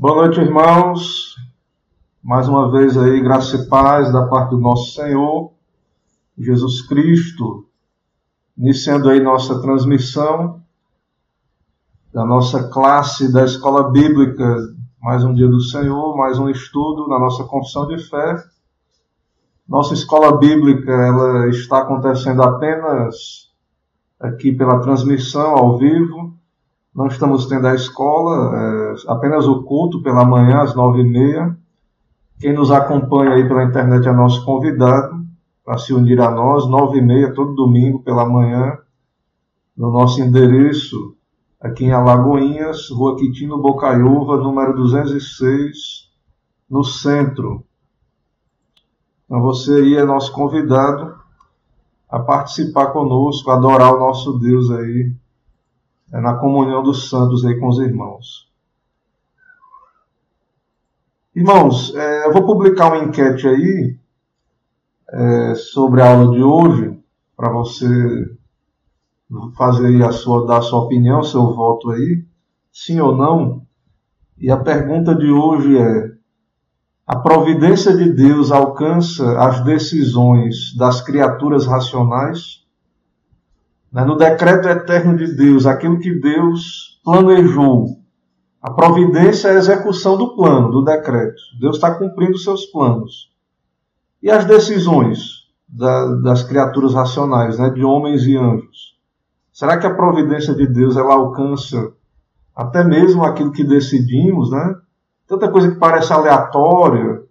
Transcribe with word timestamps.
Boa 0.00 0.14
noite, 0.14 0.38
irmãos. 0.38 1.34
Mais 2.22 2.46
uma 2.46 2.70
vez 2.70 2.96
aí, 2.96 3.20
graça 3.20 3.56
e 3.56 3.66
paz 3.66 4.12
da 4.12 4.28
parte 4.28 4.50
do 4.50 4.60
nosso 4.60 4.92
Senhor 4.92 5.50
Jesus 6.38 6.82
Cristo. 6.82 7.66
Iniciando 8.56 9.10
aí 9.10 9.18
nossa 9.18 9.60
transmissão 9.60 10.62
da 12.14 12.24
nossa 12.24 12.68
classe 12.68 13.32
da 13.32 13.44
Escola 13.44 13.90
Bíblica. 13.90 14.72
Mais 15.02 15.24
um 15.24 15.34
dia 15.34 15.48
do 15.48 15.60
Senhor, 15.60 16.16
mais 16.16 16.38
um 16.38 16.48
estudo 16.48 17.08
na 17.08 17.18
nossa 17.18 17.42
confissão 17.42 17.88
de 17.88 17.98
fé. 17.98 18.36
Nossa 19.68 19.94
escola 19.94 20.38
bíblica, 20.38 20.92
ela 20.92 21.48
está 21.48 21.78
acontecendo 21.78 22.40
apenas 22.44 23.50
aqui 24.20 24.52
pela 24.52 24.80
transmissão 24.80 25.56
ao 25.56 25.76
vivo 25.76 26.37
não 26.94 27.06
estamos 27.06 27.46
tendo 27.46 27.66
a 27.66 27.74
escola, 27.74 28.56
é, 28.56 28.94
apenas 29.08 29.46
o 29.46 29.62
culto 29.62 30.02
pela 30.02 30.24
manhã 30.24 30.62
às 30.62 30.74
nove 30.74 31.00
e 31.00 31.04
meia. 31.04 31.56
Quem 32.40 32.52
nos 32.52 32.70
acompanha 32.70 33.34
aí 33.34 33.46
pela 33.46 33.64
internet 33.64 34.06
é 34.06 34.12
nosso 34.12 34.44
convidado 34.44 35.24
para 35.64 35.78
se 35.78 35.92
unir 35.92 36.20
a 36.20 36.30
nós, 36.30 36.68
nove 36.68 36.98
e 36.98 37.02
meia, 37.02 37.34
todo 37.34 37.54
domingo 37.54 38.00
pela 38.00 38.24
manhã, 38.28 38.78
no 39.76 39.92
nosso 39.92 40.20
endereço 40.20 41.14
aqui 41.60 41.84
em 41.84 41.92
Alagoinhas, 41.92 42.88
Rua 42.90 43.16
Quitino 43.16 43.60
Bocaiúva, 43.60 44.36
número 44.36 44.74
206, 44.74 46.08
no 46.70 46.84
centro. 46.84 47.64
Então 49.24 49.42
você 49.42 49.74
aí 49.74 49.96
é 49.96 50.04
nosso 50.04 50.32
convidado 50.32 51.14
a 52.08 52.18
participar 52.18 52.88
conosco, 52.88 53.50
adorar 53.50 53.94
o 53.94 53.98
nosso 53.98 54.38
Deus 54.38 54.70
aí 54.70 55.12
na 56.10 56.34
comunhão 56.34 56.82
dos 56.82 57.08
santos 57.08 57.44
aí 57.44 57.58
com 57.58 57.68
os 57.68 57.78
irmãos. 57.78 58.48
Irmãos, 61.34 61.94
é, 61.94 62.26
eu 62.26 62.32
vou 62.32 62.44
publicar 62.46 62.88
uma 62.88 63.04
enquete 63.04 63.46
aí 63.46 63.96
é, 65.10 65.54
sobre 65.54 66.02
a 66.02 66.10
aula 66.10 66.32
de 66.34 66.42
hoje, 66.42 66.98
para 67.36 67.50
você 67.52 67.86
fazer 69.56 70.02
a 70.02 70.10
sua, 70.10 70.46
dar 70.46 70.58
a 70.58 70.62
sua 70.62 70.80
opinião, 70.80 71.22
seu 71.22 71.54
voto 71.54 71.90
aí, 71.90 72.24
sim 72.72 72.98
ou 72.98 73.16
não. 73.16 73.62
E 74.36 74.50
a 74.50 74.56
pergunta 74.56 75.14
de 75.14 75.30
hoje 75.30 75.78
é: 75.78 76.12
a 77.06 77.16
providência 77.16 77.96
de 77.96 78.12
Deus 78.12 78.50
alcança 78.50 79.38
as 79.38 79.62
decisões 79.64 80.76
das 80.76 81.00
criaturas 81.00 81.66
racionais? 81.66 82.66
Né? 83.92 84.04
No 84.04 84.16
decreto 84.16 84.68
eterno 84.68 85.16
de 85.16 85.34
Deus, 85.34 85.66
aquilo 85.66 85.98
que 85.98 86.18
Deus 86.20 87.00
planejou, 87.04 87.98
a 88.60 88.72
providência 88.72 89.48
é 89.48 89.52
a 89.52 89.58
execução 89.58 90.16
do 90.16 90.34
plano, 90.34 90.70
do 90.70 90.84
decreto. 90.84 91.40
Deus 91.60 91.76
está 91.76 91.94
cumprindo 91.94 92.36
seus 92.38 92.66
planos. 92.66 93.32
E 94.22 94.30
as 94.30 94.44
decisões 94.44 95.48
da, 95.68 96.06
das 96.16 96.42
criaturas 96.42 96.94
racionais, 96.94 97.58
né, 97.58 97.70
de 97.70 97.84
homens 97.84 98.26
e 98.26 98.36
anjos? 98.36 98.98
Será 99.52 99.78
que 99.78 99.86
a 99.86 99.94
providência 99.94 100.54
de 100.54 100.66
Deus 100.66 100.96
ela 100.96 101.14
alcança 101.14 101.92
até 102.54 102.82
mesmo 102.82 103.24
aquilo 103.24 103.52
que 103.52 103.62
decidimos, 103.62 104.50
né? 104.50 104.74
Tanta 105.28 105.48
coisa 105.48 105.70
que 105.70 105.78
parece 105.78 106.12
aleatória, 106.12 107.22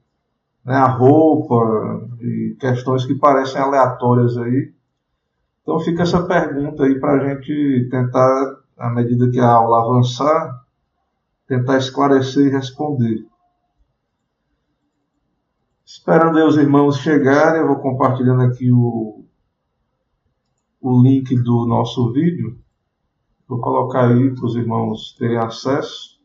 né, 0.64 0.76
a 0.76 0.88
roupa 0.88 2.02
e 2.22 2.56
questões 2.60 3.06
que 3.06 3.16
parecem 3.16 3.60
aleatórias 3.60 4.38
aí, 4.38 4.72
então 5.68 5.82
fica 5.82 6.04
essa 6.04 6.26
pergunta 6.26 6.86
aí 6.86 6.98
para 6.98 7.22
a 7.22 7.28
gente 7.28 7.90
tentar, 7.92 8.58
à 8.78 8.90
medida 8.90 9.30
que 9.30 9.38
a 9.38 9.52
aula 9.52 9.84
avançar, 9.84 10.66
tentar 11.46 11.78
esclarecer 11.78 12.48
e 12.48 12.50
responder. 12.50 13.26
Esperando 15.86 16.38
aí 16.38 16.46
os 16.46 16.56
irmãos 16.56 17.00
chegarem, 17.00 17.60
eu 17.60 17.68
vou 17.68 17.80
compartilhando 17.80 18.44
aqui 18.44 18.72
o, 18.72 19.26
o 20.80 21.04
link 21.04 21.36
do 21.36 21.66
nosso 21.66 22.14
vídeo. 22.14 22.58
Vou 23.46 23.60
colocar 23.60 24.08
aí 24.08 24.34
para 24.34 24.46
os 24.46 24.56
irmãos 24.56 25.18
terem 25.20 25.38
acesso. 25.38 26.17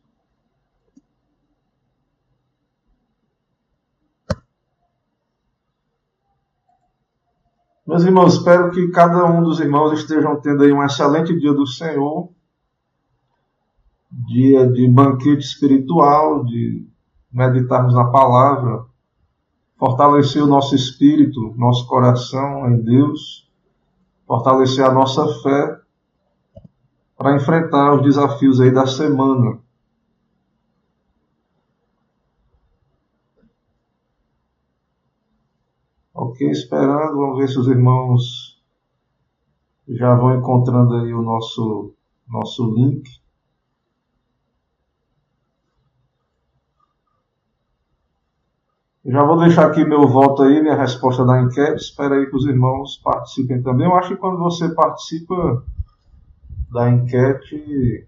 Meus 7.85 8.05
irmãos, 8.05 8.35
espero 8.35 8.71
que 8.71 8.87
cada 8.91 9.25
um 9.25 9.43
dos 9.43 9.59
irmãos 9.59 9.91
estejam 9.91 10.39
tendo 10.39 10.63
aí 10.63 10.71
um 10.71 10.81
excelente 10.81 11.37
dia 11.37 11.53
do 11.53 11.67
Senhor, 11.67 12.29
dia 14.09 14.65
de 14.71 14.87
banquete 14.87 15.43
espiritual, 15.43 16.45
de 16.45 16.87
meditarmos 17.29 17.93
na 17.93 18.05
palavra, 18.05 18.85
fortalecer 19.77 20.41
o 20.41 20.47
nosso 20.47 20.73
espírito, 20.73 21.53
nosso 21.57 21.85
coração 21.85 22.71
em 22.71 22.81
Deus, 22.81 23.51
fortalecer 24.25 24.85
a 24.85 24.93
nossa 24.93 25.27
fé 25.41 25.81
para 27.17 27.35
enfrentar 27.35 27.95
os 27.95 28.03
desafios 28.03 28.61
aí 28.61 28.71
da 28.71 28.87
semana. 28.87 29.59
Ok, 36.43 36.51
esperando, 36.51 37.15
vamos 37.15 37.37
ver 37.37 37.47
se 37.47 37.57
os 37.57 37.67
irmãos 37.67 38.61
já 39.87 40.13
vão 40.13 40.35
encontrando 40.35 40.95
aí 40.95 41.13
o 41.13 41.21
nosso, 41.21 41.93
nosso 42.27 42.73
link. 42.75 43.09
Já 49.05 49.23
vou 49.23 49.37
deixar 49.37 49.67
aqui 49.67 49.85
meu 49.85 50.05
voto 50.07 50.43
aí, 50.43 50.61
minha 50.61 50.75
resposta 50.75 51.25
da 51.25 51.41
enquete. 51.41 51.81
Espero 51.81 52.15
aí 52.15 52.25
que 52.25 52.35
os 52.35 52.45
irmãos 52.45 52.97
participem 52.97 53.61
também. 53.61 53.85
Eu 53.85 53.95
acho 53.95 54.09
que 54.09 54.17
quando 54.17 54.37
você 54.37 54.73
participa 54.73 55.63
da 56.71 56.89
enquete, 56.89 58.05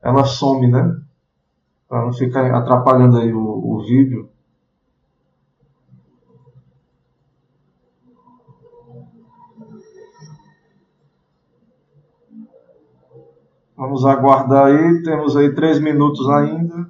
ela 0.00 0.24
some, 0.24 0.70
né? 0.70 1.00
Para 1.88 2.04
não 2.04 2.12
ficar 2.12 2.52
atrapalhando 2.54 3.18
aí 3.18 3.32
o, 3.32 3.40
o 3.40 3.84
vídeo. 3.84 4.31
Vamos 13.82 14.06
aguardar 14.06 14.66
aí, 14.66 15.02
temos 15.02 15.36
aí 15.36 15.52
três 15.52 15.80
minutos 15.80 16.30
ainda. 16.30 16.88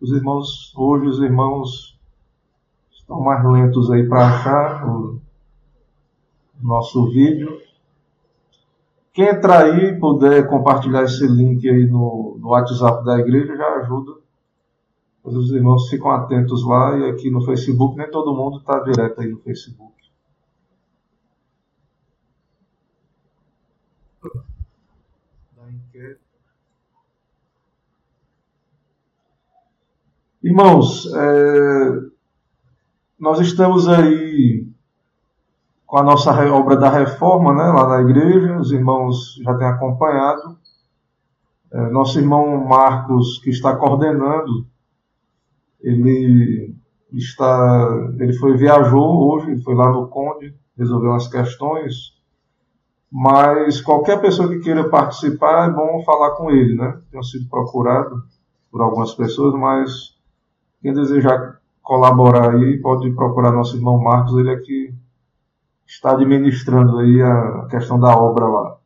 Os 0.00 0.10
irmãos, 0.10 0.72
hoje 0.74 1.06
os 1.06 1.20
irmãos 1.20 2.00
estão 2.90 3.20
mais 3.20 3.44
lentos 3.44 3.90
aí 3.90 4.08
para 4.08 4.26
achar 4.26 4.88
o 4.88 5.20
nosso 6.62 7.10
vídeo. 7.10 7.60
Quem 9.12 9.26
entrar 9.28 9.66
aí 9.66 10.00
puder 10.00 10.48
compartilhar 10.48 11.02
esse 11.02 11.26
link 11.26 11.68
aí 11.68 11.86
no, 11.86 12.38
no 12.40 12.48
WhatsApp 12.48 13.04
da 13.04 13.18
igreja 13.18 13.54
já 13.54 13.74
ajuda. 13.74 14.12
Os 15.22 15.52
irmãos 15.52 15.90
ficam 15.90 16.10
atentos 16.10 16.66
lá 16.66 16.96
e 16.96 17.10
aqui 17.10 17.30
no 17.30 17.42
Facebook, 17.42 17.98
nem 17.98 18.10
todo 18.10 18.34
mundo 18.34 18.60
está 18.60 18.78
direto 18.78 19.20
aí 19.20 19.28
no 19.28 19.40
Facebook. 19.40 19.92
Da 25.54 25.70
enquete. 25.70 26.30
Irmãos, 30.42 31.06
é, 31.14 32.00
nós 33.18 33.38
estamos 33.40 33.86
aí 33.86 34.66
com 35.84 35.98
a 35.98 36.02
nossa 36.02 36.32
obra 36.50 36.78
da 36.78 36.88
reforma, 36.88 37.52
né, 37.52 37.64
lá 37.64 37.86
na 37.86 38.00
igreja, 38.00 38.56
os 38.56 38.72
irmãos 38.72 39.38
já 39.44 39.54
têm 39.58 39.66
acompanhado. 39.66 40.56
É, 41.70 41.90
nosso 41.90 42.18
irmão 42.18 42.56
Marcos, 42.66 43.38
que 43.40 43.50
está 43.50 43.76
coordenando, 43.76 44.66
ele 45.78 46.74
está, 47.12 47.88
ele 48.18 48.32
foi 48.32 48.56
viajou 48.56 49.34
hoje, 49.34 49.62
foi 49.62 49.74
lá 49.74 49.92
no 49.92 50.08
Conde, 50.08 50.54
resolveu 50.74 51.10
umas 51.10 51.28
questões, 51.28 52.18
mas 53.12 53.78
qualquer 53.82 54.22
pessoa 54.22 54.48
que 54.48 54.60
queira 54.60 54.88
participar 54.88 55.68
é 55.68 55.70
bom 55.70 56.02
falar 56.02 56.30
com 56.30 56.50
ele, 56.50 56.76
né? 56.76 56.98
Tenho 57.10 57.22
sido 57.22 57.46
procurado 57.50 58.22
por 58.70 58.80
algumas 58.80 59.12
pessoas, 59.12 59.52
mas 59.52 60.18
quem 60.80 60.92
desejar 60.92 61.60
colaborar 61.82 62.54
aí, 62.54 62.78
pode 62.78 63.10
procurar 63.12 63.52
nosso 63.52 63.76
irmão 63.76 63.98
Marcos, 63.98 64.36
ele 64.36 64.50
é 64.50 64.56
que 64.56 64.94
está 65.86 66.12
administrando 66.12 66.98
aí 66.98 67.20
a 67.20 67.66
questão 67.68 67.98
da 67.98 68.16
obra 68.16 68.46
lá. 68.46 68.76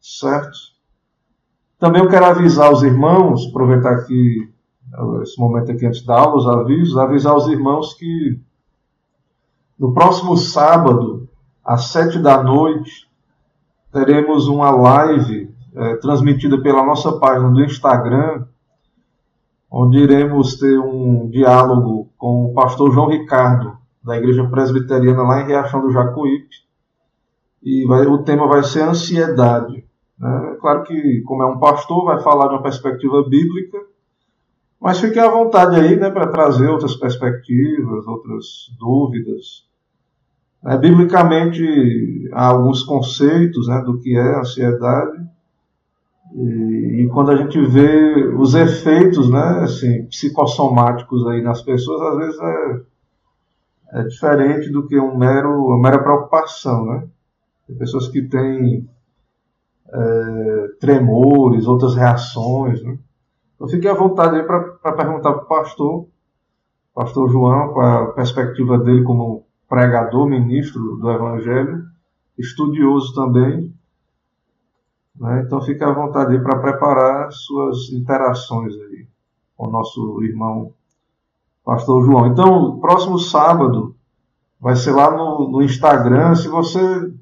Certo? 0.00 0.56
Também 1.78 2.02
eu 2.02 2.08
quero 2.08 2.26
avisar 2.26 2.72
os 2.72 2.82
irmãos, 2.82 3.48
aproveitar 3.48 3.92
aqui 3.92 4.48
esse 5.22 5.38
momento 5.38 5.72
aqui 5.72 5.84
antes 5.84 6.04
da 6.04 6.18
aula, 6.18 6.36
os 6.36 6.48
avisos, 6.48 6.96
avisar 6.96 7.34
os 7.34 7.48
irmãos 7.48 7.94
que 7.94 8.40
no 9.78 9.92
próximo 9.92 10.36
sábado, 10.36 11.28
às 11.62 11.88
sete 11.88 12.18
da 12.18 12.42
noite, 12.42 13.10
teremos 13.92 14.48
uma 14.48 14.70
live 14.70 15.54
é, 15.74 15.96
transmitida 15.96 16.60
pela 16.62 16.84
nossa 16.84 17.18
página 17.18 17.50
do 17.50 17.62
Instagram, 17.62 18.46
onde 19.70 19.98
iremos 19.98 20.56
ter 20.56 20.78
um 20.78 21.28
diálogo 21.28 22.10
com 22.16 22.46
o 22.46 22.54
pastor 22.54 22.92
João 22.92 23.08
Ricardo, 23.08 23.76
da 24.04 24.16
Igreja 24.16 24.48
Presbiteriana 24.48 25.22
lá 25.22 25.40
em 25.42 25.46
Riachão 25.46 25.80
do 25.80 25.92
Jacuípe. 25.92 26.54
E 27.62 27.84
vai, 27.86 28.06
o 28.06 28.22
tema 28.22 28.46
vai 28.46 28.62
ser 28.62 28.82
ansiedade. 28.82 29.84
Né? 30.18 30.56
Claro 30.60 30.84
que, 30.84 31.20
como 31.22 31.42
é 31.42 31.46
um 31.46 31.58
pastor, 31.58 32.04
vai 32.04 32.22
falar 32.22 32.48
de 32.48 32.54
uma 32.54 32.62
perspectiva 32.62 33.22
bíblica, 33.28 33.78
mas 34.80 35.00
fique 35.00 35.18
à 35.18 35.28
vontade 35.28 35.74
aí 35.74 35.96
né, 35.96 36.10
para 36.10 36.28
trazer 36.28 36.68
outras 36.68 36.94
perspectivas, 36.94 38.06
outras 38.06 38.44
dúvidas. 38.78 39.66
É, 40.64 40.76
biblicamente, 40.76 42.28
há 42.32 42.48
alguns 42.48 42.82
conceitos 42.82 43.68
né, 43.68 43.80
do 43.84 43.98
que 43.98 44.16
é 44.16 44.38
ansiedade, 44.38 45.18
e, 46.34 47.02
e, 47.02 47.08
quando 47.08 47.30
a 47.30 47.36
gente 47.36 47.58
vê 47.66 48.26
os 48.36 48.54
efeitos 48.54 49.30
né, 49.30 49.60
assim, 49.62 50.06
psicossomáticos 50.06 51.26
aí 51.26 51.42
nas 51.42 51.62
pessoas, 51.62 52.02
às 52.02 52.16
vezes 52.18 52.40
é, 52.40 54.00
é 54.00 54.02
diferente 54.04 54.70
do 54.70 54.86
que 54.86 54.98
um 54.98 55.16
mero, 55.16 55.66
uma 55.66 55.78
mera 55.80 56.02
preocupação. 56.02 56.84
Né? 56.86 57.08
Tem 57.66 57.76
pessoas 57.76 58.08
que 58.08 58.22
têm 58.22 58.88
é, 59.88 60.68
tremores, 60.80 61.66
outras 61.66 61.94
reações. 61.94 62.82
Né? 62.82 62.98
Então 63.54 63.68
fique 63.68 63.88
à 63.88 63.94
vontade 63.94 64.36
aí 64.36 64.42
para 64.42 64.92
perguntar 64.92 65.32
para 65.32 65.42
o 65.44 65.46
pastor, 65.46 66.06
pastor 66.94 67.30
João, 67.30 67.72
com 67.72 67.80
a 67.80 68.06
perspectiva 68.12 68.78
dele 68.78 69.02
como 69.02 69.46
pregador, 69.68 70.28
ministro 70.28 70.96
do 70.96 71.10
Evangelho, 71.10 71.84
estudioso 72.38 73.14
também. 73.14 73.72
Né? 75.18 75.42
Então 75.44 75.60
fique 75.60 75.82
à 75.82 75.92
vontade 75.92 76.38
para 76.40 76.58
preparar 76.58 77.30
suas 77.32 77.90
interações 77.92 78.74
aí 78.74 79.06
com 79.56 79.68
o 79.68 79.70
nosso 79.70 80.22
irmão 80.22 80.72
pastor 81.64 82.04
João. 82.04 82.28
Então, 82.28 82.78
próximo 82.78 83.18
sábado 83.18 83.96
vai 84.60 84.76
ser 84.76 84.92
lá 84.92 85.10
no, 85.10 85.50
no 85.50 85.62
Instagram. 85.62 86.34
Se 86.34 86.48
você 86.48 87.12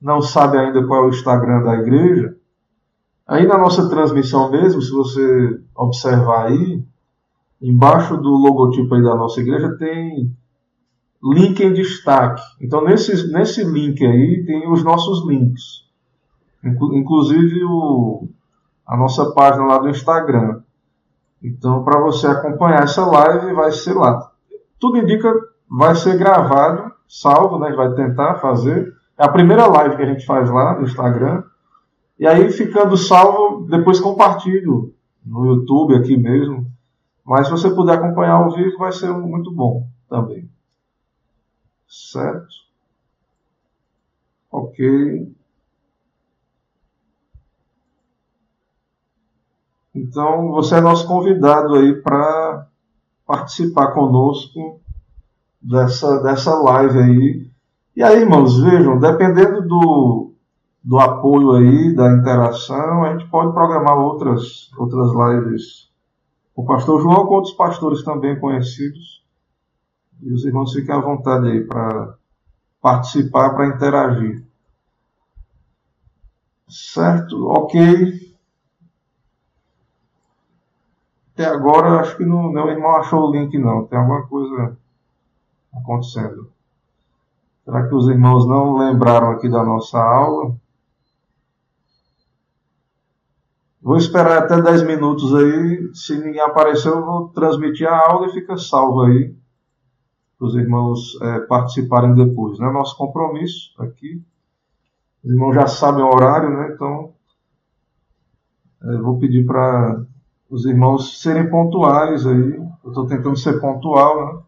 não 0.00 0.20
sabe 0.20 0.58
ainda 0.58 0.84
qual 0.86 1.04
é 1.04 1.06
o 1.06 1.10
Instagram 1.10 1.62
da 1.62 1.74
igreja, 1.74 2.36
aí 3.26 3.46
na 3.46 3.58
nossa 3.58 3.88
transmissão 3.88 4.50
mesmo, 4.50 4.82
se 4.82 4.90
você 4.90 5.60
observar 5.76 6.46
aí, 6.46 6.82
embaixo 7.60 8.16
do 8.16 8.30
logotipo 8.30 8.94
aí 8.94 9.02
da 9.02 9.14
nossa 9.14 9.40
igreja 9.40 9.76
tem 9.76 10.34
link 11.22 11.60
em 11.60 11.72
destaque. 11.72 12.42
Então 12.60 12.82
nesse, 12.84 13.32
nesse 13.32 13.64
link 13.64 14.04
aí 14.04 14.44
tem 14.44 14.70
os 14.70 14.82
nossos 14.82 15.26
links. 15.26 15.87
Inclusive 16.64 17.64
o, 17.64 18.28
a 18.86 18.96
nossa 18.96 19.32
página 19.32 19.64
lá 19.64 19.78
do 19.78 19.88
Instagram. 19.88 20.60
Então 21.42 21.84
para 21.84 22.00
você 22.00 22.26
acompanhar 22.26 22.82
essa 22.82 23.04
live 23.06 23.54
vai 23.54 23.72
ser 23.72 23.94
lá. 23.94 24.30
Tudo 24.78 24.98
indica 24.98 25.32
vai 25.70 25.94
ser 25.94 26.18
gravado, 26.18 26.92
salvo, 27.08 27.58
né? 27.58 27.66
A 27.66 27.70
gente 27.70 27.76
vai 27.76 27.94
tentar 27.94 28.36
fazer 28.36 28.98
é 29.18 29.24
a 29.24 29.28
primeira 29.28 29.66
live 29.66 29.96
que 29.96 30.02
a 30.02 30.06
gente 30.06 30.24
faz 30.24 30.48
lá 30.48 30.78
no 30.78 30.84
Instagram. 30.84 31.42
E 32.16 32.26
aí, 32.26 32.50
ficando 32.52 32.96
salvo, 32.96 33.66
depois 33.68 33.98
compartilho 33.98 34.94
no 35.26 35.44
YouTube 35.46 35.96
aqui 35.96 36.16
mesmo. 36.16 36.70
Mas 37.24 37.46
se 37.46 37.50
você 37.50 37.68
puder 37.68 37.98
acompanhar 37.98 38.34
ao 38.34 38.52
vivo, 38.52 38.78
vai 38.78 38.92
ser 38.92 39.10
muito 39.12 39.52
bom 39.52 39.88
também. 40.08 40.48
Certo? 41.88 42.46
Ok. 44.52 45.32
Então, 50.02 50.50
você 50.50 50.76
é 50.76 50.80
nosso 50.80 51.06
convidado 51.06 51.74
aí 51.74 51.94
para 51.94 52.66
participar 53.26 53.92
conosco 53.92 54.80
dessa, 55.60 56.22
dessa 56.22 56.54
live 56.54 56.98
aí 56.98 57.48
e 57.98 58.02
aí, 58.04 58.20
irmãos, 58.20 58.60
vejam, 58.60 59.00
dependendo 59.00 59.60
do, 59.60 60.32
do 60.84 61.00
apoio 61.00 61.50
aí, 61.50 61.92
da 61.92 62.12
interação, 62.12 63.02
a 63.02 63.10
gente 63.10 63.28
pode 63.28 63.52
programar 63.52 63.98
outras, 63.98 64.70
outras 64.78 65.08
lives 65.08 65.88
o 66.54 66.64
pastor 66.64 67.02
João, 67.02 67.26
com 67.26 67.34
outros 67.34 67.54
pastores 67.54 68.04
também 68.04 68.38
conhecidos. 68.38 69.24
E 70.22 70.32
os 70.32 70.44
irmãos 70.44 70.72
fiquem 70.72 70.94
à 70.94 71.00
vontade 71.00 71.48
aí 71.48 71.64
para 71.64 72.14
participar, 72.80 73.50
para 73.50 73.66
interagir. 73.66 74.44
Certo? 76.68 77.48
Ok. 77.48 78.27
Até 81.38 81.46
agora, 81.46 82.00
acho 82.00 82.16
que 82.16 82.24
não, 82.24 82.50
meu 82.50 82.66
irmão 82.68 82.96
achou 82.96 83.28
o 83.28 83.30
link, 83.30 83.56
não. 83.56 83.86
Tem 83.86 83.96
alguma 83.96 84.26
coisa 84.26 84.76
acontecendo. 85.72 86.50
Será 87.64 87.86
que 87.86 87.94
os 87.94 88.08
irmãos 88.08 88.44
não 88.44 88.76
lembraram 88.76 89.30
aqui 89.30 89.48
da 89.48 89.62
nossa 89.62 90.00
aula? 90.00 90.56
Vou 93.80 93.96
esperar 93.96 94.38
até 94.38 94.60
10 94.60 94.82
minutos 94.82 95.32
aí. 95.32 95.94
Se 95.94 96.18
ninguém 96.18 96.40
aparecer, 96.40 96.88
eu 96.88 97.04
vou 97.04 97.28
transmitir 97.28 97.86
a 97.86 98.10
aula 98.10 98.26
e 98.26 98.32
fica 98.32 98.56
salvo 98.56 99.02
aí 99.02 99.32
para 100.36 100.48
os 100.48 100.56
irmãos 100.56 101.16
é, 101.22 101.38
participarem 101.42 102.16
depois. 102.16 102.58
Né? 102.58 102.68
Nosso 102.68 102.96
compromisso 102.96 103.80
aqui. 103.80 104.20
Os 105.22 105.30
irmãos 105.30 105.54
já 105.54 105.68
sabem 105.68 106.02
o 106.02 106.12
horário, 106.12 106.50
né? 106.50 106.72
Então, 106.74 107.12
é, 108.82 108.96
vou 108.96 109.20
pedir 109.20 109.46
para 109.46 110.04
os 110.50 110.64
irmãos 110.64 111.20
serem 111.20 111.50
pontuais 111.50 112.26
aí. 112.26 112.56
Eu 112.84 112.88
estou 112.88 113.06
tentando 113.06 113.36
ser 113.36 113.60
pontual, 113.60 114.34
né? 114.34 114.42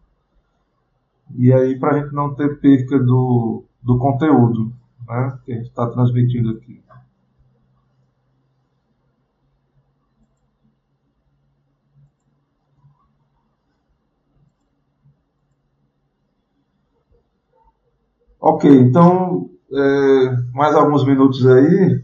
E 1.37 1.53
aí, 1.53 1.79
para 1.79 1.95
a 1.95 1.99
gente 1.99 2.13
não 2.13 2.33
ter 2.33 2.59
perca 2.59 2.99
do, 2.99 3.63
do 3.81 3.97
conteúdo 3.97 4.73
né, 5.07 5.37
que 5.45 5.53
a 5.53 5.55
gente 5.55 5.67
está 5.67 5.87
transmitindo 5.87 6.51
aqui. 6.51 6.81
Ok, 18.43 18.67
então, 18.75 19.51
é, 19.71 20.37
mais 20.51 20.73
alguns 20.73 21.05
minutos 21.05 21.45
aí, 21.45 22.03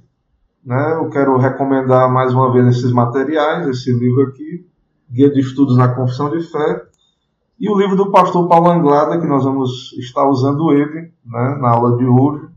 né, 0.67 0.95
eu 0.95 1.09
quero 1.09 1.37
recomendar 1.37 2.11
mais 2.11 2.33
uma 2.33 2.51
vez 2.51 2.67
esses 2.67 2.91
materiais, 2.91 3.65
esse 3.69 3.89
livro 3.89 4.23
aqui, 4.23 4.67
Guia 5.09 5.31
de 5.31 5.39
Estudos 5.39 5.77
na 5.77 5.95
Confissão 5.95 6.29
de 6.29 6.41
Fé, 6.43 6.83
e 7.57 7.69
o 7.69 7.77
livro 7.80 7.95
do 7.95 8.11
pastor 8.11 8.49
Paulo 8.49 8.69
Anglada, 8.69 9.18
que 9.18 9.25
nós 9.25 9.45
vamos 9.45 9.94
estar 9.94 10.27
usando 10.27 10.73
ele 10.73 11.13
né, 11.25 11.57
na 11.61 11.69
aula 11.69 11.95
de 11.95 12.06
hoje. 12.06 12.49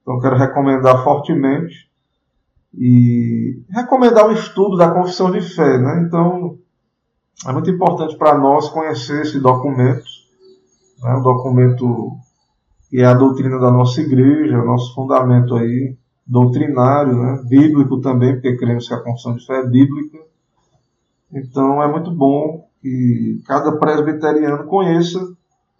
Então, 0.00 0.20
quero 0.20 0.36
recomendar 0.36 1.02
fortemente. 1.02 1.90
E 2.72 3.60
recomendar 3.68 4.26
o 4.26 4.32
estudo 4.32 4.76
da 4.76 4.90
confissão 4.90 5.30
de 5.30 5.40
fé. 5.42 5.76
Né? 5.78 6.04
Então, 6.06 6.56
é 7.46 7.52
muito 7.52 7.70
importante 7.70 8.16
para 8.16 8.38
nós 8.38 8.70
conhecer 8.70 9.20
esse 9.20 9.38
documento. 9.38 10.04
Né? 11.02 11.14
Um 11.14 11.22
documento 11.22 12.16
que 12.88 13.00
é 13.00 13.04
a 13.04 13.14
doutrina 13.14 13.58
da 13.58 13.70
nossa 13.70 14.00
igreja, 14.00 14.64
nosso 14.64 14.94
fundamento 14.94 15.56
aí 15.56 15.94
doutrinário, 16.26 17.14
né? 17.14 17.42
bíblico 17.48 18.00
também, 18.00 18.34
porque 18.34 18.56
cremos 18.56 18.88
que 18.88 18.94
a 18.94 19.00
confissão 19.00 19.34
de 19.34 19.44
fé 19.44 19.60
é 19.60 19.66
bíblica. 19.66 20.18
Então, 21.32 21.82
é 21.82 21.90
muito 21.90 22.10
bom 22.10 22.68
que 22.80 23.42
cada 23.46 23.72
presbiteriano 23.72 24.64
conheça 24.64 25.20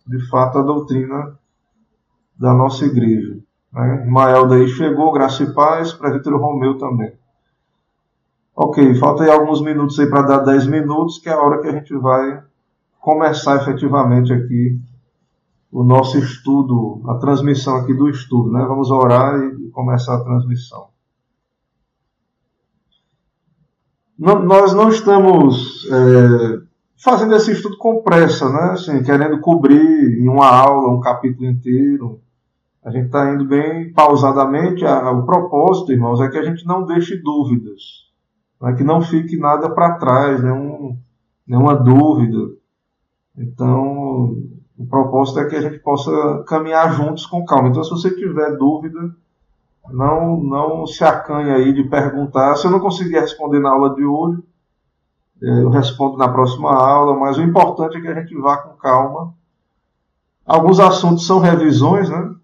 de 0.06 0.28
fato 0.28 0.58
a 0.58 0.62
doutrina 0.62 1.38
da 2.38 2.54
nossa 2.54 2.84
igreja. 2.84 3.38
Né? 3.72 4.04
Ismael 4.04 4.46
daí 4.46 4.68
chegou, 4.68 5.12
graça 5.12 5.42
e 5.42 5.52
paz, 5.52 5.92
presbítero 5.92 6.38
Romeu 6.38 6.78
também. 6.78 7.12
Ok, 8.54 8.94
falta 8.96 9.24
aí 9.24 9.30
alguns 9.30 9.62
minutos 9.62 9.98
aí 9.98 10.06
para 10.08 10.22
dar 10.22 10.38
10 10.38 10.66
minutos, 10.66 11.18
que 11.18 11.28
é 11.28 11.32
a 11.32 11.40
hora 11.40 11.60
que 11.60 11.68
a 11.68 11.72
gente 11.72 11.94
vai 11.96 12.42
começar 13.00 13.56
efetivamente 13.62 14.32
aqui 14.32 14.78
o 15.72 15.82
nosso 15.82 16.18
estudo, 16.18 17.00
a 17.08 17.14
transmissão 17.14 17.76
aqui 17.76 17.94
do 17.94 18.10
estudo, 18.10 18.52
né? 18.52 18.62
Vamos 18.68 18.90
orar 18.90 19.40
e 19.40 19.70
começar 19.70 20.16
a 20.16 20.22
transmissão. 20.22 20.88
Não, 24.18 24.42
nós 24.42 24.74
não 24.74 24.90
estamos 24.90 25.88
é, 25.90 26.60
fazendo 27.02 27.34
esse 27.34 27.52
estudo 27.52 27.78
com 27.78 28.02
pressa, 28.02 28.50
né? 28.50 28.72
Assim, 28.72 29.02
querendo 29.02 29.40
cobrir 29.40 30.20
em 30.20 30.28
uma 30.28 30.46
aula 30.46 30.94
um 30.94 31.00
capítulo 31.00 31.48
inteiro. 31.48 32.20
A 32.84 32.90
gente 32.90 33.06
está 33.06 33.32
indo 33.32 33.46
bem 33.46 33.92
pausadamente. 33.94 34.84
O 34.84 35.22
propósito, 35.22 35.92
irmãos, 35.92 36.20
é 36.20 36.28
que 36.28 36.36
a 36.36 36.42
gente 36.42 36.66
não 36.66 36.84
deixe 36.84 37.16
dúvidas, 37.16 37.80
né? 38.60 38.74
que 38.74 38.84
não 38.84 39.00
fique 39.00 39.38
nada 39.38 39.70
para 39.70 39.94
trás, 39.94 40.42
nenhum, 40.42 40.98
nenhuma 41.46 41.74
dúvida. 41.76 42.50
Então, 43.38 44.36
o 44.82 44.86
propósito 44.86 45.38
é 45.38 45.48
que 45.48 45.54
a 45.54 45.60
gente 45.60 45.78
possa 45.78 46.42
caminhar 46.48 46.92
juntos 46.92 47.24
com 47.24 47.44
calma. 47.44 47.68
Então, 47.68 47.84
se 47.84 47.90
você 47.90 48.10
tiver 48.14 48.56
dúvida, 48.56 49.14
não, 49.88 50.36
não 50.36 50.86
se 50.86 51.04
acanhe 51.04 51.50
aí 51.50 51.72
de 51.72 51.84
perguntar. 51.84 52.56
Se 52.56 52.66
eu 52.66 52.70
não 52.72 52.80
conseguir 52.80 53.20
responder 53.20 53.60
na 53.60 53.70
aula 53.70 53.94
de 53.94 54.04
hoje, 54.04 54.42
eu 55.40 55.68
respondo 55.70 56.16
na 56.16 56.28
próxima 56.28 56.70
aula, 56.70 57.16
mas 57.16 57.38
o 57.38 57.42
importante 57.42 57.96
é 57.96 58.00
que 58.00 58.08
a 58.08 58.20
gente 58.20 58.36
vá 58.36 58.56
com 58.56 58.76
calma. 58.76 59.32
Alguns 60.44 60.80
assuntos 60.80 61.26
são 61.26 61.38
revisões 61.38 62.08
né, 62.08 62.34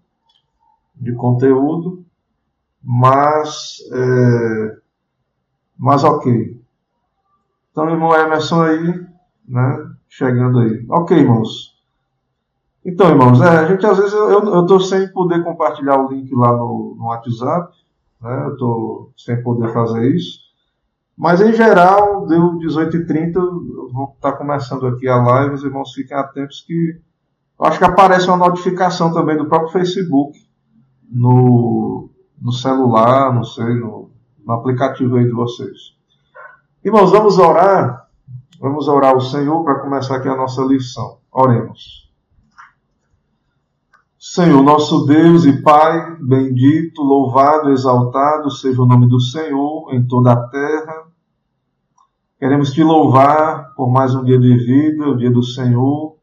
de 0.95 1.13
conteúdo, 1.13 2.05
mas, 2.81 3.79
é, 3.91 4.77
mas 5.77 6.05
ok. 6.05 6.57
Então, 7.71 7.89
irmão 7.89 8.15
Emerson 8.15 8.61
aí, 8.61 9.05
né, 9.45 9.91
chegando 10.07 10.59
aí. 10.59 10.85
Ok, 10.89 11.17
irmãos. 11.17 11.78
Então, 12.89 13.07
irmãos, 13.09 13.39
é, 13.39 13.47
a 13.47 13.65
gente 13.65 13.85
às 13.85 13.97
vezes 13.97 14.13
eu 14.13 14.61
estou 14.61 14.79
sem 14.79 15.07
poder 15.09 15.43
compartilhar 15.43 15.99
o 15.99 16.09
link 16.09 16.33
lá 16.33 16.51
no, 16.53 16.95
no 16.97 17.05
WhatsApp, 17.05 17.71
né, 18.19 18.45
eu 18.45 18.53
estou 18.53 19.11
sem 19.15 19.43
poder 19.43 19.71
fazer 19.71 20.09
isso. 20.15 20.39
Mas 21.15 21.39
em 21.39 21.53
geral, 21.53 22.25
deu 22.25 22.57
18h30, 22.57 23.35
eu 23.35 23.89
vou 23.93 24.13
estar 24.15 24.31
tá 24.31 24.37
começando 24.37 24.87
aqui 24.87 25.07
a 25.07 25.17
live, 25.17 25.53
os 25.53 25.63
irmãos 25.63 25.93
fiquem 25.93 26.17
atentos 26.17 26.63
que 26.65 26.99
eu 27.59 27.65
acho 27.65 27.77
que 27.77 27.85
aparece 27.85 28.27
uma 28.27 28.37
notificação 28.37 29.13
também 29.13 29.37
do 29.37 29.45
próprio 29.45 29.71
Facebook 29.71 30.39
no, 31.11 32.09
no 32.41 32.51
celular, 32.51 33.35
não 33.35 33.43
sei, 33.43 33.75
no, 33.75 34.09
no 34.43 34.53
aplicativo 34.53 35.17
aí 35.17 35.25
de 35.25 35.31
vocês. 35.31 35.93
Irmãos, 36.83 37.11
vamos 37.11 37.37
orar. 37.37 38.07
Vamos 38.59 38.87
orar 38.87 39.11
ao 39.11 39.21
Senhor 39.21 39.63
para 39.63 39.79
começar 39.79 40.15
aqui 40.15 40.27
a 40.27 40.35
nossa 40.35 40.63
lição. 40.63 41.19
Oremos. 41.31 42.08
Senhor, 44.21 44.61
nosso 44.61 45.05
Deus 45.05 45.45
e 45.45 45.61
Pai, 45.61 46.17
bendito, 46.19 47.01
louvado, 47.01 47.69
exaltado 47.69 48.51
seja 48.51 48.81
o 48.81 48.85
nome 48.85 49.07
do 49.07 49.17
Senhor 49.17 49.93
em 49.93 50.05
toda 50.05 50.33
a 50.33 50.47
terra. 50.49 51.07
Queremos 52.37 52.73
te 52.73 52.83
louvar 52.83 53.73
por 53.75 53.89
mais 53.89 54.13
um 54.13 54.25
dia 54.25 54.37
de 54.37 54.57
vida, 54.57 55.07
o 55.07 55.15
dia 55.15 55.31
do 55.31 55.41
Senhor, 55.41 56.17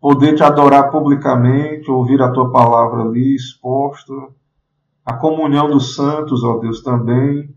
poder 0.00 0.34
te 0.34 0.42
adorar 0.42 0.90
publicamente, 0.90 1.90
ouvir 1.90 2.22
a 2.22 2.32
tua 2.32 2.50
palavra 2.50 3.02
ali 3.02 3.34
exposta, 3.34 4.14
a 5.04 5.12
comunhão 5.12 5.68
dos 5.68 5.94
santos, 5.94 6.42
ó 6.42 6.56
Deus, 6.56 6.82
também. 6.82 7.54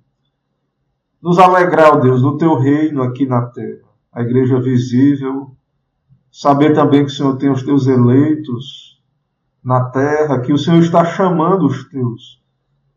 Nos 1.21 1.39
alegrar, 1.39 1.93
ó 1.93 1.95
Deus, 2.01 2.21
no 2.21 2.37
teu 2.37 2.55
reino 2.55 3.01
aqui 3.01 3.25
na 3.25 3.43
terra, 3.43 3.87
a 4.11 4.21
igreja 4.21 4.59
visível, 4.59 5.55
saber 6.29 6.73
também 6.73 7.05
que 7.05 7.11
o 7.11 7.15
Senhor 7.15 7.37
tem 7.37 7.49
os 7.49 7.63
teus 7.63 7.87
eleitos, 7.87 8.96
na 9.67 9.83
terra, 9.83 10.39
que 10.39 10.53
o 10.53 10.57
Senhor 10.57 10.79
está 10.79 11.03
chamando 11.03 11.65
os 11.65 11.89
teus 11.89 12.41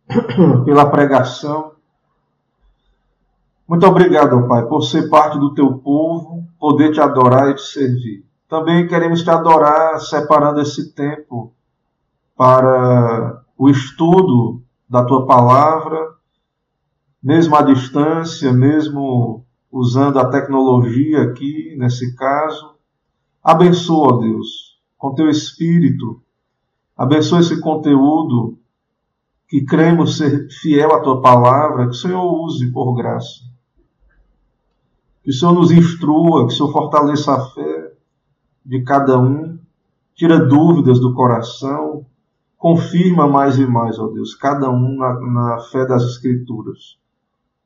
pela 0.65 0.89
pregação. 0.89 1.73
Muito 3.67 3.85
obrigado, 3.85 4.47
Pai, 4.47 4.65
por 4.67 4.83
ser 4.83 5.09
parte 5.09 5.37
do 5.37 5.53
teu 5.53 5.79
povo, 5.79 6.45
poder 6.61 6.93
te 6.93 7.01
adorar 7.01 7.51
e 7.51 7.57
te 7.57 7.63
servir. 7.63 8.25
Também 8.49 8.87
queremos 8.87 9.25
te 9.25 9.31
adorar 9.31 9.99
separando 9.99 10.61
esse 10.61 10.95
tempo 10.95 11.53
para 12.37 13.43
o 13.59 13.69
estudo 13.69 14.63
da 14.89 15.05
tua 15.05 15.27
palavra, 15.27 15.99
mesmo 17.21 17.57
à 17.57 17.63
distância, 17.63 18.53
mesmo 18.53 19.45
usando 19.73 20.21
a 20.21 20.31
tecnologia 20.31 21.23
aqui, 21.23 21.75
nesse 21.77 22.15
caso. 22.15 22.77
Abençoa, 23.43 24.21
Deus, 24.21 24.79
com 24.97 25.17
teu 25.17 25.29
espírito 25.29 26.23
Abençoa 27.01 27.41
esse 27.41 27.59
conteúdo 27.63 28.59
que 29.49 29.65
cremos 29.65 30.19
ser 30.19 30.51
fiel 30.51 30.93
à 30.93 31.01
tua 31.01 31.23
palavra, 31.23 31.85
que 31.85 31.93
o 31.93 31.95
Senhor 31.95 32.45
use 32.45 32.71
por 32.71 32.95
graça. 32.95 33.41
Que 35.23 35.31
o 35.31 35.33
Senhor 35.33 35.55
nos 35.55 35.71
instrua, 35.71 36.47
que 36.47 36.53
o 36.53 36.57
Senhor 36.59 36.71
fortaleça 36.71 37.33
a 37.33 37.41
fé 37.53 37.95
de 38.67 38.83
cada 38.83 39.19
um, 39.19 39.59
tira 40.15 40.47
dúvidas 40.47 41.01
do 41.01 41.15
coração, 41.15 42.05
confirma 42.59 43.27
mais 43.27 43.59
e 43.59 43.65
mais, 43.65 43.99
ó 43.99 44.09
Deus, 44.09 44.35
cada 44.35 44.69
um 44.69 44.99
na, 44.99 45.21
na 45.21 45.59
fé 45.73 45.87
das 45.87 46.03
Escrituras. 46.03 46.99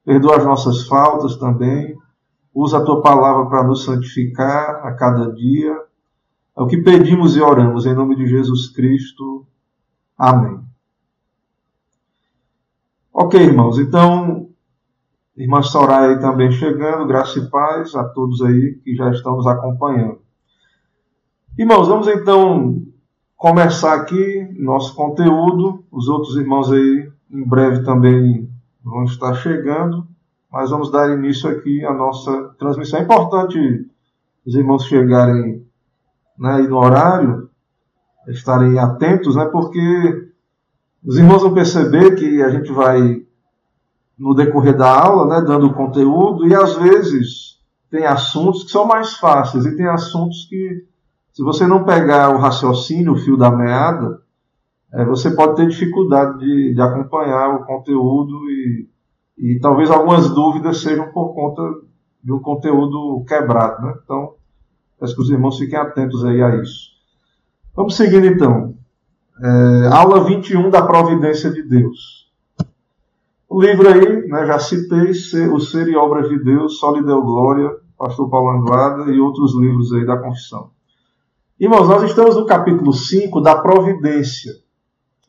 Perdoa 0.05 0.37
as 0.37 0.45
nossas 0.45 0.87
faltas 0.87 1.35
também, 1.35 1.99
usa 2.55 2.79
a 2.79 2.85
tua 2.85 3.03
palavra 3.03 3.47
para 3.47 3.65
nos 3.65 3.83
santificar 3.83 4.87
a 4.87 4.93
cada 4.93 5.33
dia 5.33 5.77
é 6.57 6.63
o 6.63 6.67
que 6.67 6.79
pedimos 6.79 7.37
e 7.37 7.41
oramos 7.41 7.85
em 7.85 7.95
nome 7.95 8.15
de 8.15 8.27
Jesus 8.27 8.69
Cristo. 8.69 9.47
Amém. 10.17 10.61
Ok, 13.13 13.41
irmãos, 13.41 13.79
então, 13.79 14.49
irmã 15.37 15.63
Soraya 15.63 16.19
também 16.19 16.51
chegando, 16.51 17.07
graça 17.07 17.39
e 17.39 17.51
paz 17.51 17.95
a 17.95 18.05
todos 18.05 18.41
aí 18.43 18.81
que 18.85 18.95
já 18.95 19.11
estão 19.11 19.37
nos 19.37 19.47
acompanhando. 19.47 20.19
Irmãos, 21.59 21.89
vamos 21.89 22.09
então 22.09 22.83
começar 23.37 23.95
aqui 23.95 24.49
nosso 24.59 24.95
conteúdo. 24.95 25.85
Os 25.91 26.09
outros 26.09 26.37
irmãos 26.37 26.71
aí 26.73 27.09
em 27.31 27.47
breve 27.47 27.85
também 27.85 28.49
vão 28.83 29.05
estar 29.05 29.35
chegando, 29.35 30.07
mas 30.53 30.71
vamos 30.71 30.91
dar 30.91 31.17
início 31.17 31.49
aqui 31.49 31.85
à 31.85 31.93
nossa 31.93 32.55
transmissão. 32.59 33.01
É 33.01 33.03
importante 33.03 33.89
os 34.45 34.55
irmãos 34.55 34.85
chegarem 34.87 35.64
né, 36.39 36.63
e 36.63 36.69
no 36.69 36.79
horário, 36.79 37.49
estarem 38.29 38.79
atentos, 38.79 39.37
né, 39.37 39.45
porque 39.47 40.31
os 41.05 41.19
irmãos 41.19 41.43
vão 41.43 41.55
perceber 41.55 42.15
que 42.15 42.43
a 42.43 42.49
gente 42.49 42.73
vai, 42.73 43.23
no 44.19 44.35
decorrer 44.35 44.77
da 44.77 44.89
aula, 44.89 45.27
né, 45.27 45.47
dando 45.47 45.75
conteúdo, 45.75 46.47
e 46.47 46.55
às 46.55 46.75
vezes 46.77 47.61
tem 47.91 48.07
assuntos 48.07 48.65
que 48.65 48.71
são 48.71 48.87
mais 48.87 49.17
fáceis, 49.17 49.67
e 49.67 49.77
tem 49.77 49.87
assuntos 49.87 50.47
que, 50.49 50.85
se 51.33 51.43
você 51.43 51.67
não 51.67 51.85
pegar 51.85 52.35
o 52.35 52.39
raciocínio, 52.39 53.13
o 53.13 53.19
fio 53.19 53.37
da 53.37 53.51
meada, 53.51 54.23
é, 54.95 55.05
você 55.05 55.31
pode 55.31 55.57
ter 55.57 55.67
dificuldade 55.67 56.39
de, 56.39 56.75
de 56.75 56.81
acompanhar 56.81 57.57
o 57.57 57.65
conteúdo 57.65 58.49
e, 58.49 58.89
e 59.37 59.59
talvez 59.59 59.91
algumas 59.91 60.31
dúvidas 60.31 60.79
sejam 60.79 61.11
por 61.11 61.35
conta 61.35 61.63
de 62.23 62.33
um 62.33 62.39
conteúdo 62.39 63.25
quebrado. 63.27 63.83
Né? 63.83 63.95
Então, 64.05 64.35
Peço 65.05 65.17
que 65.17 65.21
os 65.21 65.29
irmãos 65.29 65.59
fiquem 65.59 65.79
atentos 65.79 66.25
aí 66.25 66.43
a 66.43 66.57
isso. 66.57 66.93
Vamos 67.77 67.95
seguindo 67.95 68.25
então. 68.25 68.75
É, 69.39 69.89
aula 69.89 70.25
21 70.25 70.71
da 70.71 70.81
Providência 70.81 71.51
de 71.51 71.63
Deus. 71.63 72.33
O 73.47 73.61
livro 73.61 73.87
aí, 73.87 74.27
né, 74.29 74.47
já 74.47 74.59
citei, 74.59 75.11
O 75.51 75.61
Ser 75.61 75.89
e 75.89 75.95
Obras 75.95 76.31
de 76.31 76.43
Deus, 76.43 76.79
Só 76.79 76.91
lhe 76.93 77.05
deu 77.05 77.21
glória, 77.21 77.71
Pastor 77.99 78.31
Paulo 78.31 78.49
Anglada 78.59 79.11
e 79.13 79.21
outros 79.21 79.55
livros 79.55 79.93
aí 79.93 80.07
da 80.07 80.17
confissão. 80.17 80.71
Irmãos, 81.61 81.87
nós 81.87 82.03
estamos 82.05 82.37
no 82.37 82.47
capítulo 82.47 82.91
5 82.91 83.43
da 83.43 83.57
Providência. 83.57 84.55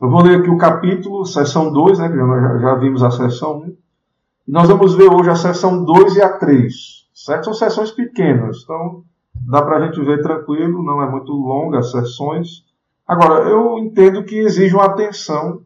Eu 0.01 0.09
vou 0.09 0.23
ler 0.23 0.39
aqui 0.39 0.49
o 0.49 0.57
capítulo, 0.57 1.25
seção 1.25 1.69
2, 1.69 1.99
né, 1.99 2.07
já, 2.15 2.59
já 2.59 2.75
vimos 2.75 3.03
a 3.03 3.11
seção 3.11 3.57
1. 3.57 3.75
E 4.47 4.51
nós 4.53 4.69
vamos 4.69 4.95
ver 4.95 5.13
hoje 5.13 5.29
a 5.29 5.35
seção 5.35 5.83
2 5.83 6.15
e 6.15 6.21
a 6.21 6.29
3. 6.29 6.73
Certo? 7.13 7.43
São 7.43 7.53
sessões 7.53 7.91
pequenas, 7.91 8.61
então 8.63 9.03
dá 9.47 9.61
para 9.61 9.77
a 9.77 9.85
gente 9.85 10.03
ver 10.03 10.21
tranquilo, 10.21 10.83
não 10.83 11.01
é 11.01 11.09
muito 11.09 11.31
longa 11.31 11.79
as 11.79 11.91
sessões. 11.91 12.63
Agora, 13.07 13.47
eu 13.47 13.77
entendo 13.77 14.23
que 14.23 14.35
exige 14.35 14.73
uma 14.73 14.85
atenção, 14.85 15.61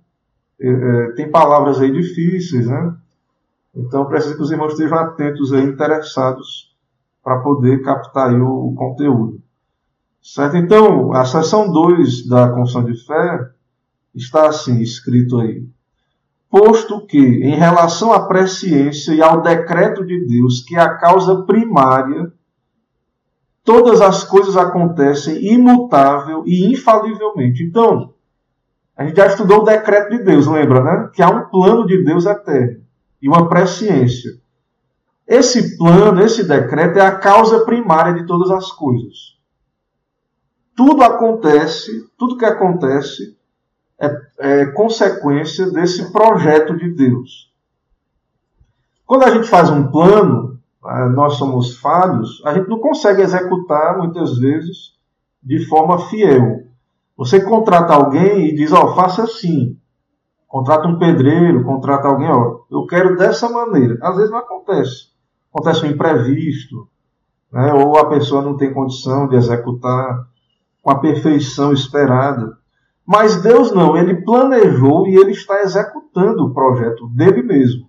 é, 0.59 0.69
é, 0.69 1.11
tem 1.13 1.31
palavras 1.31 1.79
aí 1.79 1.91
difíceis, 1.91 2.67
né? 2.67 2.95
Então, 3.75 4.05
preciso 4.05 4.35
que 4.35 4.41
os 4.41 4.51
irmãos 4.51 4.73
estejam 4.73 4.97
atentos 4.97 5.53
aí, 5.53 5.63
interessados, 5.63 6.75
para 7.23 7.39
poder 7.39 7.81
captar 7.81 8.29
aí 8.29 8.39
o, 8.39 8.69
o, 8.69 8.75
conteúdo. 8.75 9.41
Certo? 10.21 10.57
Então, 10.57 11.13
a 11.13 11.23
sessão 11.23 11.71
2 11.71 12.27
da 12.27 12.49
Confissão 12.49 12.83
de 12.83 13.05
Fé 13.05 13.49
está 14.13 14.47
assim, 14.49 14.81
escrito 14.81 15.39
aí. 15.39 15.65
Posto 16.49 17.05
que, 17.05 17.19
em 17.19 17.55
relação 17.55 18.11
à 18.11 18.27
presciência 18.27 19.13
e 19.13 19.21
ao 19.21 19.41
decreto 19.41 20.03
de 20.03 20.25
Deus, 20.25 20.61
que 20.67 20.75
é 20.75 20.81
a 20.81 20.97
causa 20.97 21.43
primária 21.43 22.33
todas 23.69 24.01
as 24.01 24.23
coisas 24.23 24.57
acontecem 24.57 25.45
imutável 25.53 26.41
e 26.43 26.65
infalivelmente. 26.71 27.61
Então, 27.61 28.15
a 28.97 29.05
gente 29.05 29.15
já 29.15 29.27
estudou 29.27 29.59
o 29.59 29.63
decreto 29.63 30.09
de 30.09 30.23
Deus, 30.23 30.47
lembra, 30.47 30.83
né? 30.83 31.11
Que 31.13 31.21
há 31.21 31.29
um 31.29 31.47
plano 31.49 31.85
de 31.85 32.03
Deus 32.03 32.25
eterno 32.25 32.81
e 33.21 33.29
uma 33.29 33.47
presciência. 33.47 34.31
Esse 35.27 35.77
plano, 35.77 36.19
esse 36.19 36.47
decreto 36.47 36.97
é 36.97 37.05
a 37.05 37.15
causa 37.15 37.63
primária 37.63 38.15
de 38.15 38.25
todas 38.25 38.49
as 38.49 38.71
coisas. 38.71 39.37
Tudo 40.75 41.03
acontece, 41.03 42.09
tudo 42.17 42.37
que 42.37 42.45
acontece 42.45 43.37
é, 43.99 44.19
é 44.39 44.65
consequência 44.65 45.69
desse 45.69 46.11
projeto 46.11 46.75
de 46.75 46.89
Deus. 46.89 47.53
Quando 49.05 49.25
a 49.25 49.29
gente 49.29 49.47
faz 49.47 49.69
um 49.69 49.91
plano, 49.91 50.48
nós 50.81 51.33
somos 51.33 51.77
falhos, 51.77 52.41
a 52.45 52.53
gente 52.53 52.69
não 52.69 52.79
consegue 52.79 53.21
executar 53.21 53.97
muitas 53.97 54.37
vezes 54.37 54.93
de 55.43 55.65
forma 55.67 55.99
fiel. 56.09 56.63
Você 57.17 57.41
contrata 57.41 57.93
alguém 57.93 58.47
e 58.47 58.55
diz, 58.55 58.71
ó, 58.71 58.85
oh, 58.85 58.95
faça 58.95 59.23
assim. 59.23 59.77
Contrata 60.47 60.87
um 60.87 60.97
pedreiro, 60.97 61.63
contrata 61.63 62.07
alguém, 62.07 62.29
ó, 62.29 62.61
eu 62.71 62.85
quero 62.85 63.17
dessa 63.17 63.49
maneira. 63.49 63.97
Às 64.01 64.15
vezes 64.15 64.31
não 64.31 64.39
acontece. 64.39 65.09
acontece 65.53 65.85
um 65.85 65.89
imprevisto, 65.89 66.87
né? 67.51 67.73
ou 67.73 67.97
a 67.97 68.09
pessoa 68.09 68.41
não 68.41 68.55
tem 68.55 68.73
condição 68.73 69.27
de 69.27 69.35
executar 69.35 70.27
com 70.81 70.91
a 70.91 70.99
perfeição 70.99 71.73
esperada. 71.73 72.57
Mas 73.05 73.41
Deus 73.41 73.71
não, 73.73 73.97
ele 73.97 74.23
planejou 74.23 75.07
e 75.07 75.15
ele 75.15 75.31
está 75.31 75.61
executando 75.61 76.45
o 76.45 76.53
projeto 76.53 77.07
dele 77.09 77.43
mesmo. 77.43 77.88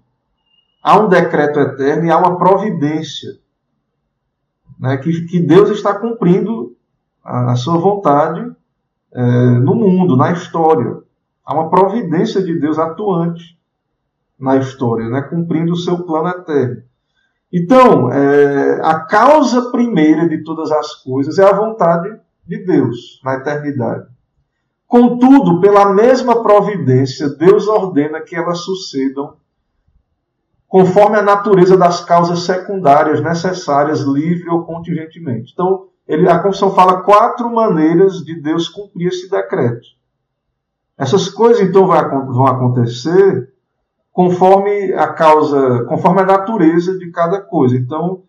Há 0.83 0.99
um 0.99 1.09
decreto 1.09 1.61
eterno 1.61 2.07
e 2.07 2.11
há 2.11 2.19
uma 2.19 2.39
providência 2.39 3.39
né, 4.79 4.97
que, 4.97 5.27
que 5.27 5.39
Deus 5.39 5.69
está 5.71 5.95
cumprindo 5.95 6.75
a, 7.23 7.53
a 7.53 7.57
sua 7.57 7.77
vontade 7.77 8.51
é, 9.13 9.23
no 9.23 9.75
mundo, 9.75 10.17
na 10.17 10.33
história. 10.33 10.99
Há 11.45 11.55
uma 11.55 11.69
providência 11.69 12.43
de 12.43 12.59
Deus 12.59 12.79
atuante 12.79 13.59
na 14.39 14.57
história, 14.57 15.09
né, 15.11 15.21
cumprindo 15.23 15.73
o 15.73 15.77
seu 15.77 16.03
plano 16.05 16.29
eterno. 16.29 16.83
Então, 17.53 18.11
é, 18.11 18.81
a 18.83 19.01
causa 19.01 19.71
primeira 19.71 20.29
de 20.29 20.43
todas 20.45 20.71
as 20.71 20.95
coisas 21.03 21.39
é 21.39 21.45
a 21.45 21.53
vontade 21.53 22.19
de 22.47 22.65
Deus 22.65 23.21
na 23.25 23.35
eternidade. 23.35 24.07
Contudo, 24.87 25.61
pela 25.61 25.93
mesma 25.93 26.43
providência, 26.43 27.29
Deus 27.29 27.69
ordena 27.69 28.21
que 28.21 28.35
elas 28.35 28.61
sucedam 28.61 29.35
conforme 30.71 31.19
a 31.19 31.23
natureza 31.23 31.77
das 31.77 32.01
causas 32.05 32.45
secundárias 32.45 33.21
necessárias, 33.21 34.03
livre 34.03 34.49
ou 34.49 34.63
contingentemente. 34.63 35.51
Então, 35.53 35.89
ele, 36.07 36.29
a 36.29 36.39
Constituição 36.39 36.73
fala 36.73 37.03
quatro 37.03 37.53
maneiras 37.53 38.25
de 38.25 38.41
Deus 38.41 38.69
cumprir 38.69 39.09
esse 39.09 39.29
decreto. 39.29 39.85
Essas 40.97 41.29
coisas, 41.29 41.61
então, 41.61 41.89
vão 41.89 42.47
acontecer 42.47 43.53
conforme 44.13 44.93
a 44.93 45.09
causa, 45.09 45.85
conforme 45.89 46.21
a 46.21 46.27
natureza 46.27 46.97
de 46.97 47.11
cada 47.11 47.41
coisa. 47.41 47.77
Então, 47.77 48.23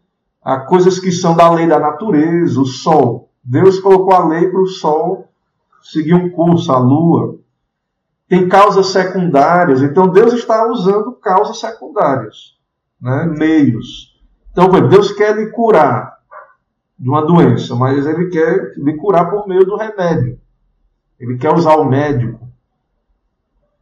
há 0.43 0.62
coisas 0.62 1.00
que 1.00 1.12
são 1.12 1.36
da 1.36 1.51
lei 1.51 1.67
da 1.67 1.79
natureza, 1.79 2.60
o 2.60 2.65
sol. 2.65 3.29
Deus 3.43 3.79
colocou 3.79 4.13
a 4.13 4.25
lei 4.25 4.50
para 4.50 4.62
o 4.62 4.67
sol 4.67 5.29
seguir 5.83 6.15
um 6.15 6.31
curso, 6.31 6.71
a 6.71 6.79
lua. 6.79 7.36
Tem 8.31 8.47
causas 8.47 8.85
secundárias, 8.93 9.81
então 9.81 10.07
Deus 10.07 10.31
está 10.31 10.65
usando 10.65 11.11
causas 11.11 11.59
secundárias, 11.59 12.57
né? 13.01 13.25
meios. 13.25 14.17
Então, 14.53 14.69
Deus 14.88 15.11
quer 15.11 15.35
lhe 15.35 15.47
curar 15.47 16.17
de 16.97 17.09
uma 17.09 17.25
doença, 17.25 17.75
mas 17.75 18.05
ele 18.05 18.29
quer 18.29 18.71
lhe 18.77 18.95
curar 18.95 19.29
por 19.29 19.45
meio 19.50 19.65
do 19.65 19.75
remédio. 19.75 20.39
Ele 21.19 21.38
quer 21.38 21.53
usar 21.53 21.75
o 21.75 21.83
médico. 21.83 22.39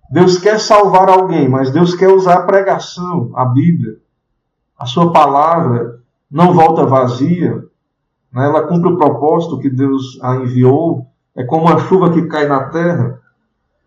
Deus 0.09 0.39
quer 0.39 0.59
salvar 0.59 1.09
alguém, 1.09 1.47
mas 1.47 1.69
Deus 1.69 1.93
quer 1.93 2.09
usar 2.09 2.39
a 2.39 2.45
pregação, 2.47 3.29
a 3.35 3.45
Bíblia. 3.45 3.99
A 4.79 4.87
sua 4.87 5.13
palavra 5.13 6.01
não 6.29 6.55
volta 6.55 6.87
vazia, 6.87 7.53
né? 8.33 8.45
ela 8.45 8.65
cumpre 8.65 8.93
o 8.93 8.97
propósito 8.97 9.59
que 9.59 9.69
Deus 9.69 10.19
a 10.23 10.37
enviou. 10.37 11.05
É 11.35 11.43
como 11.43 11.67
a 11.69 11.77
chuva 11.77 12.11
que 12.11 12.25
cai 12.25 12.47
na 12.47 12.63
terra. 12.69 13.18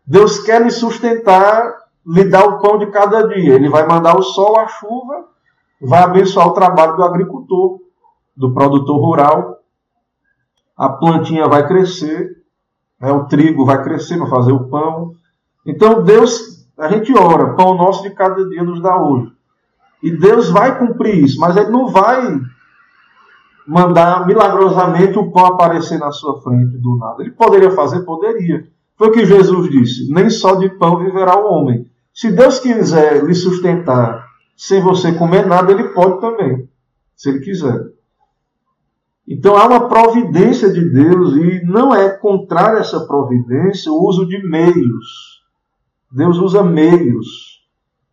Deus 0.06 0.40
quer 0.40 0.62
lhe 0.62 0.70
sustentar, 0.70 1.74
lhe 2.06 2.24
dar 2.24 2.44
o 2.44 2.60
pão 2.60 2.78
de 2.78 2.86
cada 2.86 3.26
dia. 3.28 3.54
Ele 3.54 3.68
vai 3.68 3.86
mandar 3.86 4.16
o 4.16 4.22
sol, 4.22 4.58
a 4.58 4.66
chuva, 4.66 5.26
vai 5.80 6.02
abençoar 6.02 6.48
o 6.48 6.52
trabalho 6.52 6.96
do 6.96 7.04
agricultor, 7.04 7.80
do 8.36 8.52
produtor 8.52 9.00
rural. 9.00 9.58
A 10.76 10.88
plantinha 10.88 11.46
vai 11.46 11.66
crescer, 11.66 12.42
né? 13.00 13.12
o 13.12 13.24
trigo 13.24 13.64
vai 13.64 13.82
crescer 13.82 14.18
para 14.18 14.26
fazer 14.26 14.52
o 14.52 14.68
pão. 14.68 15.14
Então 15.64 16.02
Deus, 16.02 16.66
a 16.76 16.88
gente 16.88 17.16
ora, 17.16 17.54
pão 17.54 17.74
nosso 17.74 18.02
de 18.02 18.10
cada 18.10 18.48
dia 18.48 18.62
nos 18.62 18.82
dá 18.82 19.00
hoje. 19.00 19.32
E 20.02 20.10
Deus 20.10 20.50
vai 20.50 20.76
cumprir 20.78 21.24
isso, 21.24 21.38
mas 21.38 21.56
Ele 21.56 21.70
não 21.70 21.88
vai 21.88 22.40
mandar 23.66 24.26
milagrosamente 24.26 25.16
o 25.16 25.30
pão 25.30 25.46
aparecer 25.46 25.98
na 25.98 26.10
sua 26.10 26.40
frente 26.42 26.76
do 26.76 26.96
nada. 26.96 27.22
Ele 27.22 27.30
poderia 27.30 27.70
fazer? 27.70 28.00
Poderia. 28.00 28.66
Foi 29.02 29.08
o 29.08 29.12
que 29.12 29.26
Jesus 29.26 29.68
disse: 29.68 30.14
nem 30.14 30.30
só 30.30 30.54
de 30.54 30.68
pão 30.78 30.96
viverá 30.96 31.36
o 31.36 31.52
homem. 31.52 31.90
Se 32.14 32.30
Deus 32.30 32.60
quiser 32.60 33.24
lhe 33.24 33.34
sustentar 33.34 34.24
sem 34.56 34.80
você 34.80 35.12
comer 35.12 35.44
nada, 35.44 35.72
Ele 35.72 35.88
pode 35.88 36.20
também, 36.20 36.68
se 37.16 37.28
Ele 37.28 37.40
quiser. 37.40 37.80
Então 39.26 39.56
há 39.56 39.66
uma 39.66 39.88
providência 39.88 40.72
de 40.72 40.88
Deus 40.88 41.34
e 41.34 41.64
não 41.64 41.92
é 41.92 42.10
contrário 42.10 42.78
a 42.78 42.80
essa 42.82 43.04
providência 43.04 43.90
o 43.90 44.06
uso 44.06 44.24
de 44.24 44.40
meios 44.48 45.42
Deus 46.08 46.38
usa 46.38 46.62
meios 46.62 47.60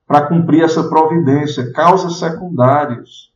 para 0.07 0.25
cumprir 0.25 0.63
essa 0.63 0.89
providência, 0.89 1.71
causas 1.71 2.17
secundárias, 2.17 3.31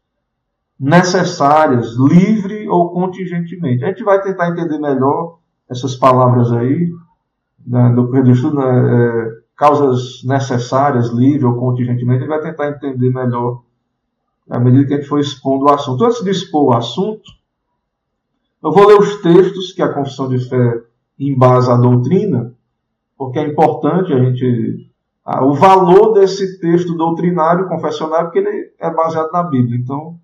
necessárias, 0.80 1.94
livre 1.98 2.68
ou 2.68 2.90
contingentemente. 2.90 3.86
A 3.86 3.90
gente 3.90 4.04
vai 4.04 4.20
tentar 4.24 4.50
entender 4.50 4.80
melhor 4.80 5.38
essas 5.70 5.96
palavras 5.96 6.52
aí, 6.52 6.90
né, 7.66 7.94
do 7.94 8.08
do 8.08 8.32
estudo, 8.32 8.58
né, 8.58 8.66
é, 8.66 9.44
causas 9.56 10.24
necessárias, 10.24 11.10
livre 11.10 11.46
ou 11.46 11.56
contingentemente, 11.56 12.20
gente 12.20 12.30
vai 12.30 12.42
tentar 12.42 12.70
entender 12.70 13.10
melhor 13.10 13.62
à 14.50 14.60
medida 14.60 14.86
que 14.86 14.94
a 14.94 14.98
gente 14.98 15.08
for 15.08 15.20
expondo 15.20 15.66
o 15.66 15.70
assunto. 15.74 16.04
Antes 16.04 16.24
de 16.24 16.30
expor 16.30 16.66
o 16.66 16.74
assunto, 16.74 17.32
eu 18.64 18.72
vou 18.72 18.88
ler 18.88 19.00
os 19.00 19.22
textos 19.22 19.72
que 19.72 19.82
a 19.82 19.94
confissão 19.94 20.28
de 20.28 20.40
fé 20.40 20.82
embasa 21.20 21.74
a 21.74 21.78
doutrina, 21.78 22.54
porque 23.18 23.40
é 23.40 23.48
importante 23.48 24.12
a 24.14 24.20
gente. 24.20 24.90
Ah, 25.26 25.46
o 25.46 25.54
valor 25.54 26.14
desse 26.14 26.60
texto 26.60 26.96
doutrinário, 26.96 27.70
confessionário, 27.70 28.26
porque 28.26 28.40
ele 28.40 28.74
é 28.78 28.94
baseado 28.94 29.32
na 29.32 29.44
Bíblia. 29.44 29.80
Então, 29.80 30.20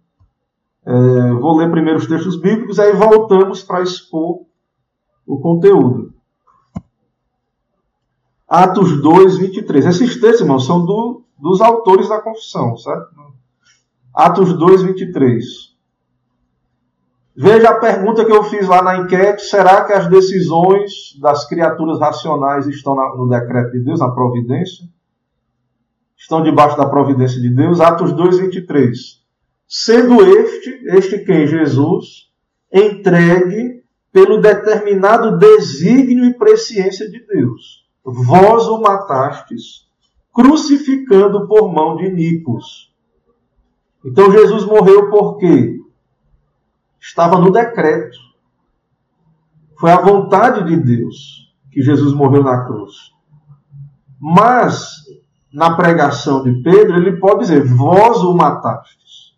é, 0.85 1.33
vou 1.33 1.55
ler 1.55 1.71
primeiro 1.71 1.99
os 1.99 2.07
textos 2.07 2.35
bíblicos, 2.39 2.79
aí 2.79 2.91
voltamos 2.91 3.63
para 3.63 3.81
expor 3.81 4.41
o 5.25 5.39
conteúdo. 5.39 6.13
Atos 8.49 8.99
2, 9.01 9.37
23. 9.37 9.85
Esses 9.85 10.19
textos, 10.19 10.41
irmãos, 10.41 10.65
são 10.65 10.83
do, 10.83 11.21
dos 11.37 11.61
autores 11.61 12.09
da 12.09 12.19
confissão, 12.19 12.75
certo? 12.77 13.09
Atos 14.11 14.57
2, 14.57 14.81
23. 14.81 15.69
Veja 17.35 17.69
a 17.69 17.79
pergunta 17.79 18.25
que 18.25 18.31
eu 18.31 18.43
fiz 18.43 18.67
lá 18.67 18.81
na 18.81 18.97
enquete: 18.97 19.43
será 19.43 19.85
que 19.85 19.93
as 19.93 20.09
decisões 20.09 21.17
das 21.21 21.47
criaturas 21.47 21.99
racionais 21.99 22.65
estão 22.67 22.95
no 23.15 23.29
decreto 23.29 23.71
de 23.71 23.81
Deus, 23.81 23.99
na 23.99 24.09
providência? 24.09 24.85
Estão 26.17 26.43
debaixo 26.43 26.75
da 26.75 26.89
providência 26.89 27.39
de 27.39 27.49
Deus? 27.49 27.79
Atos 27.79 28.11
2, 28.13 28.39
23. 28.39 29.23
Sendo 29.67 30.21
este, 30.21 30.69
este 30.87 31.19
quem? 31.19 31.45
Jesus, 31.45 32.29
entregue 32.73 33.83
pelo 34.11 34.41
determinado 34.41 35.37
desígnio 35.37 36.25
e 36.25 36.33
presciência 36.33 37.09
de 37.09 37.25
Deus. 37.27 37.78
Vós 38.03 38.67
o 38.67 38.81
matastes, 38.81 39.87
crucificando 40.33 41.47
por 41.47 41.71
mão 41.71 41.95
de 41.95 42.09
Nicos. 42.11 42.93
Então 44.05 44.31
Jesus 44.31 44.65
morreu 44.65 45.09
por 45.09 45.37
quê? 45.37 45.79
estava 46.99 47.39
no 47.39 47.51
decreto. 47.51 48.17
Foi 49.79 49.91
a 49.91 50.01
vontade 50.01 50.65
de 50.65 50.77
Deus 50.77 51.53
que 51.71 51.81
Jesus 51.81 52.13
morreu 52.13 52.43
na 52.43 52.65
cruz. 52.65 53.13
Mas, 54.19 55.05
na 55.53 55.75
pregação 55.75 56.43
de 56.43 56.61
Pedro, 56.61 56.97
ele 56.97 57.17
pode 57.17 57.41
dizer: 57.41 57.63
Vós 57.63 58.17
o 58.17 58.33
matastes, 58.33 59.37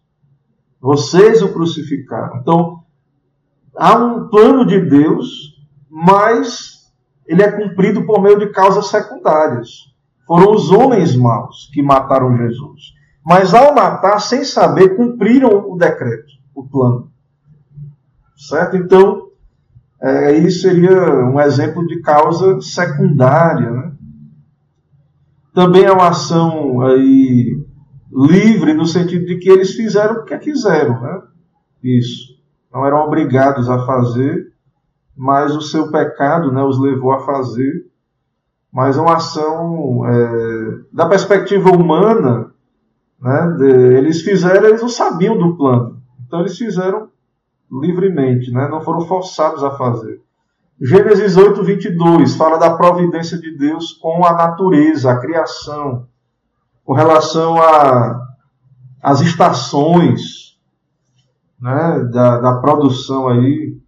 vocês 0.79 1.41
o 1.43 1.53
crucificaram. 1.53 2.37
Então, 2.37 2.83
há 3.75 3.95
um 3.95 4.27
plano 4.27 4.65
de 4.65 4.79
Deus, 4.81 5.61
mas 5.89 6.80
ele 7.25 7.41
é 7.41 7.51
cumprido 7.51 8.05
por 8.05 8.21
meio 8.21 8.39
de 8.39 8.47
causas 8.47 8.87
secundárias. 8.87 9.91
Foram 10.27 10.51
os 10.53 10.71
homens 10.71 11.15
maus 11.15 11.69
que 11.73 11.81
mataram 11.81 12.37
Jesus. 12.37 12.93
Mas 13.25 13.53
ao 13.53 13.75
matar, 13.75 14.19
sem 14.19 14.43
saber, 14.43 14.95
cumpriram 14.95 15.71
o 15.71 15.77
decreto, 15.77 16.31
o 16.55 16.67
plano. 16.67 17.11
Certo? 18.35 18.77
Então, 18.77 19.27
é, 20.01 20.37
isso 20.37 20.61
seria 20.61 20.91
um 21.25 21.39
exemplo 21.39 21.85
de 21.85 22.01
causa 22.01 22.59
secundária. 22.61 23.69
Né? 23.69 23.91
Também 25.53 25.83
é 25.83 25.91
uma 25.91 26.09
ação 26.09 26.81
aí 26.81 27.63
livre, 28.11 28.73
no 28.73 28.85
sentido 28.85 29.25
de 29.25 29.37
que 29.37 29.49
eles 29.49 29.71
fizeram 29.75 30.15
o 30.15 30.25
que 30.25 30.37
quiseram. 30.39 30.99
Né? 30.99 31.21
Isso. 31.83 32.35
Não 32.73 32.85
eram 32.85 33.05
obrigados 33.05 33.69
a 33.69 33.85
fazer, 33.85 34.50
mas 35.21 35.55
o 35.55 35.61
seu 35.61 35.91
pecado 35.91 36.51
né, 36.51 36.63
os 36.63 36.79
levou 36.79 37.11
a 37.11 37.19
fazer. 37.19 37.85
Mas 38.73 38.97
é 38.97 39.01
uma 39.01 39.17
ação, 39.17 40.03
é, 40.07 40.79
da 40.91 41.07
perspectiva 41.07 41.69
humana, 41.69 42.51
né, 43.21 43.55
de, 43.55 43.97
eles 43.97 44.21
fizeram, 44.21 44.67
eles 44.67 44.81
não 44.81 44.89
sabiam 44.89 45.37
do 45.37 45.55
plano. 45.55 46.01
Então 46.25 46.39
eles 46.39 46.57
fizeram 46.57 47.09
livremente, 47.71 48.51
né? 48.51 48.67
não 48.67 48.81
foram 48.81 49.01
forçados 49.01 49.63
a 49.63 49.69
fazer. 49.69 50.19
Gênesis 50.81 51.37
8, 51.37 51.61
22 51.61 52.35
fala 52.35 52.57
da 52.57 52.75
providência 52.75 53.37
de 53.37 53.55
Deus 53.55 53.93
com 53.93 54.25
a 54.25 54.33
natureza, 54.33 55.11
a 55.11 55.19
criação, 55.19 56.07
com 56.83 56.93
relação 56.93 57.57
as 59.03 59.21
estações 59.21 60.57
né, 61.61 62.09
da, 62.11 62.39
da 62.39 62.55
produção 62.55 63.27
aí. 63.27 63.79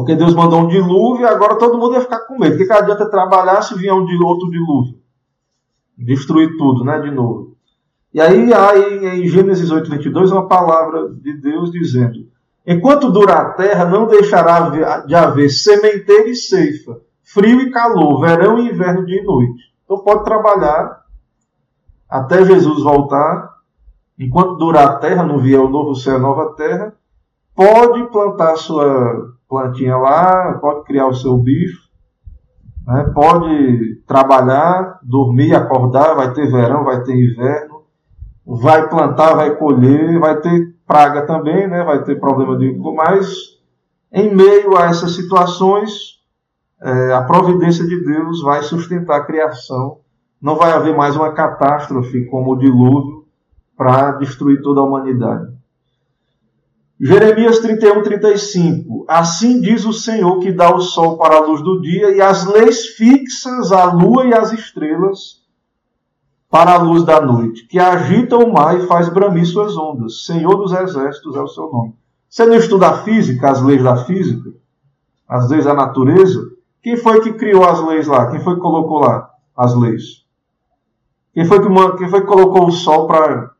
Porque 0.00 0.14
Deus 0.14 0.34
mandou 0.34 0.60
um 0.60 0.68
dilúvio 0.68 1.22
e 1.22 1.28
agora 1.28 1.56
todo 1.56 1.78
mundo 1.78 1.94
ia 1.94 2.00
ficar 2.00 2.20
com 2.20 2.38
medo. 2.38 2.54
O 2.54 2.58
que, 2.58 2.66
que 2.66 2.72
adianta 2.72 3.10
trabalhar 3.10 3.62
se 3.62 3.74
vier 3.74 3.92
um 3.92 4.06
outro 4.24 4.50
dilúvio? 4.50 4.98
Destruir 5.96 6.56
tudo, 6.56 6.84
né? 6.84 7.00
De 7.00 7.10
novo. 7.10 7.56
E 8.12 8.20
aí 8.20 8.52
há 8.52 8.76
em 9.16 9.26
Gênesis 9.26 9.70
8, 9.70 9.90
22 9.90 10.32
uma 10.32 10.46
palavra 10.46 11.08
de 11.10 11.34
Deus 11.34 11.70
dizendo: 11.70 12.26
Enquanto 12.66 13.10
durar 13.10 13.38
a 13.38 13.50
terra, 13.50 13.84
não 13.84 14.06
deixará 14.06 14.70
de 15.06 15.14
haver 15.14 15.50
sementeira 15.50 16.28
e 16.28 16.34
ceifa, 16.34 17.00
frio 17.22 17.60
e 17.60 17.70
calor, 17.70 18.20
verão 18.20 18.58
e 18.58 18.68
inverno, 18.68 19.04
dia 19.04 19.20
e 19.20 19.24
noite. 19.24 19.72
Então 19.84 19.98
pode 19.98 20.24
trabalhar 20.24 21.02
até 22.08 22.44
Jesus 22.44 22.82
voltar, 22.82 23.56
enquanto 24.18 24.56
durar 24.56 24.86
a 24.86 24.96
terra, 24.96 25.22
não 25.22 25.38
vier 25.38 25.60
o 25.60 25.68
novo 25.68 25.94
céu, 25.94 26.16
a 26.16 26.20
nova 26.20 26.54
terra, 26.54 26.94
pode 27.54 28.04
plantar 28.10 28.56
sua 28.56 29.37
plantinha 29.48 29.96
lá, 29.96 30.58
pode 30.60 30.84
criar 30.84 31.06
o 31.06 31.14
seu 31.14 31.36
bicho, 31.38 31.88
né? 32.86 33.10
pode 33.14 33.96
trabalhar, 34.06 34.98
dormir, 35.02 35.54
acordar, 35.54 36.14
vai 36.14 36.32
ter 36.32 36.50
verão, 36.50 36.84
vai 36.84 37.02
ter 37.02 37.14
inverno, 37.14 37.82
vai 38.46 38.88
plantar, 38.88 39.34
vai 39.34 39.56
colher, 39.56 40.18
vai 40.18 40.40
ter 40.40 40.74
praga 40.86 41.26
também, 41.26 41.66
né? 41.68 41.82
vai 41.82 42.02
ter 42.02 42.20
problema 42.20 42.56
de. 42.58 42.76
Mas, 42.94 43.58
em 44.12 44.34
meio 44.34 44.76
a 44.76 44.86
essas 44.86 45.14
situações, 45.14 46.18
é, 46.80 47.12
a 47.12 47.22
providência 47.22 47.86
de 47.86 48.04
Deus 48.04 48.42
vai 48.42 48.62
sustentar 48.62 49.16
a 49.16 49.24
criação. 49.24 49.98
Não 50.40 50.56
vai 50.56 50.70
haver 50.70 50.96
mais 50.96 51.16
uma 51.16 51.32
catástrofe 51.32 52.26
como 52.26 52.52
o 52.52 52.58
dilúvio 52.58 53.26
para 53.76 54.12
destruir 54.12 54.62
toda 54.62 54.80
a 54.80 54.84
humanidade. 54.84 55.57
Jeremias 57.00 57.60
31, 57.60 58.02
35. 58.02 59.04
Assim 59.06 59.60
diz 59.60 59.84
o 59.84 59.92
Senhor 59.92 60.40
que 60.40 60.50
dá 60.50 60.74
o 60.74 60.80
sol 60.80 61.16
para 61.16 61.36
a 61.36 61.40
luz 61.40 61.62
do 61.62 61.80
dia 61.80 62.10
e 62.10 62.20
as 62.20 62.44
leis 62.44 62.86
fixas, 62.88 63.70
a 63.70 63.84
lua 63.92 64.26
e 64.26 64.34
as 64.34 64.52
estrelas 64.52 65.38
para 66.50 66.72
a 66.72 66.78
luz 66.78 67.04
da 67.04 67.20
noite, 67.20 67.66
que 67.66 67.78
agita 67.78 68.36
o 68.36 68.52
mar 68.52 68.76
e 68.76 68.86
faz 68.86 69.08
bramir 69.08 69.46
suas 69.46 69.76
ondas. 69.76 70.24
Senhor 70.24 70.56
dos 70.56 70.72
exércitos 70.72 71.36
é 71.36 71.40
o 71.40 71.46
seu 71.46 71.70
nome. 71.70 71.94
Você 72.28 72.44
não 72.46 72.56
estuda 72.56 72.88
a 72.88 73.02
física, 73.04 73.50
as 73.50 73.62
leis 73.62 73.82
da 73.82 74.04
física? 74.04 74.50
As 75.28 75.48
leis 75.48 75.66
da 75.66 75.74
natureza? 75.74 76.40
Quem 76.82 76.96
foi 76.96 77.20
que 77.20 77.34
criou 77.34 77.64
as 77.64 77.80
leis 77.80 78.08
lá? 78.08 78.30
Quem 78.30 78.40
foi 78.40 78.54
que 78.54 78.60
colocou 78.60 79.00
lá 79.00 79.30
as 79.56 79.74
leis? 79.74 80.24
Quem 81.32 81.44
foi 81.44 81.60
que, 81.60 81.98
quem 81.98 82.08
foi 82.08 82.22
que 82.22 82.26
colocou 82.26 82.66
o 82.66 82.72
sol 82.72 83.06
para 83.06 83.54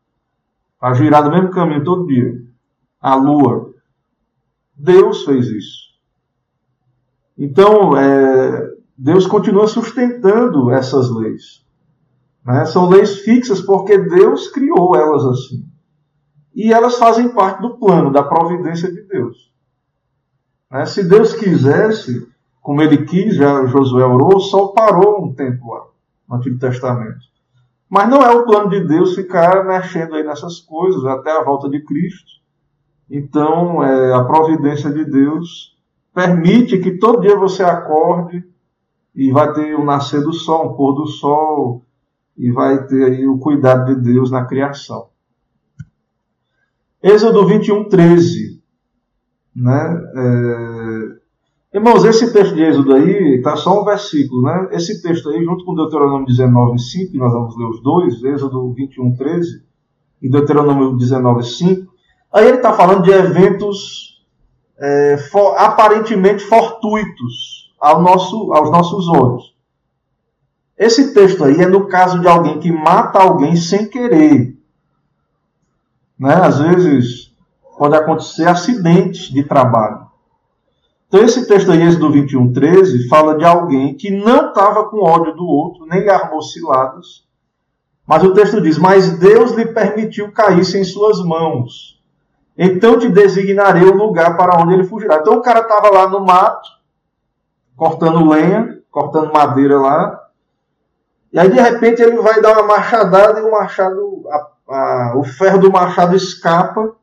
girar 0.95 1.23
no 1.25 1.31
mesmo 1.31 1.51
caminho 1.51 1.85
todo 1.85 2.07
dia? 2.07 2.48
A 3.01 3.15
lua. 3.15 3.75
Deus 4.75 5.25
fez 5.25 5.47
isso. 5.49 5.89
Então, 7.37 7.97
é, 7.97 8.75
Deus 8.97 9.27
continua 9.27 9.69
sustentando 9.69 10.71
essas 10.71 11.11
leis. 11.11 11.65
Né? 12.45 12.65
São 12.67 12.89
leis 12.89 13.19
fixas 13.21 13.61
porque 13.61 13.97
Deus 13.97 14.49
criou 14.49 14.97
elas 14.97 15.25
assim. 15.25 15.65
E 16.55 16.73
elas 16.73 16.97
fazem 16.99 17.29
parte 17.29 17.61
do 17.63 17.79
plano, 17.79 18.11
da 18.11 18.23
providência 18.23 18.91
de 18.91 19.03
Deus. 19.03 19.53
Né? 20.71 20.85
Se 20.87 21.09
Deus 21.09 21.35
quisesse, 21.35 22.27
como 22.61 22.83
ele 22.83 23.05
quis, 23.05 23.37
já 23.37 23.65
Josué 23.67 24.05
orou, 24.05 24.37
o 24.37 24.41
sol 24.41 24.73
parou 24.73 25.25
um 25.25 25.35
tempo 25.35 25.73
lá, 25.73 25.85
no 26.29 26.37
Antigo 26.37 26.59
Testamento. 26.59 27.21
Mas 27.89 28.09
não 28.09 28.23
é 28.23 28.31
o 28.35 28.45
plano 28.45 28.69
de 28.69 28.85
Deus 28.87 29.15
ficar 29.15 29.65
mexendo 29.65 30.15
aí 30.15 30.25
nessas 30.25 30.59
coisas 30.61 31.05
até 31.05 31.31
a 31.31 31.45
volta 31.45 31.69
de 31.69 31.81
Cristo. 31.85 32.38
Então, 33.11 33.83
é, 33.83 34.15
a 34.15 34.25
providência 34.25 34.91
de 34.91 35.05
Deus 35.05 35.77
permite 36.15 36.79
que 36.79 36.99
todo 36.99 37.21
dia 37.21 37.37
você 37.37 37.63
acorde 37.63 38.45
e 39.15 39.31
vai 39.31 39.53
ter 39.53 39.75
o 39.75 39.85
nascer 39.85 40.23
do 40.23 40.33
sol, 40.33 40.73
um 40.73 40.77
pôr 40.77 40.95
do 40.95 41.07
sol, 41.07 41.83
e 42.37 42.53
vai 42.53 42.87
ter 42.87 43.05
aí 43.05 43.27
o 43.27 43.39
cuidado 43.39 43.95
de 43.95 44.01
Deus 44.01 44.31
na 44.31 44.45
criação. 44.45 45.09
Êxodo 47.03 47.47
21, 47.47 47.89
13. 47.89 48.63
Né? 49.55 50.03
É... 50.15 51.77
Irmãos, 51.79 52.05
esse 52.05 52.33
texto 52.33 52.55
de 52.55 52.63
Êxodo 52.63 52.95
aí 52.95 53.37
está 53.37 53.57
só 53.57 53.83
um 53.83 53.85
versículo. 53.85 54.43
Né? 54.43 54.69
Esse 54.73 55.03
texto 55.03 55.29
aí, 55.31 55.45
junto 55.45 55.65
com 55.65 55.75
Deuteronômio 55.75 56.27
19, 56.27 56.79
5, 56.79 57.17
nós 57.17 57.33
vamos 57.33 57.57
ler 57.57 57.67
os 57.67 57.83
dois, 57.83 58.23
Êxodo 58.23 58.73
21, 58.73 59.17
13 59.17 59.65
e 60.23 60.31
Deuteronômio 60.31 60.97
19, 60.97 61.43
5. 61.43 61.98
Aí 62.33 62.47
ele 62.47 62.59
está 62.59 62.73
falando 62.73 63.03
de 63.03 63.11
eventos 63.11 64.23
é, 64.79 65.17
for, 65.31 65.57
aparentemente 65.57 66.45
fortuitos 66.45 67.75
ao 67.81 68.03
nosso, 68.03 68.53
aos 68.53 68.71
nossos 68.71 69.09
olhos. 69.09 69.57
Esse 70.77 71.13
texto 71.13 71.45
aí 71.45 71.61
é 71.61 71.67
no 71.67 71.89
caso 71.89 72.21
de 72.21 72.29
alguém 72.29 72.61
que 72.61 72.71
mata 72.71 73.19
alguém 73.19 73.57
sem 73.57 73.87
querer. 73.87 74.57
Né? 76.19 76.35
Às 76.35 76.59
vezes 76.59 77.33
pode 77.77 77.97
acontecer 77.97 78.47
acidentes 78.47 79.33
de 79.33 79.43
trabalho. 79.43 80.07
Então 81.09 81.25
esse 81.25 81.47
texto 81.47 81.73
aí, 81.73 81.83
esse 81.83 81.99
do 81.99 82.11
21, 82.11 82.53
13, 82.53 83.09
fala 83.09 83.37
de 83.37 83.45
alguém 83.45 83.95
que 83.95 84.11
não 84.11 84.49
estava 84.49 84.85
com 84.91 85.03
ódio 85.03 85.35
do 85.35 85.47
outro, 85.47 85.87
nem 85.87 86.01
lhe 86.01 86.11
armou 86.11 86.43
ciladas. 86.43 87.27
Mas 88.07 88.23
o 88.23 88.33
texto 88.35 88.61
diz, 88.61 88.79
mas 88.79 89.19
Deus 89.19 89.53
lhe 89.53 89.67
permitiu 89.67 90.31
cair 90.33 90.61
em 90.61 90.85
suas 90.85 91.25
mãos. 91.25 91.98
Então 92.59 92.99
te 92.99 93.09
designarei 93.09 93.85
o 93.85 93.95
lugar 93.95 94.37
para 94.37 94.61
onde 94.61 94.75
ele 94.75 94.85
fugirá. 94.85 95.19
Então 95.19 95.35
o 95.35 95.43
cara 95.43 95.61
estava 95.61 95.91
lá 95.91 96.09
no 96.09 96.25
mato, 96.25 96.69
cortando 97.77 98.29
lenha, 98.29 98.83
cortando 98.91 99.33
madeira 99.33 99.79
lá, 99.79 100.29
e 101.33 101.39
aí 101.39 101.51
de 101.51 101.61
repente 101.61 102.03
ele 102.03 102.17
vai 102.17 102.41
dar 102.41 102.55
uma 102.55 102.67
machadada 102.67 103.39
e 103.39 103.43
o 103.43 103.51
machado, 103.51 104.25
a, 104.29 104.75
a, 104.75 105.19
o 105.19 105.25
ferro 105.25 105.59
do 105.59 105.71
machado 105.71 106.17
escapa 106.17 106.97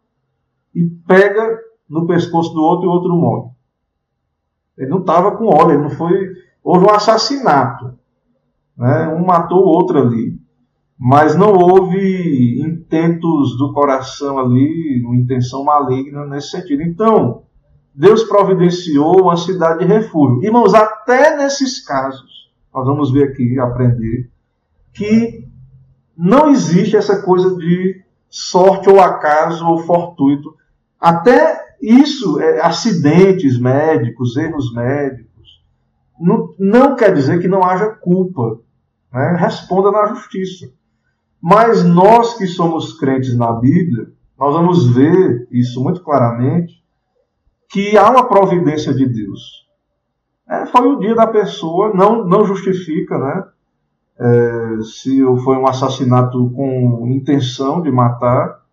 e 0.73 0.83
pega 1.07 1.59
no 1.87 2.07
pescoço 2.07 2.53
do 2.53 2.61
outro 2.61 2.85
e 2.85 2.89
o 2.89 2.91
outro 2.91 3.13
morre. 3.13 3.49
Ele 4.77 4.89
não 4.89 4.99
estava 4.99 5.37
com 5.37 5.45
ódio, 5.45 5.73
ele 5.73 5.83
não 5.83 5.89
foi. 5.89 6.33
Houve 6.63 6.85
um 6.85 6.89
assassinato. 6.89 7.97
Né? 8.75 9.07
Um 9.09 9.23
matou 9.23 9.59
o 9.59 9.67
outro 9.67 9.99
ali. 9.99 10.37
Mas 10.97 11.35
não 11.35 11.53
houve 11.53 12.61
intentos 12.61 13.57
do 13.57 13.73
coração 13.73 14.39
ali, 14.39 15.03
uma 15.05 15.15
intenção 15.15 15.63
maligna 15.63 16.25
nesse 16.25 16.51
sentido. 16.51 16.81
Então, 16.83 17.43
Deus 17.93 18.23
providenciou 18.23 19.23
uma 19.23 19.37
cidade 19.37 19.79
de 19.79 19.85
refúgio. 19.85 20.43
Irmãos, 20.43 20.73
até 20.73 21.35
nesses 21.35 21.83
casos, 21.85 22.49
nós 22.73 22.85
vamos 22.85 23.11
ver 23.11 23.29
aqui, 23.29 23.59
aprender, 23.59 24.29
que 24.93 25.45
não 26.17 26.49
existe 26.49 26.95
essa 26.95 27.21
coisa 27.21 27.55
de 27.57 28.01
sorte 28.29 28.89
ou 28.89 29.01
acaso 29.01 29.65
ou 29.65 29.79
fortuito. 29.79 30.55
Até 30.99 31.75
isso, 31.81 32.39
é, 32.39 32.61
acidentes 32.61 33.59
médicos, 33.59 34.35
erros 34.37 34.73
médicos, 34.73 35.61
não, 36.19 36.53
não, 36.57 36.95
quer 36.95 37.13
dizer 37.13 37.39
que 37.41 37.47
não 37.47 37.63
haja 37.63 37.87
culpa. 37.87 38.59
Né? 39.11 39.35
Responda 39.37 39.91
na 39.91 40.07
justiça. 40.07 40.69
Mas 41.47 41.85
nós 41.85 42.33
que 42.33 42.47
somos 42.47 42.97
crentes 42.97 43.37
na 43.37 43.53
Bíblia, 43.53 44.07
nós 44.35 44.51
vamos 44.51 44.87
ver 44.95 45.47
isso 45.51 45.79
muito 45.79 46.01
claramente, 46.01 46.83
que 47.69 47.95
há 47.95 48.09
uma 48.09 48.27
providência 48.27 48.91
de 48.91 49.05
Deus. 49.05 49.63
É, 50.49 50.65
foi 50.65 50.87
o 50.87 50.97
dia 50.97 51.13
da 51.13 51.27
pessoa, 51.27 51.93
não, 51.93 52.25
não 52.25 52.45
justifica, 52.45 53.19
né? 53.19 53.43
É, 54.17 54.81
se 54.81 55.21
foi 55.43 55.55
um 55.57 55.67
assassinato 55.67 56.49
com 56.49 57.07
intenção 57.11 57.79
de 57.79 57.91
matar. 57.91 58.63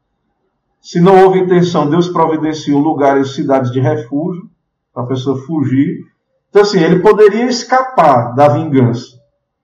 Se 0.80 0.98
não 0.98 1.26
houve 1.26 1.40
intenção, 1.40 1.90
Deus 1.90 2.08
providenciou 2.08 2.80
lugares, 2.80 3.34
cidades 3.34 3.70
de 3.70 3.80
refúgio 3.80 4.48
para 4.94 5.02
a 5.02 5.06
pessoa 5.08 5.36
fugir. 5.44 6.06
Então, 6.48 6.62
assim, 6.62 6.80
ele 6.80 7.00
poderia 7.00 7.44
escapar 7.44 8.34
da 8.34 8.48
vingança, 8.48 9.20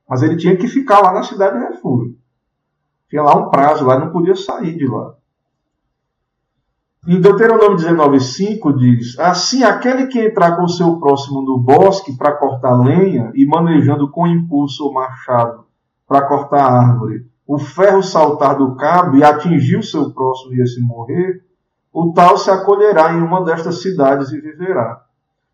mas 0.06 0.22
ele 0.22 0.36
tinha 0.36 0.58
que 0.58 0.68
ficar 0.68 1.00
lá 1.00 1.14
na 1.14 1.22
cidade 1.22 1.58
de 1.58 1.72
refúgio. 1.72 2.18
Tinha 3.08 3.22
lá 3.22 3.36
um 3.36 3.50
prazo, 3.50 3.86
lá 3.86 3.98
não 3.98 4.10
podia 4.10 4.34
sair 4.34 4.76
de 4.76 4.86
lá. 4.86 5.14
Em 7.06 7.20
Deuteronômio 7.20 7.78
19,5 7.78 8.76
diz: 8.76 9.18
Assim, 9.18 9.62
aquele 9.62 10.08
que 10.08 10.20
entrar 10.20 10.56
com 10.56 10.68
seu 10.68 10.98
próximo 10.98 11.40
no 11.40 11.58
bosque 11.58 12.16
para 12.16 12.36
cortar 12.36 12.78
lenha 12.78 13.32
e 13.34 13.46
manejando 13.46 14.10
com 14.10 14.26
impulso 14.26 14.88
o 14.88 14.92
machado 14.92 15.64
para 16.06 16.26
cortar 16.26 16.60
a 16.60 16.80
árvore, 16.80 17.26
o 17.46 17.58
ferro 17.58 18.02
saltar 18.02 18.56
do 18.56 18.74
cabo 18.76 19.16
e 19.16 19.24
atingir 19.24 19.76
o 19.76 19.82
seu 19.82 20.10
próximo 20.10 20.54
e 20.54 20.60
esse 20.60 20.80
morrer, 20.80 21.42
o 21.92 22.12
tal 22.12 22.36
se 22.36 22.50
acolherá 22.50 23.14
em 23.14 23.22
uma 23.22 23.44
destas 23.44 23.80
cidades 23.80 24.30
e 24.30 24.40
viverá. 24.40 25.02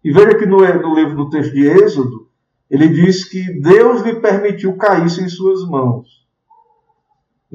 E 0.02 0.12
veja 0.12 0.36
que 0.36 0.46
no, 0.46 0.58
no 0.58 0.94
livro 0.94 1.16
do 1.16 1.30
texto 1.30 1.52
de 1.52 1.66
Êxodo, 1.66 2.28
ele 2.68 2.88
diz 2.88 3.24
que 3.24 3.60
Deus 3.60 4.02
lhe 4.02 4.16
permitiu 4.16 4.76
cair 4.76 5.04
em 5.04 5.28
suas 5.28 5.64
mãos. 5.68 6.23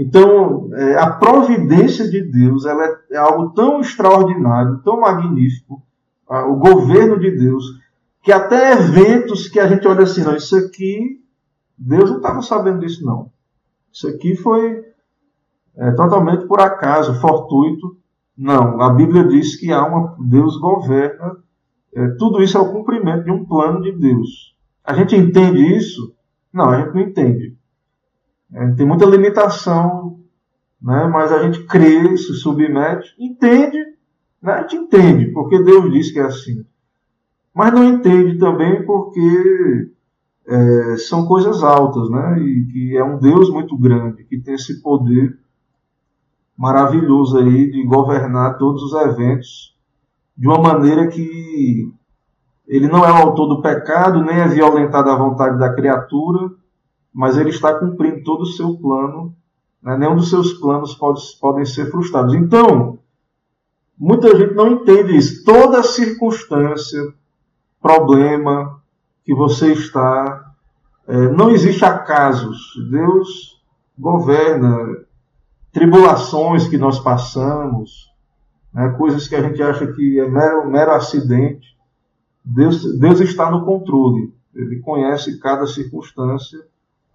Então, 0.01 0.69
é, 0.75 0.95
a 0.97 1.11
providência 1.11 2.09
de 2.09 2.21
Deus 2.21 2.65
ela 2.65 2.85
é, 2.85 2.97
é 3.11 3.17
algo 3.17 3.49
tão 3.49 3.81
extraordinário, 3.81 4.81
tão 4.81 5.01
magnífico, 5.01 5.83
o 6.25 6.55
governo 6.55 7.19
de 7.19 7.31
Deus, 7.31 7.65
que 8.23 8.31
até 8.31 8.71
eventos 8.73 9.49
que 9.49 9.59
a 9.59 9.67
gente 9.67 9.85
olha 9.85 10.03
assim, 10.03 10.23
não, 10.23 10.37
isso 10.37 10.55
aqui, 10.55 11.21
Deus 11.77 12.09
não 12.11 12.17
estava 12.17 12.41
sabendo 12.41 12.79
disso, 12.79 13.03
não. 13.05 13.29
Isso 13.91 14.07
aqui 14.07 14.37
foi 14.37 14.85
é, 15.75 15.91
totalmente 15.91 16.47
por 16.47 16.61
acaso, 16.61 17.19
fortuito. 17.19 17.97
Não, 18.37 18.79
a 18.79 18.93
Bíblia 18.93 19.27
diz 19.27 19.57
que 19.57 19.69
há 19.73 19.83
uma, 19.83 20.15
Deus 20.17 20.55
governa, 20.61 21.35
é, 21.93 22.07
tudo 22.11 22.41
isso 22.41 22.57
é 22.57 22.61
o 22.61 22.71
cumprimento 22.71 23.25
de 23.25 23.31
um 23.31 23.43
plano 23.43 23.81
de 23.81 23.91
Deus. 23.91 24.55
A 24.81 24.93
gente 24.93 25.13
entende 25.13 25.75
isso? 25.75 26.15
Não, 26.53 26.69
a 26.69 26.79
gente 26.79 26.93
não 26.93 27.01
entende. 27.01 27.58
É, 28.53 28.71
tem 28.71 28.85
muita 28.85 29.05
limitação, 29.05 30.19
né? 30.81 31.07
mas 31.07 31.31
a 31.31 31.43
gente 31.43 31.63
crê, 31.65 32.17
se 32.17 32.33
submete, 32.33 33.13
entende, 33.19 33.77
né? 34.41 34.53
a 34.53 34.61
gente 34.61 34.75
entende, 34.75 35.27
porque 35.27 35.61
Deus 35.63 35.91
diz 35.91 36.11
que 36.11 36.19
é 36.19 36.23
assim. 36.23 36.65
Mas 37.53 37.73
não 37.73 37.83
entende 37.83 38.37
também 38.37 38.85
porque 38.85 39.91
é, 40.47 40.97
são 40.97 41.25
coisas 41.25 41.63
altas, 41.63 42.09
né? 42.09 42.39
E 42.39 42.65
que 42.65 42.97
é 42.97 43.03
um 43.03 43.19
Deus 43.19 43.49
muito 43.49 43.77
grande, 43.77 44.23
que 44.23 44.39
tem 44.39 44.55
esse 44.55 44.81
poder 44.81 45.37
maravilhoso 46.57 47.37
aí 47.37 47.71
de 47.71 47.83
governar 47.83 48.57
todos 48.57 48.81
os 48.83 48.93
eventos 48.93 49.77
de 50.37 50.47
uma 50.47 50.59
maneira 50.59 51.07
que 51.07 51.91
ele 52.67 52.87
não 52.87 53.03
é 53.03 53.11
o 53.11 53.15
autor 53.15 53.47
do 53.47 53.61
pecado, 53.61 54.23
nem 54.23 54.37
é 54.37 54.47
violentado 54.47 55.09
a 55.09 55.15
vontade 55.15 55.57
da 55.59 55.73
criatura, 55.73 56.51
mas 57.13 57.37
ele 57.37 57.49
está 57.49 57.77
cumprindo 57.77 58.23
todo 58.23 58.41
o 58.41 58.47
seu 58.47 58.77
plano. 58.77 59.35
Né? 59.81 59.97
Nenhum 59.97 60.15
dos 60.15 60.29
seus 60.29 60.53
planos 60.53 60.93
pode, 60.95 61.21
podem 61.39 61.65
ser 61.65 61.89
frustrados. 61.89 62.33
Então, 62.33 62.99
muita 63.97 64.37
gente 64.37 64.53
não 64.53 64.67
entende 64.67 65.17
isso. 65.17 65.43
Toda 65.43 65.83
circunstância, 65.83 67.13
problema 67.81 68.81
que 69.25 69.33
você 69.33 69.73
está, 69.73 70.53
é, 71.07 71.29
não 71.29 71.49
existe 71.49 71.83
acasos. 71.83 72.73
Deus 72.89 73.61
governa 73.97 75.05
tribulações 75.71 76.67
que 76.67 76.77
nós 76.77 76.99
passamos, 76.99 78.09
né? 78.73 78.89
coisas 78.97 79.27
que 79.27 79.35
a 79.35 79.41
gente 79.41 79.61
acha 79.61 79.87
que 79.87 80.19
é 80.19 80.27
mero, 80.27 80.69
mero 80.69 80.91
acidente. 80.91 81.77
Deus, 82.43 82.97
Deus 82.97 83.19
está 83.19 83.51
no 83.51 83.65
controle. 83.65 84.33
Ele 84.55 84.79
conhece 84.79 85.39
cada 85.39 85.67
circunstância 85.67 86.59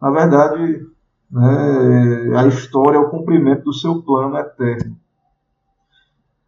na 0.04 0.10
verdade, 0.10 0.86
né, 1.30 2.38
a 2.38 2.46
história 2.46 2.98
é 2.98 3.00
o 3.00 3.08
cumprimento 3.08 3.64
do 3.64 3.72
seu 3.72 4.02
plano 4.02 4.36
eterno. 4.36 4.98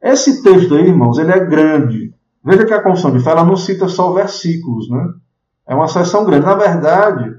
Esse 0.03 0.43
texto 0.43 0.75
aí, 0.75 0.89
irmãos, 0.89 1.17
ele 1.17 1.33
é 1.33 1.41
grande. 1.41 2.13
Veja 2.45 2.67
que 2.67 2.75
a 2.75 2.83
Confissão 2.83 3.13
de 3.13 3.25
Fé 3.25 3.31
ela 3.31 3.45
não 3.45 3.57
cita 3.57 3.89
só 3.89 4.13
versículos, 4.13 4.91
né? 4.91 5.11
É 5.67 5.75
uma 5.75 5.89
seção 5.89 6.27
grande. 6.27 6.45
Na 6.45 6.55
verdade, 6.55 7.35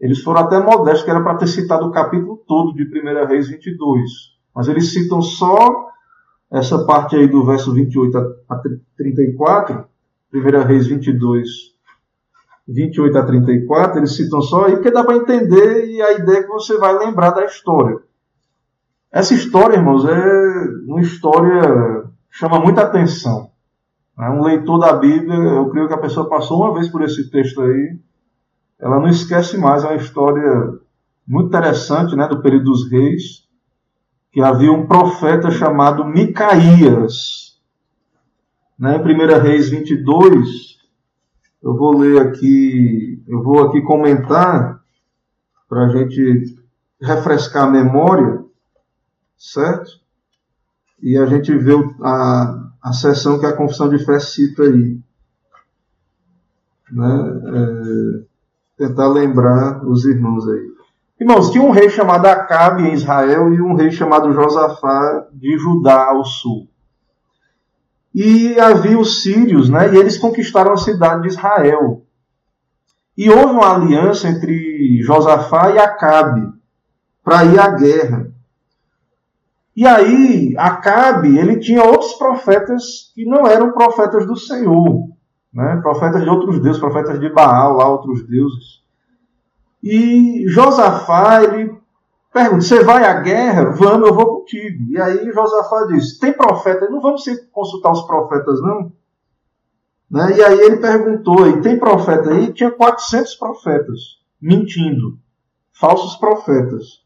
eles 0.00 0.20
foram 0.20 0.40
até 0.40 0.58
modestos, 0.58 1.04
que 1.04 1.10
era 1.10 1.22
para 1.22 1.36
ter 1.38 1.46
citado 1.46 1.86
o 1.86 1.92
capítulo 1.92 2.42
todo 2.48 2.74
de 2.74 2.82
1 2.82 3.28
Reis 3.28 3.48
22. 3.48 4.10
Mas 4.52 4.66
eles 4.66 4.92
citam 4.92 5.22
só 5.22 5.86
essa 6.50 6.84
parte 6.84 7.14
aí 7.14 7.28
do 7.28 7.44
verso 7.44 7.72
28 7.72 8.18
a 8.48 8.56
34, 8.96 9.84
1 10.34 10.66
Reis 10.66 10.88
22, 10.88 11.69
28 12.72 13.18
a 13.18 13.24
34, 13.24 13.98
eles 13.98 14.16
citam 14.16 14.40
só 14.40 14.66
aí, 14.66 14.72
porque 14.72 14.90
dá 14.90 15.02
para 15.02 15.16
entender 15.16 15.86
e 15.86 16.00
a 16.00 16.12
ideia 16.12 16.38
é 16.38 16.42
que 16.42 16.48
você 16.48 16.78
vai 16.78 16.96
lembrar 16.96 17.30
da 17.30 17.44
história. 17.44 17.98
Essa 19.10 19.34
história, 19.34 19.76
irmãos, 19.76 20.04
é 20.04 20.64
uma 20.86 21.00
história 21.00 22.08
chama 22.30 22.60
muita 22.60 22.82
atenção. 22.82 23.50
É 24.18 24.30
um 24.30 24.42
leitor 24.42 24.78
da 24.78 24.92
Bíblia, 24.92 25.34
eu 25.34 25.68
creio 25.70 25.88
que 25.88 25.94
a 25.94 25.98
pessoa 25.98 26.28
passou 26.28 26.62
uma 26.62 26.74
vez 26.74 26.88
por 26.88 27.02
esse 27.02 27.30
texto 27.30 27.60
aí, 27.62 27.98
ela 28.78 29.00
não 29.00 29.08
esquece 29.08 29.58
mais, 29.58 29.82
é 29.82 29.88
uma 29.88 29.96
história 29.96 30.78
muito 31.26 31.48
interessante, 31.48 32.14
né, 32.14 32.28
do 32.28 32.40
período 32.40 32.64
dos 32.64 32.90
reis, 32.90 33.48
que 34.32 34.40
havia 34.40 34.72
um 34.72 34.86
profeta 34.86 35.50
chamado 35.50 36.04
Micaías. 36.04 37.58
Né, 38.78 38.96
em 38.96 39.00
1 39.00 39.40
Reis 39.42 39.68
22, 39.68 40.79
eu 41.62 41.76
vou 41.76 41.96
ler 41.98 42.20
aqui, 42.20 43.22
eu 43.28 43.42
vou 43.42 43.62
aqui 43.64 43.82
comentar 43.82 44.80
para 45.68 45.86
a 45.86 45.88
gente 45.88 46.56
refrescar 47.00 47.64
a 47.64 47.70
memória, 47.70 48.44
certo? 49.38 49.90
E 51.02 51.16
a 51.16 51.26
gente 51.26 51.56
vê 51.56 51.72
a, 52.02 52.70
a 52.82 52.92
sessão 52.92 53.38
que 53.38 53.46
a 53.46 53.56
confissão 53.56 53.88
de 53.88 54.04
fé 54.04 54.18
cita 54.18 54.62
aí. 54.62 54.98
Né? 56.90 57.40
É, 57.54 58.86
tentar 58.86 59.08
lembrar 59.08 59.86
os 59.86 60.04
irmãos 60.04 60.48
aí. 60.48 60.70
Irmãos, 61.20 61.50
tinha 61.50 61.62
um 61.62 61.70
rei 61.70 61.90
chamado 61.90 62.26
Acabe 62.26 62.82
em 62.82 62.94
Israel 62.94 63.52
e 63.52 63.60
um 63.60 63.74
rei 63.74 63.90
chamado 63.90 64.32
Josafá 64.32 65.28
de 65.32 65.58
Judá 65.58 66.06
ao 66.06 66.24
sul. 66.24 66.69
E 68.14 68.58
havia 68.58 68.98
os 68.98 69.22
sírios, 69.22 69.68
né? 69.68 69.92
E 69.92 69.96
eles 69.96 70.18
conquistaram 70.18 70.72
a 70.72 70.76
cidade 70.76 71.22
de 71.22 71.28
Israel. 71.28 72.02
E 73.16 73.30
houve 73.30 73.54
uma 73.54 73.74
aliança 73.74 74.28
entre 74.28 75.00
Josafá 75.02 75.70
e 75.70 75.78
Acabe 75.78 76.52
para 77.22 77.44
ir 77.44 77.58
à 77.58 77.68
guerra. 77.68 78.30
E 79.76 79.86
aí, 79.86 80.54
Acabe, 80.58 81.38
ele 81.38 81.58
tinha 81.58 81.84
outros 81.84 82.14
profetas 82.14 83.12
que 83.14 83.24
não 83.24 83.46
eram 83.46 83.72
profetas 83.72 84.26
do 84.26 84.36
Senhor, 84.36 85.08
né? 85.52 85.78
profetas 85.82 86.22
de 86.22 86.28
outros 86.28 86.60
deuses, 86.60 86.80
profetas 86.80 87.20
de 87.20 87.28
Baal, 87.28 87.76
lá 87.76 87.88
outros 87.88 88.26
deuses. 88.26 88.80
E 89.82 90.44
Josafá, 90.48 91.42
ele 91.42 91.80
Pergunta, 92.32 92.60
você 92.62 92.84
vai 92.84 93.04
à 93.04 93.14
guerra? 93.14 93.70
Vamos, 93.70 94.08
eu 94.08 94.14
vou 94.14 94.39
contigo. 94.50 94.90
E 94.90 95.00
aí 95.00 95.32
Josafá 95.32 95.86
disse, 95.86 96.18
tem 96.18 96.32
profeta? 96.32 96.88
Não 96.88 97.00
vamos 97.00 97.24
consultar 97.52 97.92
os 97.92 98.02
profetas, 98.02 98.60
não? 98.60 98.92
Né? 100.10 100.36
E 100.36 100.42
aí 100.42 100.60
ele 100.60 100.76
perguntou, 100.78 101.46
e 101.46 101.60
tem 101.60 101.78
profeta 101.78 102.30
aí? 102.30 102.52
Tinha 102.52 102.70
400 102.70 103.34
profetas, 103.36 103.98
mentindo, 104.40 105.18
falsos 105.72 106.16
profetas, 106.16 107.04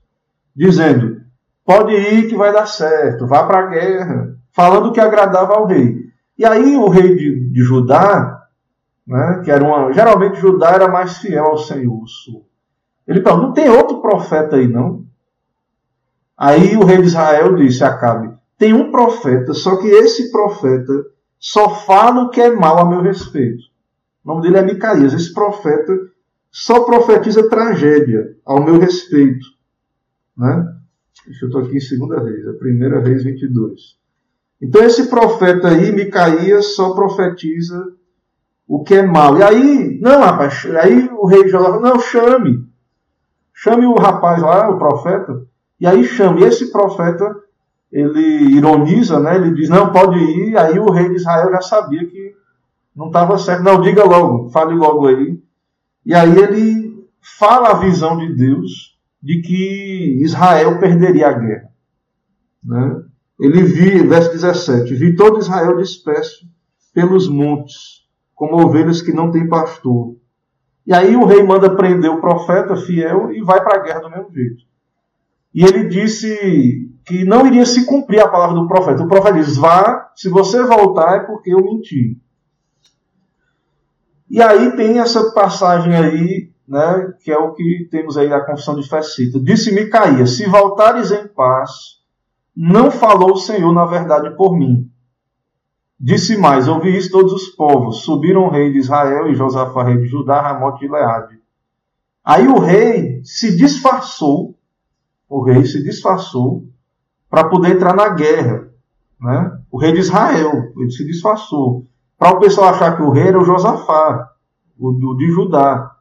dizendo, 0.57 1.21
pode 1.65 1.93
ir 1.93 2.29
que 2.29 2.37
vai 2.37 2.53
dar 2.53 2.67
certo, 2.67 3.27
vá 3.27 3.45
para 3.45 3.59
a 3.59 3.67
guerra, 3.67 4.37
falando 4.53 4.93
que 4.93 5.01
agradava 5.01 5.55
ao 5.55 5.67
rei. 5.67 6.05
E 6.39 6.45
aí 6.45 6.77
o 6.77 6.89
rei 6.89 7.15
de, 7.15 7.51
de 7.51 7.63
Judá, 7.63 8.49
né, 9.07 9.43
que 9.45 9.51
era 9.51 9.63
uma, 9.63 9.93
geralmente 9.93 10.41
Judá 10.41 10.71
era 10.71 10.89
mais 10.89 11.19
fiel 11.19 11.45
ao 11.45 11.59
Senhor, 11.59 12.05
ele 13.07 13.21
perguntou, 13.21 13.49
não 13.49 13.53
tem 13.53 13.69
outro 13.69 14.01
profeta 14.01 14.57
aí 14.57 14.67
não? 14.67 15.04
Aí 16.37 16.77
o 16.77 16.85
rei 16.85 16.99
de 16.99 17.09
Israel 17.09 17.55
disse 17.55 17.85
a 17.85 17.89
Acabe: 17.89 18.35
Tem 18.59 18.73
um 18.73 18.91
profeta, 18.91 19.55
só 19.55 19.77
que 19.77 19.87
esse 19.87 20.31
profeta 20.31 20.93
só 21.39 21.69
fala 21.69 22.23
o 22.23 22.31
que 22.31 22.41
é 22.41 22.51
mal 22.51 22.79
a 22.79 22.89
meu 22.89 23.03
respeito. 23.03 23.63
O 24.25 24.29
nome 24.29 24.43
dele 24.43 24.59
é 24.59 24.63
Micaías. 24.63 25.13
Esse 25.13 25.33
profeta 25.33 25.93
só 26.51 26.85
profetiza 26.85 27.49
tragédia 27.49 28.37
ao 28.45 28.65
meu 28.65 28.79
respeito. 28.79 29.47
Né? 30.37 30.75
Deixa 31.27 31.45
eu 31.45 31.49
estou 31.49 31.63
aqui 31.63 31.77
em 31.77 32.09
2 32.09 32.25
Reis, 32.25 32.49
a 32.49 32.53
primeira 32.55 33.01
Reis 33.01 33.25
22. 33.25 33.99
Então 34.61 34.83
esse 34.83 35.09
profeta 35.09 35.69
aí, 35.69 35.93
Micaías, 35.93 36.75
só 36.75 36.95
profetiza 36.95 37.93
o 38.67 38.83
que 38.83 38.95
é 38.95 39.03
mal. 39.03 39.37
E 39.39 39.43
aí, 39.43 40.01
não, 40.01 40.21
rapaz, 40.21 40.67
aí 40.83 41.09
o 41.13 41.27
rei 41.27 41.49
Josafá, 41.49 41.79
não, 41.81 42.01
chame. 42.01 42.67
Chame 43.53 43.87
o 43.87 43.95
rapaz 43.95 44.41
lá, 44.43 44.71
o 44.71 44.79
profeta, 44.79 45.47
e 45.85 45.87
aí 45.87 46.03
chama. 46.03 46.41
E 46.41 46.45
esse 46.45 46.73
profeta, 46.73 47.31
ele 47.93 48.57
ironiza, 48.57 49.21
né? 49.21 49.37
ele 49.37 49.53
diz, 49.53 49.69
não, 49.69 49.93
pode 49.93 50.19
ir. 50.19 50.57
Aí 50.57 50.79
o 50.79 50.91
rei 50.91 51.11
de 51.11 51.17
Israel 51.17 51.51
já 51.51 51.61
sabia 51.61 52.07
que 52.07 52.35
não 52.97 53.09
estava 53.09 53.37
certo. 53.37 53.63
Não, 53.63 53.83
diga 53.83 54.03
logo, 54.03 54.49
fale 54.49 54.75
logo 54.75 55.07
aí. 55.07 55.39
E 56.07 56.15
aí 56.15 56.39
ele 56.39 57.07
fala 57.39 57.73
a 57.73 57.79
visão 57.81 58.17
de 58.17 58.35
Deus 58.35 58.99
de 59.23 59.43
que 59.43 60.23
Israel 60.25 60.81
perderia 60.81 61.29
a 61.29 61.33
guerra. 61.35 61.69
Né? 62.65 63.03
Ele 63.39 63.63
viu, 63.63 64.09
verso 64.09 64.33
17, 64.33 64.95
vi 64.95 65.15
todo 65.15 65.39
Israel 65.39 65.77
disperso 65.77 66.49
pelos 66.95 67.29
montes, 67.29 68.07
como 68.35 68.57
ovelhas 68.57 69.03
que 69.03 69.13
não 69.13 69.31
têm 69.31 69.51
pastor. 69.51 70.17
E 70.87 70.95
aí 70.95 71.15
o 71.15 71.27
rei 71.27 71.43
manda 71.43 71.77
prender 71.77 72.11
o 72.11 72.23
profeta 72.23 72.75
fiel 72.75 73.31
e 73.33 73.43
vai 73.43 73.63
para 73.63 73.81
a 73.81 73.83
guerra 73.83 74.01
do 74.01 74.09
mesmo 74.09 74.33
jeito. 74.33 74.65
E 75.55 75.63
ele 75.63 75.89
disse 75.89 76.91
que 77.07 77.25
não 77.25 77.47
iria 77.47 77.65
se 77.65 77.87
cumprir 77.87 78.21
a 78.21 78.29
palavra 78.29 78.57
do 78.57 78.67
profeta. 78.67 79.03
O 79.03 79.09
profeta 79.09 79.39
diz: 79.39 79.57
Vá, 79.57 80.11
se 80.17 80.29
você 80.29 80.63
voltar 80.65 81.17
é 81.17 81.21
porque 81.21 81.55
eu 81.55 81.63
menti. 81.63 82.19
E 84.29 84.43
aí 84.43 84.75
tem 84.75 84.99
essa 84.99 85.31
passagem 85.33 85.95
aí 85.95 86.55
né, 86.67 87.13
que 87.23 87.31
é 87.31 87.39
o 87.39 87.53
que 87.53 87.87
temos 87.91 88.17
aí 88.17 88.33
a 88.33 88.45
confissão 88.45 88.75
de 88.75 88.89
fé 88.89 89.03
cita. 89.03 89.39
Disse 89.39 89.73
Micaías: 89.73 90.37
Se 90.37 90.47
voltares 90.47 91.13
em 91.13 91.29
paz, 91.29 91.71
não 92.57 92.91
falou 92.91 93.33
o 93.33 93.37
Senhor 93.37 93.73
na 93.73 93.85
verdade 93.85 94.35
por 94.37 94.59
mim. 94.59 94.91
Disse 96.01 96.37
mais: 96.37 96.67
Ouvi 96.69 96.97
isso 96.97 97.11
todos 97.11 97.33
os 97.33 97.49
povos. 97.51 98.03
Subiram 98.03 98.47
o 98.47 98.51
rei 98.51 98.73
de 98.73 98.79
Israel 98.79 99.29
e 99.29 99.35
Josafá, 99.35 99.85
rei 99.85 99.99
de 99.99 100.07
Judá, 100.07 100.41
Ramote 100.41 100.81
de 100.81 100.91
Leade. 100.91 101.39
Aí 102.25 102.49
o 102.49 102.59
rei 102.59 103.21
se 103.23 103.55
disfarçou, 103.57 104.54
o 105.29 105.43
rei 105.43 105.65
se 105.65 105.83
disfarçou 105.83 106.65
para 107.29 107.49
poder 107.49 107.75
entrar 107.75 107.95
na 107.95 108.09
guerra. 108.11 108.69
Né? 109.21 109.59
O 109.71 109.79
rei 109.79 109.93
de 109.93 110.01
Israel, 110.01 110.73
ele 110.77 110.91
se 110.91 111.05
disfarçou. 111.05 111.87
Para 112.19 112.37
o 112.37 112.41
pessoal 112.41 112.69
achar 112.69 112.97
que 112.97 113.03
o 113.03 113.11
rei 113.11 113.29
era 113.29 113.41
o 113.41 113.45
Josafá, 113.45 114.31
o 114.79 114.93
do, 114.93 115.17
de 115.17 115.31
Judá. 115.31 115.97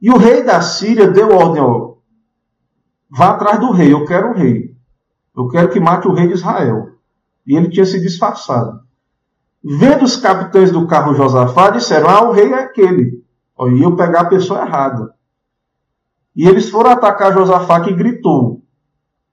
E 0.00 0.10
o 0.10 0.16
rei 0.16 0.42
da 0.42 0.60
Síria 0.60 1.10
deu 1.10 1.34
ordem, 1.34 1.62
ó, 1.62 1.94
vá 3.10 3.30
atrás 3.30 3.58
do 3.58 3.70
rei, 3.70 3.92
eu 3.92 4.04
quero 4.04 4.30
o 4.30 4.34
rei. 4.34 4.74
Eu 5.36 5.48
quero 5.48 5.68
que 5.68 5.80
mate 5.80 6.06
o 6.06 6.12
rei 6.12 6.28
de 6.28 6.34
Israel. 6.34 6.90
E 7.46 7.56
ele 7.56 7.68
tinha 7.68 7.84
se 7.84 8.00
disfarçado. 8.00 8.80
Vendo 9.62 10.04
os 10.04 10.16
capitães 10.16 10.70
do 10.70 10.86
carro 10.86 11.14
Josafá, 11.14 11.70
disseram: 11.70 12.08
Ah, 12.08 12.28
o 12.28 12.32
rei 12.32 12.52
é 12.52 12.64
aquele. 12.64 13.24
Ó, 13.56 13.68
e 13.68 13.82
eu 13.82 13.96
pegar 13.96 14.22
a 14.22 14.28
pessoa 14.28 14.60
errada. 14.60 15.14
E 16.34 16.46
eles 16.48 16.68
foram 16.68 16.90
atacar 16.90 17.32
Josafá, 17.32 17.80
que 17.80 17.94
gritou. 17.94 18.62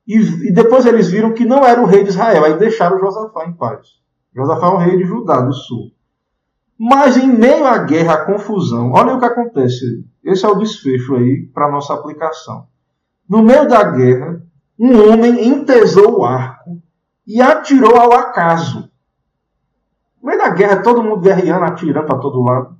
E, 0.07 0.17
e, 0.17 0.53
depois 0.53 0.85
eles 0.85 1.09
viram 1.09 1.33
que 1.33 1.45
não 1.45 1.65
era 1.65 1.81
o 1.81 1.85
rei 1.85 2.03
de 2.03 2.09
Israel. 2.09 2.45
Aí 2.45 2.57
deixaram 2.57 2.99
Josafá 2.99 3.45
em 3.45 3.53
paz. 3.53 3.87
Josafá 4.35 4.67
é 4.67 4.69
o 4.69 4.77
rei 4.77 4.97
de 4.97 5.03
Judá, 5.03 5.41
do 5.41 5.53
sul. 5.53 5.91
Mas 6.77 7.17
em 7.17 7.27
meio 7.27 7.65
à 7.65 7.77
guerra, 7.77 8.13
à 8.13 8.25
confusão, 8.25 8.91
olha 8.91 9.13
o 9.13 9.19
que 9.19 9.25
acontece. 9.25 10.03
Esse 10.23 10.45
é 10.45 10.49
o 10.49 10.55
desfecho 10.55 11.15
aí 11.15 11.45
para 11.53 11.71
nossa 11.71 11.93
aplicação. 11.93 12.65
No 13.29 13.43
meio 13.43 13.67
da 13.67 13.83
guerra, 13.83 14.41
um 14.79 15.11
homem 15.11 15.47
entesou 15.47 16.19
o 16.19 16.25
arco 16.25 16.81
e 17.25 17.41
atirou 17.41 17.95
ao 17.95 18.13
acaso. 18.13 18.89
No 20.21 20.29
meio 20.29 20.39
da 20.39 20.49
guerra, 20.49 20.81
todo 20.81 21.03
mundo 21.03 21.21
guerreando, 21.21 21.65
atirando 21.65 22.07
para 22.07 22.17
todo 22.17 22.41
lado. 22.41 22.75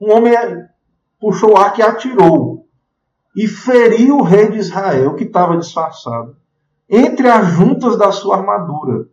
Um 0.00 0.12
homem 0.12 0.34
puxou 1.20 1.52
o 1.52 1.56
arco 1.56 1.80
e 1.80 1.82
atirou. 1.82 2.66
E 3.34 3.46
feriu 3.48 4.18
o 4.18 4.22
rei 4.22 4.50
de 4.50 4.58
Israel, 4.58 5.14
que 5.14 5.24
estava 5.24 5.56
disfarçado, 5.56 6.36
entre 6.88 7.28
as 7.28 7.48
juntas 7.48 7.96
da 7.96 8.12
sua 8.12 8.36
armadura 8.36 9.06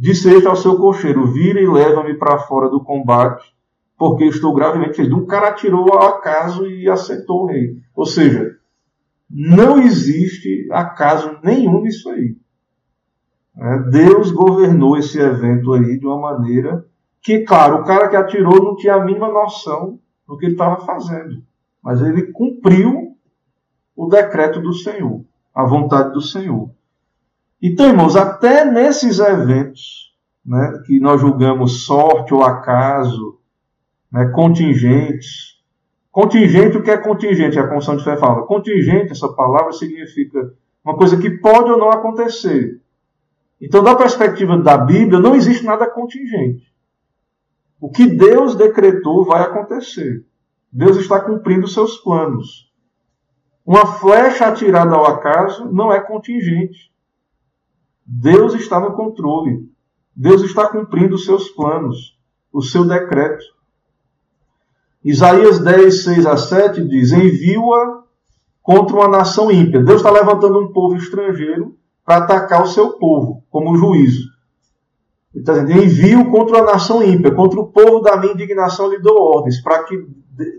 Disse 0.00 0.32
este 0.32 0.46
ao 0.46 0.54
seu 0.54 0.76
cocheiro: 0.76 1.26
Vira 1.26 1.60
e 1.60 1.66
leva-me 1.66 2.14
para 2.14 2.38
fora 2.38 2.68
do 2.68 2.80
combate, 2.80 3.52
porque 3.98 4.26
estou 4.26 4.54
gravemente 4.54 4.94
ferido. 4.94 5.16
Um 5.16 5.26
cara 5.26 5.48
atirou 5.48 5.92
ao 5.92 6.10
acaso 6.10 6.64
e 6.68 6.88
acertou 6.88 7.42
o 7.42 7.46
rei. 7.46 7.78
Ou 7.96 8.06
seja, 8.06 8.56
não 9.28 9.80
existe 9.80 10.68
acaso 10.70 11.36
nenhum 11.42 11.82
nisso 11.82 12.08
aí. 12.10 12.36
É, 13.56 13.78
Deus 13.90 14.30
governou 14.30 14.96
esse 14.96 15.18
evento 15.18 15.72
aí 15.72 15.98
de 15.98 16.06
uma 16.06 16.20
maneira 16.20 16.86
que, 17.20 17.40
claro, 17.40 17.80
o 17.80 17.84
cara 17.84 18.08
que 18.08 18.14
atirou 18.14 18.62
não 18.62 18.76
tinha 18.76 18.94
a 18.94 19.04
mínima 19.04 19.26
noção 19.26 19.98
do 20.28 20.38
que 20.38 20.46
ele 20.46 20.52
estava 20.52 20.86
fazendo. 20.86 21.42
Mas 21.82 22.00
ele 22.00 22.30
cumpriu 22.30 23.07
o 23.98 24.08
decreto 24.08 24.60
do 24.60 24.72
Senhor, 24.72 25.24
a 25.52 25.64
vontade 25.64 26.12
do 26.12 26.20
Senhor. 26.20 26.70
Então, 27.60 27.88
irmãos, 27.88 28.14
até 28.14 28.64
nesses 28.64 29.18
eventos 29.18 30.14
né, 30.46 30.80
que 30.86 31.00
nós 31.00 31.20
julgamos 31.20 31.84
sorte 31.84 32.32
ou 32.32 32.44
acaso, 32.44 33.40
né, 34.10 34.26
contingentes. 34.26 35.58
Contingente, 36.12 36.76
o 36.76 36.82
que 36.82 36.92
é 36.92 36.96
contingente? 36.96 37.58
A 37.58 37.66
Constituição 37.66 37.96
de 37.96 38.04
Fé 38.04 38.16
fala. 38.16 38.46
Contingente, 38.46 39.10
essa 39.10 39.32
palavra 39.32 39.72
significa 39.72 40.54
uma 40.84 40.96
coisa 40.96 41.16
que 41.16 41.30
pode 41.30 41.68
ou 41.68 41.76
não 41.76 41.90
acontecer. 41.90 42.80
Então, 43.60 43.82
da 43.82 43.96
perspectiva 43.96 44.56
da 44.56 44.78
Bíblia, 44.78 45.18
não 45.18 45.34
existe 45.34 45.64
nada 45.64 45.90
contingente. 45.90 46.72
O 47.80 47.90
que 47.90 48.06
Deus 48.06 48.54
decretou 48.54 49.24
vai 49.24 49.42
acontecer. 49.42 50.24
Deus 50.70 50.96
está 50.98 51.18
cumprindo 51.18 51.66
seus 51.66 51.96
planos. 51.96 52.67
Uma 53.68 53.84
flecha 53.84 54.46
atirada 54.46 54.94
ao 54.94 55.04
acaso 55.04 55.70
não 55.70 55.92
é 55.92 56.00
contingente. 56.00 56.90
Deus 58.02 58.54
está 58.54 58.80
no 58.80 58.94
controle. 58.94 59.70
Deus 60.16 60.40
está 60.40 60.66
cumprindo 60.66 61.16
os 61.16 61.26
seus 61.26 61.50
planos, 61.50 62.18
o 62.50 62.62
seu 62.62 62.86
decreto. 62.86 63.44
Isaías 65.04 65.58
10, 65.58 66.02
6 66.02 66.24
a 66.24 66.38
7 66.38 66.82
diz: 66.88 67.12
Envio-a 67.12 68.04
contra 68.62 68.96
uma 68.96 69.08
nação 69.08 69.50
ímpia. 69.50 69.82
Deus 69.82 69.98
está 69.98 70.10
levantando 70.10 70.58
um 70.60 70.72
povo 70.72 70.96
estrangeiro 70.96 71.76
para 72.06 72.24
atacar 72.24 72.62
o 72.62 72.66
seu 72.66 72.92
povo, 72.92 73.44
como 73.50 73.76
juízo. 73.76 74.30
Ele 75.34 75.42
está 75.42 75.52
dizendo: 75.52 75.72
Envio 75.72 76.30
contra 76.30 76.60
a 76.60 76.64
nação 76.64 77.02
ímpia, 77.02 77.34
contra 77.34 77.60
o 77.60 77.66
povo 77.66 78.00
da 78.00 78.16
minha 78.16 78.32
indignação 78.32 78.88
lhe 78.88 78.98
dou 78.98 79.20
ordens, 79.20 79.60
para 79.60 79.84
que 79.84 80.08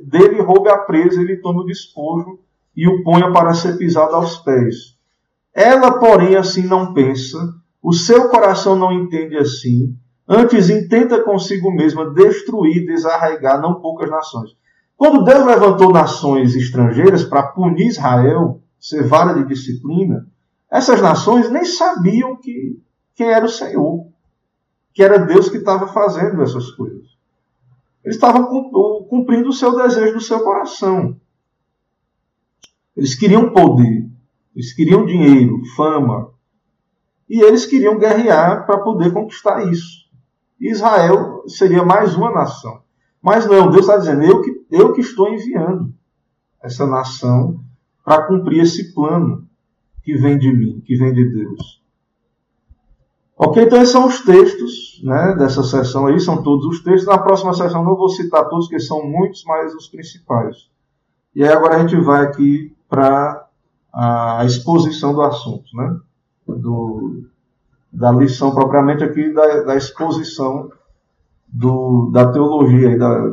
dele 0.04 0.44
roube 0.44 0.70
a 0.70 0.78
presa, 0.78 1.20
ele 1.20 1.38
tome 1.38 1.62
o 1.62 1.66
despojo 1.66 2.38
e 2.80 2.88
o 2.88 3.04
ponha 3.04 3.30
para 3.34 3.54
ser 3.54 3.78
pisado 3.78 4.16
aos 4.16 4.38
pés. 4.38 4.98
Ela, 5.54 6.00
porém, 6.00 6.38
assim 6.38 6.66
não 6.66 6.94
pensa, 6.94 7.38
o 7.84 7.92
seu 7.92 8.30
coração 8.30 8.78
não 8.78 8.94
entende 8.94 9.36
assim, 9.36 9.94
antes 10.26 10.70
intenta 10.70 11.22
consigo 11.22 11.70
mesma 11.74 12.10
destruir, 12.14 12.86
desarraigar 12.86 13.62
não 13.62 13.82
poucas 13.82 14.10
nações. 14.10 14.52
Quando 14.96 15.26
Deus 15.26 15.46
levantou 15.46 15.92
nações 15.92 16.56
estrangeiras 16.56 17.26
para 17.26 17.44
punir 17.44 17.88
Israel, 17.88 18.62
ser 18.80 19.04
vara 19.04 19.34
de 19.34 19.46
disciplina, 19.46 20.26
essas 20.72 21.02
nações 21.02 21.52
nem 21.52 21.66
sabiam 21.66 22.38
que, 22.38 22.82
quem 23.14 23.30
era 23.30 23.46
o 23.46 23.50
Senhor, 23.50 24.08
que 24.94 25.04
era 25.04 25.20
Deus 25.20 25.50
que 25.50 25.58
estava 25.58 25.90
fazendo 25.90 26.42
essas 26.42 26.72
coisas. 26.72 27.10
Eles 28.06 28.16
estavam 28.16 28.46
cumprindo 29.10 29.50
o 29.50 29.54
seu 29.54 29.76
desejo 29.76 30.14
do 30.14 30.22
seu 30.22 30.40
coração. 30.40 31.20
Eles 33.00 33.16
queriam 33.16 33.50
poder. 33.52 34.10
Eles 34.54 34.74
queriam 34.74 35.06
dinheiro, 35.06 35.62
fama. 35.74 36.32
E 37.30 37.42
eles 37.42 37.66
queriam 37.66 37.98
guerrear 37.98 38.66
para 38.66 38.80
poder 38.80 39.14
conquistar 39.14 39.66
isso. 39.72 40.10
Israel 40.60 41.46
seria 41.48 41.82
mais 41.82 42.14
uma 42.16 42.30
nação. 42.30 42.82
Mas 43.22 43.46
não, 43.46 43.70
Deus 43.70 43.86
está 43.86 43.96
dizendo, 43.96 44.24
eu 44.24 44.42
que, 44.42 44.66
eu 44.70 44.92
que 44.92 45.00
estou 45.00 45.30
enviando 45.30 45.94
essa 46.62 46.86
nação 46.86 47.64
para 48.04 48.24
cumprir 48.24 48.64
esse 48.64 48.94
plano 48.94 49.48
que 50.04 50.16
vem 50.16 50.38
de 50.38 50.52
mim, 50.52 50.82
que 50.86 50.98
vem 50.98 51.14
de 51.14 51.24
Deus. 51.24 51.82
Ok, 53.38 53.64
então 53.64 53.82
esses 53.82 53.94
são 53.94 54.08
os 54.08 54.20
textos 54.26 55.02
né, 55.06 55.36
dessa 55.38 55.64
sessão 55.64 56.08
aí, 56.08 56.20
são 56.20 56.44
todos 56.44 56.66
os 56.66 56.84
textos. 56.84 57.06
Na 57.08 57.18
próxima 57.18 57.54
sessão 57.54 57.82
não 57.82 57.96
vou 57.96 58.10
citar 58.10 58.50
todos, 58.50 58.68
que 58.68 58.78
são 58.78 59.08
muitos, 59.08 59.46
mas 59.46 59.74
os 59.74 59.88
principais. 59.88 60.70
E 61.34 61.46
aí 61.46 61.50
agora 61.50 61.78
a 61.78 61.80
gente 61.80 61.96
vai 62.02 62.26
aqui 62.26 62.76
para 62.90 63.46
a 63.94 64.44
exposição 64.46 65.14
do 65.14 65.22
assunto, 65.22 65.66
né? 65.76 65.98
Do, 66.48 67.24
da 67.92 68.12
lição 68.12 68.54
propriamente 68.54 69.04
aqui 69.04 69.32
da, 69.32 69.64
da 69.64 69.76
exposição 69.76 70.72
do, 71.48 72.10
da 72.12 72.32
teologia 72.32 72.92
e 72.92 72.98
da, 72.98 73.24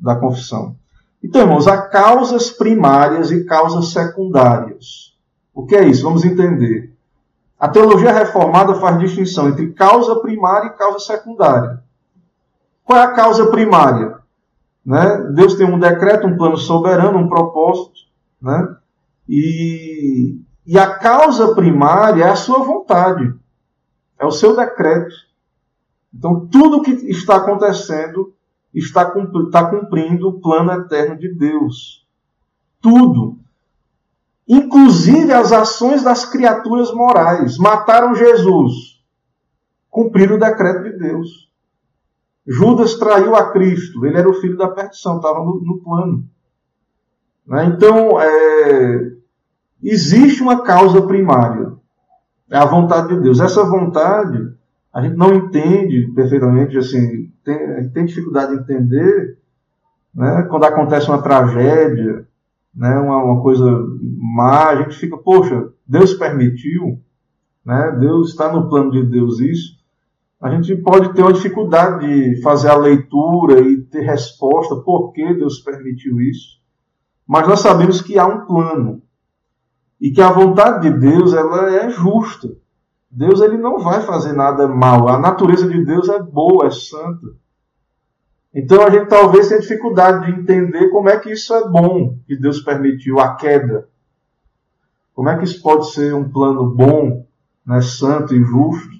da 0.00 0.16
confissão. 0.16 0.76
Então, 1.22 1.40
irmãos, 1.40 1.66
há 1.66 1.82
causas 1.82 2.50
primárias 2.50 3.30
e 3.30 3.44
causas 3.44 3.92
secundárias. 3.92 5.16
O 5.54 5.64
que 5.64 5.74
é 5.74 5.86
isso? 5.86 6.02
Vamos 6.02 6.24
entender. 6.24 6.92
A 7.58 7.68
teologia 7.68 8.12
reformada 8.12 8.74
faz 8.74 8.98
distinção 8.98 9.48
entre 9.48 9.72
causa 9.72 10.16
primária 10.16 10.68
e 10.68 10.76
causa 10.76 10.98
secundária. 10.98 11.82
Qual 12.84 12.98
é 12.98 13.02
a 13.02 13.12
causa 13.12 13.46
primária? 13.46 14.18
Né? 14.84 15.32
Deus 15.34 15.54
tem 15.54 15.66
um 15.66 15.78
decreto, 15.78 16.26
um 16.26 16.36
plano 16.36 16.56
soberano, 16.56 17.18
um 17.18 17.28
propósito, 17.28 17.98
né? 18.40 18.76
E, 19.28 20.40
e 20.66 20.78
a 20.78 20.98
causa 20.98 21.54
primária 21.54 22.24
é 22.24 22.30
a 22.30 22.36
sua 22.36 22.58
vontade, 22.60 23.34
é 24.18 24.24
o 24.24 24.30
seu 24.30 24.56
decreto. 24.56 25.14
Então, 26.14 26.46
tudo 26.46 26.82
que 26.82 26.92
está 27.10 27.36
acontecendo 27.36 28.34
está, 28.72 29.12
está 29.46 29.70
cumprindo 29.70 30.28
o 30.28 30.40
plano 30.40 30.72
eterno 30.72 31.18
de 31.18 31.32
Deus. 31.34 32.06
Tudo. 32.80 33.38
Inclusive 34.48 35.32
as 35.32 35.52
ações 35.52 36.02
das 36.02 36.24
criaturas 36.24 36.92
morais. 36.92 37.58
Mataram 37.58 38.14
Jesus. 38.14 39.02
Cumpriram 39.90 40.36
o 40.36 40.40
decreto 40.40 40.84
de 40.84 40.98
Deus. 40.98 41.50
Judas 42.46 42.94
traiu 42.94 43.34
a 43.34 43.50
Cristo. 43.50 44.06
Ele 44.06 44.18
era 44.18 44.28
o 44.28 44.34
filho 44.34 44.56
da 44.56 44.68
perdição, 44.68 45.16
estava 45.16 45.40
no, 45.40 45.60
no 45.60 45.80
plano. 45.82 46.24
Né? 47.46 47.66
Então, 47.66 48.20
é, 48.20 49.15
existe 49.82 50.42
uma 50.42 50.62
causa 50.62 51.02
primária. 51.02 51.72
É 52.50 52.56
a 52.56 52.64
vontade 52.64 53.08
de 53.08 53.20
Deus. 53.20 53.40
Essa 53.40 53.64
vontade, 53.64 54.52
a 54.92 55.02
gente 55.02 55.16
não 55.16 55.34
entende 55.34 56.12
perfeitamente, 56.14 56.78
assim, 56.78 57.30
tem, 57.44 57.88
tem 57.90 58.04
dificuldade 58.04 58.52
de 58.52 58.62
entender 58.62 59.36
né? 60.16 60.46
quando 60.48 60.64
acontece 60.64 61.08
uma 61.08 61.20
tragédia, 61.20 62.26
né, 62.74 62.98
uma, 62.98 63.22
uma 63.22 63.42
coisa 63.42 63.66
má, 64.18 64.70
a 64.70 64.76
gente 64.82 64.96
fica, 64.96 65.16
poxa, 65.18 65.68
Deus 65.86 66.14
permitiu, 66.14 66.98
né, 67.64 67.94
Deus 68.00 68.30
está 68.30 68.50
no 68.50 68.68
plano 68.68 68.90
de 68.90 69.02
Deus 69.02 69.38
isso, 69.40 69.76
a 70.40 70.50
gente 70.50 70.74
pode 70.76 71.12
ter 71.12 71.22
uma 71.22 71.32
dificuldade 71.32 72.06
de 72.06 72.40
fazer 72.42 72.68
a 72.68 72.76
leitura 72.76 73.60
e 73.60 73.82
ter 73.82 74.00
resposta 74.00 74.76
por 74.76 75.12
que 75.12 75.34
Deus 75.34 75.58
permitiu 75.60 76.20
isso. 76.20 76.60
Mas 77.26 77.48
nós 77.48 77.60
sabemos 77.60 78.00
que 78.02 78.18
há 78.18 78.26
um 78.26 78.46
plano 78.46 79.02
e 80.00 80.10
que 80.10 80.20
a 80.20 80.30
vontade 80.30 80.90
de 80.90 80.98
Deus 80.98 81.32
ela 81.34 81.70
é 81.70 81.90
justa. 81.90 82.48
Deus 83.10 83.40
ele 83.40 83.56
não 83.56 83.78
vai 83.78 84.02
fazer 84.02 84.32
nada 84.32 84.68
mal. 84.68 85.08
A 85.08 85.18
natureza 85.18 85.68
de 85.68 85.84
Deus 85.84 86.08
é 86.08 86.22
boa, 86.22 86.66
é 86.66 86.70
santa. 86.70 87.28
Então 88.54 88.82
a 88.82 88.90
gente 88.90 89.06
talvez 89.06 89.48
tenha 89.48 89.60
dificuldade 89.60 90.26
de 90.26 90.40
entender 90.40 90.88
como 90.90 91.08
é 91.08 91.18
que 91.18 91.30
isso 91.30 91.54
é 91.54 91.68
bom 91.68 92.16
que 92.26 92.36
Deus 92.36 92.60
permitiu 92.60 93.20
a 93.20 93.34
queda. 93.36 93.88
Como 95.14 95.28
é 95.28 95.36
que 95.36 95.44
isso 95.44 95.62
pode 95.62 95.90
ser 95.92 96.14
um 96.14 96.28
plano 96.28 96.68
bom, 96.68 97.26
né, 97.66 97.80
santo 97.80 98.34
e 98.34 98.42
justo? 98.42 98.96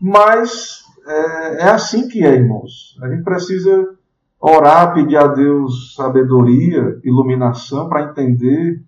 Mas 0.00 0.82
é, 1.06 1.62
é 1.62 1.68
assim 1.68 2.08
que 2.08 2.24
é, 2.24 2.34
irmãos. 2.34 2.96
A 3.02 3.08
gente 3.08 3.24
precisa 3.24 3.96
orar, 4.40 4.94
pedir 4.94 5.16
a 5.16 5.26
Deus 5.26 5.94
sabedoria, 5.94 7.00
iluminação 7.02 7.88
para 7.88 8.10
entender 8.10 8.82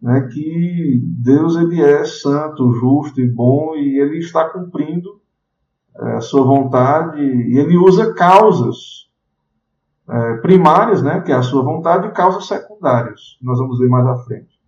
né, 0.00 0.28
que 0.32 1.00
Deus 1.04 1.56
ele 1.56 1.82
é 1.82 2.04
santo, 2.04 2.70
justo 2.72 3.20
e 3.20 3.26
bom 3.26 3.74
e 3.74 4.00
ele 4.00 4.18
está 4.18 4.48
cumprindo 4.48 5.20
é, 6.00 6.16
a 6.16 6.20
sua 6.20 6.44
vontade 6.44 7.20
e 7.20 7.58
ele 7.58 7.76
usa 7.76 8.14
causas 8.14 9.08
é, 10.08 10.34
primárias, 10.36 11.02
né, 11.02 11.20
que 11.20 11.32
é 11.32 11.34
a 11.34 11.42
sua 11.42 11.62
vontade, 11.62 12.06
e 12.06 12.12
causas 12.12 12.46
secundárias. 12.46 13.36
Nós 13.42 13.58
vamos 13.58 13.78
ver 13.78 13.88
mais 13.88 14.06
à 14.06 14.16
frente. 14.16 14.58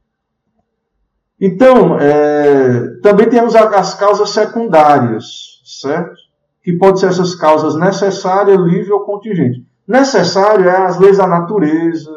Então, 1.40 1.98
é, 1.98 2.98
também 3.00 3.28
temos 3.28 3.56
as 3.56 3.94
causas 3.94 4.28
secundárias, 4.30 5.62
certo? 5.64 6.14
Que 6.62 6.74
podem 6.74 6.98
ser 6.98 7.06
essas 7.06 7.34
causas 7.34 7.74
necessárias, 7.76 8.60
livre 8.60 8.92
ou 8.92 9.00
contingente. 9.00 9.66
Necessário 9.88 10.68
é 10.68 10.76
as 10.84 10.98
leis 10.98 11.16
da 11.16 11.26
natureza, 11.26 12.10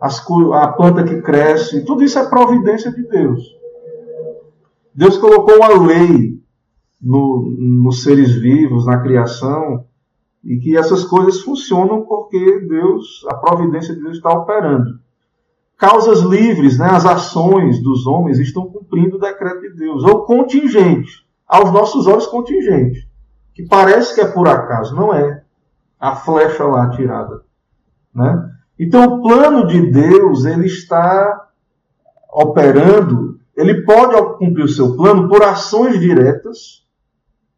as, 0.00 0.24
a 0.52 0.68
planta 0.68 1.04
que 1.04 1.20
cresce, 1.20 1.84
tudo 1.84 2.04
isso 2.04 2.18
é 2.18 2.28
providência 2.28 2.90
de 2.92 3.02
Deus. 3.02 3.42
Deus 4.94 5.16
colocou 5.16 5.56
uma 5.56 5.86
lei 5.86 6.40
no, 7.00 7.54
nos 7.58 8.02
seres 8.02 8.34
vivos, 8.34 8.86
na 8.86 9.00
criação, 9.00 9.84
e 10.44 10.58
que 10.58 10.76
essas 10.76 11.04
coisas 11.04 11.40
funcionam 11.40 12.02
porque 12.02 12.60
Deus, 12.60 13.24
a 13.28 13.34
providência 13.34 13.94
de 13.94 14.00
Deus 14.00 14.16
está 14.16 14.30
operando. 14.30 14.98
Causas 15.76 16.20
livres, 16.20 16.78
né, 16.78 16.86
as 16.86 17.06
ações 17.06 17.80
dos 17.80 18.06
homens 18.06 18.38
estão 18.38 18.66
cumprindo 18.66 19.16
o 19.16 19.20
decreto 19.20 19.60
de 19.60 19.74
Deus, 19.74 20.02
ou 20.04 20.24
contingente, 20.24 21.26
aos 21.46 21.72
nossos 21.72 22.06
olhos 22.06 22.26
contingente, 22.26 23.08
que 23.54 23.66
parece 23.66 24.14
que 24.14 24.20
é 24.20 24.26
por 24.26 24.48
acaso, 24.48 24.94
não 24.94 25.14
é. 25.14 25.42
A 25.98 26.14
flecha 26.14 26.64
lá 26.64 26.84
atirada, 26.84 27.42
né? 28.14 28.57
Então, 28.78 29.04
o 29.04 29.22
plano 29.22 29.66
de 29.66 29.90
Deus, 29.90 30.44
ele 30.44 30.66
está 30.66 31.48
operando, 32.32 33.40
ele 33.56 33.82
pode 33.82 34.38
cumprir 34.38 34.64
o 34.64 34.68
seu 34.68 34.96
plano 34.96 35.28
por 35.28 35.42
ações 35.42 35.98
diretas, 35.98 36.86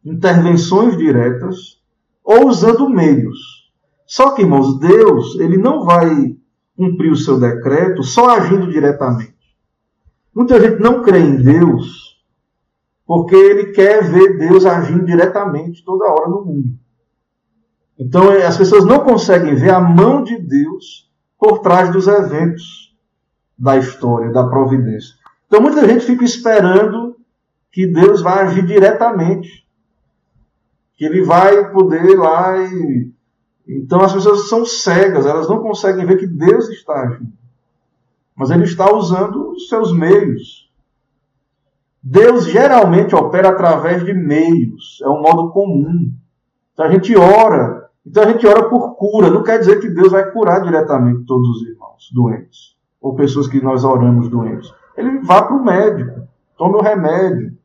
intervenções 0.05 0.97
diretas, 0.97 1.81
ou 2.25 2.49
usando 2.49 2.89
meios. 2.89 3.71
Só 4.07 4.31
que, 4.31 4.43
irmãos, 4.43 4.79
Deus, 4.79 5.39
ele 5.39 5.59
não 5.59 5.85
vai 5.85 6.37
cumprir 6.77 7.13
o 7.13 7.17
seu 7.17 7.39
decreto 7.39 8.03
só 8.03 8.31
agindo 8.31 8.71
diretamente. 8.71 9.35
Muita 10.35 10.59
gente 10.61 10.81
não 10.81 11.03
crê 11.03 11.19
em 11.19 11.37
Deus 11.37 12.11
porque 13.11 13.35
ele 13.35 13.73
quer 13.73 14.05
ver 14.05 14.39
Deus 14.39 14.65
agindo 14.65 15.05
diretamente 15.05 15.85
toda 15.85 16.11
hora 16.11 16.29
no 16.29 16.45
mundo. 16.45 16.79
Então, 17.99 18.31
as 18.31 18.57
pessoas 18.57 18.85
não 18.85 19.01
conseguem 19.01 19.57
ver 19.57 19.71
a 19.75 19.81
mão 19.81 20.23
de 20.23 20.39
Deus 20.39 21.10
por 21.41 21.61
trás 21.61 21.91
dos 21.91 22.07
eventos 22.07 22.95
da 23.59 23.79
história, 23.79 24.31
da 24.31 24.47
providência. 24.47 25.17
Então 25.47 25.63
muita 25.63 25.89
gente 25.89 26.05
fica 26.05 26.23
esperando 26.23 27.17
que 27.73 27.87
Deus 27.87 28.21
vai 28.21 28.45
agir 28.45 28.65
diretamente, 28.67 29.67
que 30.95 31.05
ele 31.05 31.23
vai 31.23 31.73
poder 31.73 32.05
ir 32.05 32.17
lá 32.17 32.59
e. 32.59 33.11
Então 33.67 34.03
as 34.03 34.13
pessoas 34.13 34.49
são 34.49 34.67
cegas, 34.67 35.25
elas 35.25 35.49
não 35.49 35.63
conseguem 35.63 36.05
ver 36.05 36.19
que 36.19 36.27
Deus 36.27 36.69
está 36.69 36.93
agindo. 37.01 37.33
Mas 38.37 38.51
ele 38.51 38.65
está 38.65 38.93
usando 38.93 39.53
os 39.53 39.69
seus 39.69 39.97
meios. 39.97 40.69
Deus 42.03 42.47
geralmente 42.47 43.15
opera 43.15 43.51
através 43.51 44.05
de 44.05 44.13
meios, 44.13 44.99
é 45.03 45.09
um 45.09 45.21
modo 45.21 45.53
comum. 45.53 46.11
Então 46.73 46.87
a 46.87 46.91
gente 46.91 47.15
ora 47.17 47.80
então 48.11 48.25
a 48.25 48.33
gente 48.33 48.45
ora 48.45 48.69
por 48.69 48.97
cura. 48.97 49.31
Não 49.31 49.45
quer 49.45 49.61
dizer 49.61 49.79
que 49.79 49.89
Deus 49.89 50.11
vai 50.11 50.29
curar 50.33 50.61
diretamente 50.63 51.25
todos 51.27 51.49
os 51.49 51.63
irmãos 51.63 52.11
doentes. 52.13 52.77
Ou 53.01 53.15
pessoas 53.15 53.47
que 53.47 53.63
nós 53.63 53.85
oramos 53.85 54.29
doentes. 54.29 54.75
Ele 54.97 55.21
vá 55.21 55.43
para 55.43 55.57
o 55.57 55.65
médico, 55.65 56.29
tome 56.59 56.75
o 56.75 56.83
remédio, 56.83 57.57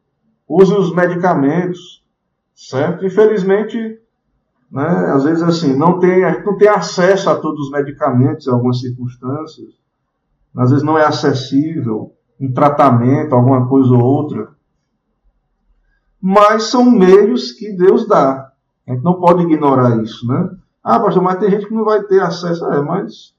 use 0.47 0.71
os 0.71 0.93
medicamentos. 0.93 2.05
Certo? 2.53 3.03
Infelizmente, 3.03 3.99
né, 4.71 4.87
às 5.13 5.23
vezes 5.23 5.41
assim, 5.41 5.75
não 5.75 5.99
tem, 5.99 6.23
a 6.23 6.33
gente 6.33 6.45
não 6.45 6.57
tem 6.57 6.69
acesso 6.69 7.27
a 7.29 7.35
todos 7.35 7.65
os 7.65 7.71
medicamentos 7.71 8.45
em 8.45 8.51
algumas 8.51 8.79
circunstâncias. 8.79 9.73
Às 10.55 10.69
vezes 10.69 10.85
não 10.85 10.97
é 10.97 11.05
acessível 11.05 12.13
um 12.39 12.53
tratamento, 12.53 13.33
alguma 13.33 13.67
coisa 13.67 13.91
ou 13.91 13.99
outra. 13.99 14.49
Mas 16.21 16.65
são 16.65 16.85
meios 16.85 17.51
que 17.51 17.73
Deus 17.73 18.07
dá. 18.07 18.44
A 18.87 18.93
gente 18.93 19.03
não 19.03 19.19
pode 19.19 19.43
ignorar 19.43 20.01
isso, 20.01 20.27
né? 20.27 20.49
Ah, 20.83 20.99
pastor, 20.99 21.23
mas 21.23 21.39
tem 21.39 21.49
gente 21.49 21.67
que 21.67 21.73
não 21.73 21.83
vai 21.83 22.03
ter 22.03 22.21
acesso. 22.21 22.65
É, 22.65 22.81
mas 22.81 23.33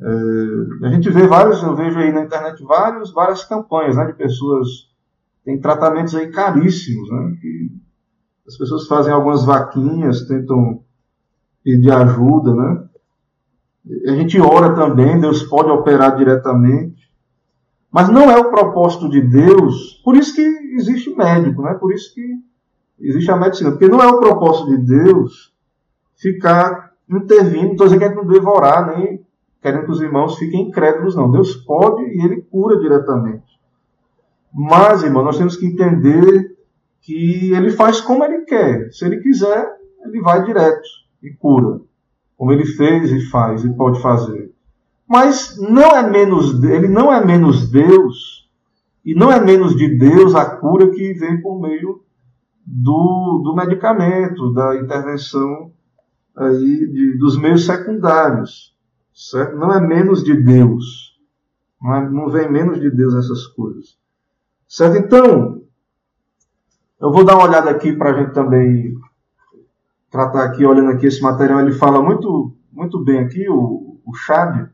é, 0.00 0.86
a 0.86 0.90
gente 0.90 1.10
vê 1.10 1.26
vários, 1.26 1.62
eu 1.62 1.76
vejo 1.76 1.98
aí 1.98 2.12
na 2.12 2.22
internet 2.22 2.62
vários, 2.64 3.12
várias 3.12 3.44
campanhas 3.44 3.96
né, 3.96 4.06
de 4.06 4.14
pessoas 4.14 4.88
tem 5.48 5.58
tratamentos 5.58 6.14
aí 6.14 6.30
caríssimos, 6.30 7.10
né? 7.10 7.36
Que 7.40 7.70
as 8.46 8.54
pessoas 8.58 8.86
fazem 8.86 9.10
algumas 9.10 9.46
vaquinhas, 9.46 10.26
tentam 10.26 10.82
pedir 11.64 11.90
ajuda, 11.90 12.54
né? 12.54 12.84
A 14.08 14.12
gente 14.12 14.38
ora 14.38 14.74
também, 14.74 15.18
Deus 15.18 15.42
pode 15.44 15.70
operar 15.70 16.18
diretamente, 16.18 17.10
mas 17.90 18.10
não 18.10 18.30
é 18.30 18.36
o 18.36 18.50
propósito 18.50 19.08
de 19.08 19.22
Deus. 19.22 20.02
Por 20.04 20.18
isso 20.18 20.34
que 20.34 20.42
existe 20.42 21.16
médico, 21.16 21.62
né? 21.62 21.72
Por 21.72 21.94
isso 21.94 22.14
que 22.14 22.22
existe 23.00 23.30
a 23.30 23.36
medicina. 23.36 23.70
Porque 23.70 23.88
não 23.88 24.00
é 24.00 24.06
o 24.06 24.18
propósito 24.20 24.68
de 24.68 24.78
Deus 24.78 25.52
ficar 26.16 26.92
intervindo, 27.08 27.72
estou 27.72 27.86
dizendo 27.86 27.98
que 27.98 28.04
a 28.04 28.08
gente 28.08 28.16
não 28.16 28.26
deve 28.26 28.46
orar, 28.46 28.86
nem 28.86 29.24
querendo 29.62 29.84
que 29.84 29.90
os 29.90 30.00
irmãos 30.00 30.36
fiquem 30.38 30.68
incrédulos, 30.68 31.16
não. 31.16 31.30
Deus 31.30 31.54
pode 31.56 32.02
e 32.02 32.24
ele 32.24 32.42
cura 32.42 32.78
diretamente. 32.78 33.58
Mas, 34.52 35.02
irmão, 35.02 35.24
nós 35.24 35.38
temos 35.38 35.56
que 35.56 35.66
entender 35.66 36.56
que 37.00 37.52
ele 37.52 37.70
faz 37.70 38.00
como 38.00 38.24
ele 38.24 38.42
quer. 38.42 38.90
Se 38.92 39.04
ele 39.04 39.20
quiser, 39.20 39.68
ele 40.04 40.20
vai 40.20 40.44
direto 40.44 40.88
e 41.22 41.30
cura. 41.30 41.80
Como 42.36 42.52
ele 42.52 42.64
fez 42.64 43.10
e 43.10 43.20
faz 43.30 43.64
e 43.64 43.72
pode 43.72 44.00
fazer. 44.00 44.52
Mas 45.06 45.56
não 45.58 45.96
é 45.96 46.08
menos, 46.08 46.62
ele 46.62 46.86
não 46.86 47.12
é 47.12 47.24
menos 47.24 47.70
Deus 47.70 48.48
e 49.04 49.14
não 49.14 49.32
é 49.32 49.40
menos 49.40 49.74
de 49.74 49.88
Deus 49.96 50.34
a 50.34 50.44
cura 50.44 50.90
que 50.90 51.14
vem 51.14 51.40
por 51.40 51.58
meio 51.60 52.02
do, 52.70 53.40
do 53.42 53.54
medicamento, 53.56 54.52
da 54.52 54.76
intervenção 54.76 55.72
aí 56.36 56.86
de, 56.92 57.18
dos 57.18 57.38
meios 57.38 57.64
secundários, 57.64 58.76
certo? 59.14 59.56
Não 59.56 59.72
é 59.72 59.80
menos 59.80 60.22
de 60.22 60.34
Deus, 60.34 61.18
não, 61.80 61.94
é, 61.94 62.10
não 62.10 62.28
vem 62.28 62.50
menos 62.50 62.78
de 62.78 62.90
Deus 62.90 63.14
essas 63.14 63.46
coisas, 63.46 63.96
certo? 64.68 64.98
Então, 64.98 65.62
eu 67.00 67.10
vou 67.10 67.24
dar 67.24 67.36
uma 67.36 67.48
olhada 67.48 67.70
aqui 67.70 67.92
para 67.92 68.10
a 68.10 68.22
gente 68.22 68.34
também 68.34 68.94
tratar 70.10 70.44
aqui, 70.44 70.64
olhando 70.64 70.90
aqui 70.90 71.06
esse 71.06 71.22
material, 71.22 71.60
ele 71.60 71.72
fala 71.72 72.02
muito, 72.02 72.54
muito 72.70 73.02
bem 73.02 73.20
aqui, 73.20 73.48
o, 73.48 73.98
o 74.04 74.14
Chad. 74.14 74.68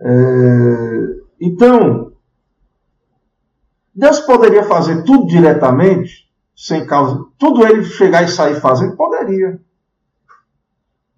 É, 0.00 1.16
então, 1.40 2.12
Deus 3.94 4.18
poderia 4.20 4.64
fazer 4.64 5.04
tudo 5.04 5.26
diretamente, 5.26 6.31
sem 6.54 6.86
causa, 6.86 7.24
tudo 7.38 7.66
ele 7.66 7.84
chegar 7.84 8.22
e 8.22 8.28
sair 8.28 8.60
fazendo, 8.60 8.96
poderia. 8.96 9.60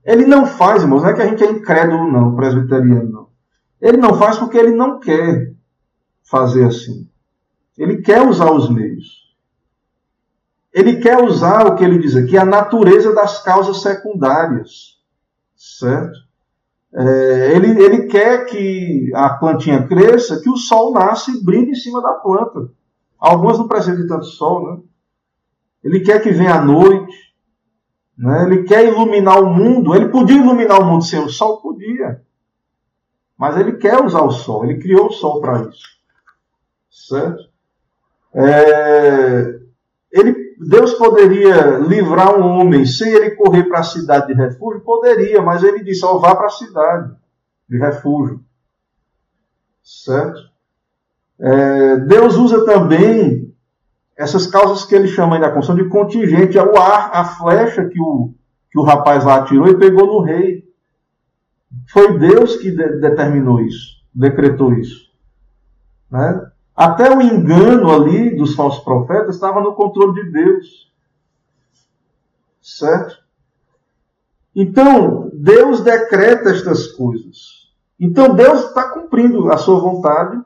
Ele 0.04 0.26
não 0.26 0.46
faz, 0.46 0.82
irmãos, 0.82 1.02
não 1.02 1.08
é 1.10 1.14
que 1.14 1.22
a 1.22 1.26
gente 1.26 1.42
é 1.42 1.50
incrédulo, 1.50 2.10
não, 2.10 2.36
presbiteriano, 2.36 3.10
não. 3.10 3.28
Ele 3.80 3.96
não 3.96 4.14
faz 4.14 4.38
porque 4.38 4.56
ele 4.56 4.74
não 4.74 5.00
quer 5.00 5.54
fazer 6.22 6.64
assim. 6.64 7.08
Ele 7.76 8.02
quer 8.02 8.26
usar 8.26 8.50
os 8.52 8.70
meios. 8.70 9.24
Ele 10.72 10.96
quer 10.96 11.22
usar 11.22 11.66
o 11.66 11.76
que 11.76 11.84
ele 11.84 11.98
diz 11.98 12.16
aqui, 12.16 12.36
a 12.36 12.44
natureza 12.44 13.14
das 13.14 13.42
causas 13.42 13.80
secundárias. 13.80 14.98
Certo? 15.56 16.18
É, 16.94 17.52
ele, 17.54 17.82
ele 17.82 18.06
quer 18.06 18.44
que 18.46 19.10
a 19.14 19.30
plantinha 19.30 19.86
cresça, 19.86 20.40
que 20.40 20.48
o 20.48 20.56
sol 20.56 20.92
nasça 20.92 21.30
e 21.30 21.42
brilhe 21.42 21.72
em 21.72 21.74
cima 21.74 22.00
da 22.00 22.12
planta. 22.12 22.70
Algumas 23.18 23.58
não 23.58 23.66
precisam 23.66 23.96
de 23.96 24.06
tanto 24.06 24.26
sol, 24.26 24.70
né? 24.70 24.82
Ele 25.84 26.00
quer 26.00 26.22
que 26.22 26.30
venha 26.30 26.54
a 26.54 26.64
noite, 26.64 27.14
né? 28.16 28.44
ele 28.44 28.62
quer 28.64 28.86
iluminar 28.86 29.38
o 29.40 29.54
mundo. 29.54 29.94
Ele 29.94 30.08
podia 30.08 30.38
iluminar 30.38 30.80
o 30.80 30.84
mundo 30.84 31.04
sem 31.04 31.20
o 31.20 31.28
sol? 31.28 31.60
Podia. 31.60 32.22
Mas 33.36 33.58
ele 33.58 33.72
quer 33.72 34.02
usar 34.02 34.22
o 34.22 34.30
sol, 34.30 34.64
ele 34.64 34.80
criou 34.80 35.08
o 35.08 35.12
sol 35.12 35.40
para 35.40 35.68
isso. 35.68 35.94
Certo? 36.90 37.44
É, 38.32 39.60
ele, 40.10 40.56
Deus 40.58 40.94
poderia 40.94 41.78
livrar 41.78 42.38
um 42.38 42.46
homem 42.46 42.86
sem 42.86 43.12
ele 43.12 43.32
correr 43.32 43.64
para 43.64 43.80
a 43.80 43.84
cidade 43.84 44.28
de 44.28 44.34
refúgio? 44.34 44.80
Poderia, 44.80 45.42
mas 45.42 45.62
ele 45.62 45.84
disse: 45.84 46.04
ó, 46.04 46.18
vá 46.18 46.34
para 46.34 46.46
a 46.46 46.50
cidade 46.50 47.14
de 47.68 47.78
refúgio. 47.78 48.40
Certo? 49.82 50.40
É, 51.38 51.96
Deus 51.96 52.36
usa 52.36 52.64
também 52.64 53.53
essas 54.16 54.46
causas 54.46 54.84
que 54.84 54.94
ele 54.94 55.08
chama 55.08 55.38
na 55.38 55.50
construção 55.50 55.76
de 55.76 55.88
contingente, 55.88 56.56
é 56.56 56.62
o 56.62 56.78
ar, 56.78 57.10
a 57.12 57.24
flecha 57.24 57.84
que 57.88 58.00
o, 58.00 58.32
que 58.70 58.78
o 58.78 58.82
rapaz 58.82 59.24
lá 59.24 59.36
atirou 59.36 59.68
e 59.68 59.78
pegou 59.78 60.06
no 60.06 60.20
rei. 60.20 60.64
Foi 61.90 62.18
Deus 62.18 62.56
que 62.56 62.70
de, 62.70 63.00
determinou 63.00 63.60
isso, 63.60 63.96
decretou 64.14 64.72
isso. 64.74 65.10
Né? 66.10 66.50
Até 66.76 67.14
o 67.14 67.20
engano 67.20 67.92
ali 67.92 68.36
dos 68.36 68.54
falsos 68.54 68.84
profetas 68.84 69.34
estava 69.34 69.60
no 69.60 69.74
controle 69.74 70.22
de 70.22 70.30
Deus. 70.30 70.92
Certo? 72.62 73.16
Então, 74.54 75.30
Deus 75.34 75.80
decreta 75.80 76.50
estas 76.50 76.86
coisas. 76.92 77.64
Então, 77.98 78.34
Deus 78.34 78.66
está 78.66 78.90
cumprindo 78.90 79.52
a 79.52 79.56
sua 79.56 79.80
vontade, 79.80 80.40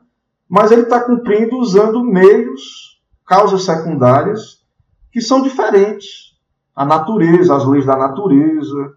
mas 0.47 0.71
ele 0.71 0.81
está 0.83 0.99
cumprindo 1.01 1.57
usando 1.57 2.03
meios 2.03 2.88
causas 3.29 3.63
secundárias 3.63 4.65
que 5.11 5.21
são 5.21 5.43
diferentes. 5.43 6.35
A 6.75 6.83
natureza, 6.83 7.55
as 7.55 7.65
leis 7.65 7.85
da 7.85 7.95
natureza, 7.95 8.95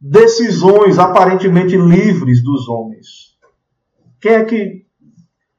decisões 0.00 0.98
aparentemente 0.98 1.76
livres 1.76 2.42
dos 2.44 2.68
homens. 2.68 3.36
Quem 4.20 4.32
é 4.32 4.44
que, 4.44 4.86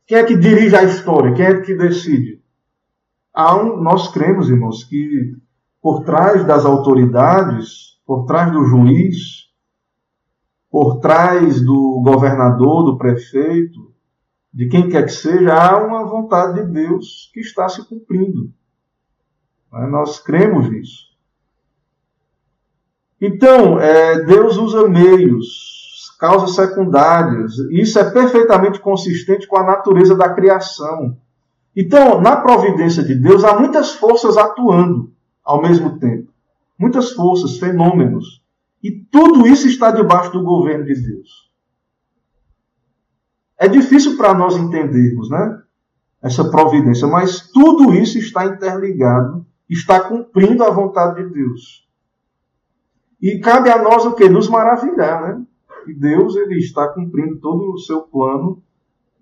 quem 0.08 0.18
é 0.18 0.24
que 0.24 0.38
dirige 0.38 0.76
a 0.76 0.84
história? 0.84 1.34
Quem 1.34 1.46
é 1.46 1.62
que 1.62 1.76
decide? 1.76 2.42
Um, 3.36 3.82
nós 3.82 4.10
cremos, 4.10 4.50
irmãos, 4.50 4.84
que 4.86 5.36
por 5.82 6.06
trás 6.06 6.46
das 6.46 6.66
autoridades, 6.66 8.00
por 8.06 8.26
trás 8.26 8.52
do 8.54 8.64
juiz, 8.64 9.50
por 10.70 11.00
trás 11.00 11.62
do 11.62 12.02
governador, 12.06 12.84
do 12.84 12.98
prefeito, 12.98 13.93
de 14.54 14.68
quem 14.68 14.88
quer 14.88 15.06
que 15.06 15.12
seja, 15.12 15.54
há 15.54 15.84
uma 15.84 16.06
vontade 16.06 16.62
de 16.62 16.72
Deus 16.72 17.32
que 17.34 17.40
está 17.40 17.68
se 17.68 17.88
cumprindo. 17.88 18.52
Né? 19.72 19.88
Nós 19.88 20.20
cremos 20.20 20.70
nisso. 20.70 21.12
Então, 23.20 23.80
é, 23.80 24.24
Deus 24.26 24.58
usa 24.58 24.88
meios, 24.88 26.16
causas 26.20 26.56
secundárias. 26.56 27.58
Isso 27.72 27.98
é 27.98 28.12
perfeitamente 28.12 28.80
consistente 28.80 29.48
com 29.48 29.58
a 29.58 29.64
natureza 29.64 30.16
da 30.16 30.34
criação. 30.34 31.18
Então, 31.76 32.22
na 32.22 32.36
providência 32.36 33.02
de 33.02 33.16
Deus, 33.16 33.44
há 33.44 33.58
muitas 33.58 33.94
forças 33.94 34.38
atuando 34.38 35.12
ao 35.44 35.62
mesmo 35.62 35.98
tempo. 35.98 36.32
Muitas 36.78 37.12
forças, 37.14 37.58
fenômenos. 37.58 38.44
E 38.84 38.92
tudo 38.92 39.48
isso 39.48 39.68
está 39.68 39.90
debaixo 39.90 40.32
do 40.32 40.44
governo 40.44 40.86
de 40.86 40.94
Deus. 40.94 41.43
É 43.60 43.68
difícil 43.68 44.18
para 44.18 44.34
nós 44.34 44.58
entendermos, 44.58 45.30
né? 45.30 45.62
Essa 46.22 46.50
providência, 46.50 47.08
mas 47.08 47.50
tudo 47.52 47.94
isso 47.94 48.18
está 48.18 48.46
interligado, 48.46 49.46
está 49.70 50.00
cumprindo 50.00 50.64
a 50.64 50.70
vontade 50.70 51.24
de 51.24 51.34
Deus. 51.34 51.88
E 53.22 53.40
cabe 53.40 53.70
a 53.70 53.82
nós 53.82 54.06
o 54.06 54.14
que? 54.14 54.28
Nos 54.30 54.50
maravilhar, 54.50 55.22
né? 55.22 55.46
E 55.88 55.94
Deus 55.94 56.36
ele 56.36 56.58
está 56.58 56.88
cumprindo 56.88 57.38
todo 57.40 57.74
o 57.74 57.78
seu 57.78 58.02
plano 58.02 58.62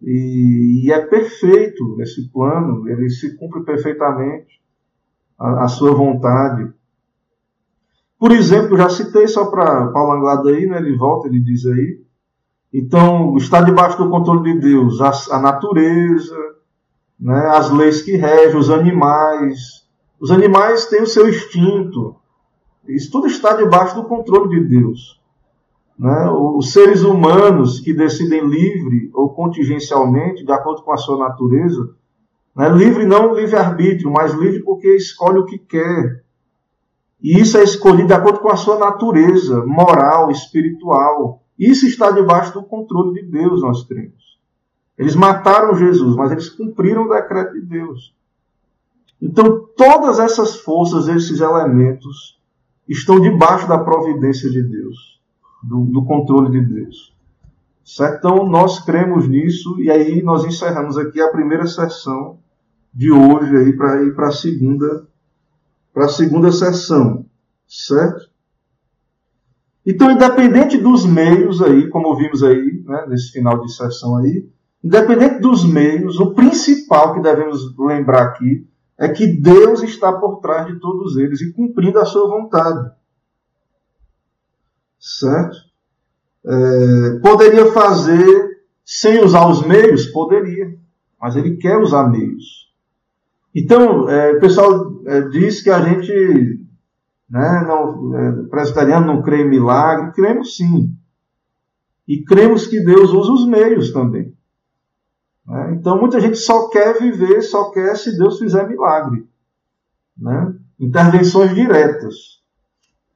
e, 0.01 0.85
e 0.85 0.91
é 0.91 0.99
perfeito 1.05 2.01
esse 2.01 2.29
plano, 2.29 2.89
ele 2.89 3.09
se 3.09 3.35
cumpre 3.37 3.63
perfeitamente 3.63 4.61
a, 5.37 5.65
a 5.65 5.67
sua 5.67 5.93
vontade. 5.93 6.71
Por 8.17 8.31
exemplo, 8.31 8.77
já 8.77 8.89
citei 8.89 9.27
só 9.27 9.49
para 9.49 9.87
Paulo 9.87 10.13
Anglada 10.13 10.49
aí, 10.49 10.67
né? 10.67 10.77
Ele 10.77 10.95
volta, 10.95 11.27
ele 11.27 11.39
diz 11.39 11.65
aí, 11.65 12.01
então, 12.73 13.35
está 13.35 13.61
debaixo 13.61 13.97
do 13.97 14.09
controle 14.09 14.53
de 14.53 14.59
Deus 14.59 15.01
a, 15.01 15.11
a 15.35 15.39
natureza, 15.39 16.35
né, 17.19 17.47
as 17.49 17.69
leis 17.69 18.01
que 18.01 18.15
regem, 18.15 18.57
os 18.57 18.69
animais. 18.69 19.85
Os 20.19 20.31
animais 20.31 20.85
têm 20.85 21.01
o 21.01 21.07
seu 21.07 21.27
instinto. 21.27 22.15
Isso 22.87 23.11
tudo 23.11 23.27
está 23.27 23.55
debaixo 23.55 23.95
do 23.95 24.07
controle 24.07 24.49
de 24.49 24.79
Deus. 24.79 25.19
Né? 25.99 26.29
Os 26.31 26.71
seres 26.71 27.03
humanos 27.03 27.79
que 27.79 27.93
decidem 27.93 28.47
livre 28.47 29.11
ou 29.13 29.29
contingencialmente, 29.29 30.43
de 30.45 30.51
acordo 30.51 30.81
com 30.81 30.91
a 30.91 30.97
sua 30.97 31.17
natureza, 31.17 31.93
né? 32.55 32.69
livre 32.69 33.05
não 33.05 33.35
livre-arbítrio, 33.35 34.11
mas 34.11 34.33
livre 34.33 34.63
porque 34.63 34.95
escolhe 34.95 35.39
o 35.39 35.45
que 35.45 35.59
quer. 35.59 36.23
E 37.21 37.39
isso 37.39 37.57
é 37.57 37.63
escolhido 37.63 38.07
de 38.07 38.13
acordo 38.13 38.39
com 38.39 38.49
a 38.49 38.55
sua 38.55 38.79
natureza 38.79 39.63
moral, 39.65 40.31
espiritual. 40.31 41.40
Isso 41.61 41.85
está 41.85 42.09
debaixo 42.09 42.51
do 42.53 42.63
controle 42.63 43.21
de 43.21 43.27
Deus, 43.27 43.61
nós 43.61 43.83
cremos. 43.83 44.39
Eles 44.97 45.15
mataram 45.15 45.75
Jesus, 45.75 46.15
mas 46.15 46.31
eles 46.31 46.49
cumpriram 46.49 47.03
o 47.03 47.09
decreto 47.09 47.53
de 47.53 47.61
Deus. 47.61 48.15
Então, 49.21 49.67
todas 49.77 50.17
essas 50.17 50.55
forças, 50.55 51.07
esses 51.07 51.39
elementos, 51.39 52.41
estão 52.89 53.21
debaixo 53.21 53.67
da 53.67 53.77
providência 53.77 54.49
de 54.49 54.63
Deus, 54.63 55.21
do, 55.61 55.81
do 55.85 56.03
controle 56.03 56.49
de 56.49 56.65
Deus. 56.65 57.15
Certo? 57.85 58.17
Então, 58.17 58.47
nós 58.47 58.83
cremos 58.83 59.27
nisso, 59.27 59.79
e 59.79 59.91
aí 59.91 60.23
nós 60.23 60.43
encerramos 60.43 60.97
aqui 60.97 61.21
a 61.21 61.29
primeira 61.29 61.67
sessão 61.67 62.39
de 62.91 63.11
hoje 63.11 63.71
para 63.73 64.01
ir 64.03 64.15
para 64.15 64.29
a 64.29 64.31
segunda 64.31 65.07
para 65.93 66.05
a 66.05 66.09
segunda 66.09 66.51
sessão, 66.53 67.25
certo? 67.67 68.30
Então, 69.85 70.11
independente 70.11 70.77
dos 70.77 71.05
meios 71.05 71.61
aí, 71.61 71.89
como 71.89 72.15
vimos 72.15 72.43
aí, 72.43 72.83
né, 72.85 73.05
nesse 73.07 73.31
final 73.31 73.59
de 73.61 73.73
sessão 73.73 74.17
aí, 74.17 74.47
independente 74.83 75.39
dos 75.39 75.65
meios, 75.65 76.19
o 76.19 76.33
principal 76.33 77.13
que 77.13 77.21
devemos 77.21 77.75
lembrar 77.77 78.23
aqui 78.23 78.67
é 78.97 79.09
que 79.09 79.25
Deus 79.25 79.81
está 79.81 80.13
por 80.13 80.39
trás 80.39 80.67
de 80.67 80.79
todos 80.79 81.17
eles 81.17 81.41
e 81.41 81.51
cumprindo 81.51 81.97
a 81.97 82.05
sua 82.05 82.27
vontade. 82.27 82.91
Certo? 84.99 85.57
É, 86.45 87.19
poderia 87.19 87.71
fazer 87.71 88.61
sem 88.85 89.23
usar 89.23 89.47
os 89.47 89.65
meios? 89.65 90.05
Poderia. 90.05 90.77
Mas 91.19 91.35
ele 91.35 91.57
quer 91.57 91.77
usar 91.77 92.07
meios. 92.09 92.71
Então, 93.53 94.07
é, 94.07 94.33
o 94.33 94.39
pessoal 94.39 95.01
é, 95.05 95.21
diz 95.21 95.61
que 95.61 95.71
a 95.71 95.81
gente 95.81 96.60
né? 97.31 97.63
Não, 97.65 98.17
é, 98.17 98.43
presbiteriano 98.49 99.07
não 99.07 99.21
crê 99.21 99.43
em 99.43 99.49
milagre, 99.49 100.11
cremos 100.11 100.57
sim. 100.57 100.93
E 102.05 102.23
cremos 102.25 102.67
que 102.67 102.83
Deus 102.83 103.13
usa 103.13 103.31
os 103.31 103.47
meios 103.47 103.93
também. 103.93 104.35
Né? 105.47 105.75
Então 105.75 105.97
muita 105.97 106.19
gente 106.19 106.35
só 106.37 106.67
quer 106.67 106.99
viver, 106.99 107.41
só 107.41 107.71
quer 107.71 107.95
se 107.95 108.17
Deus 108.17 108.37
fizer 108.37 108.67
milagre. 108.67 109.25
Né? 110.17 110.53
Intervenções 110.77 111.55
diretas. 111.55 112.41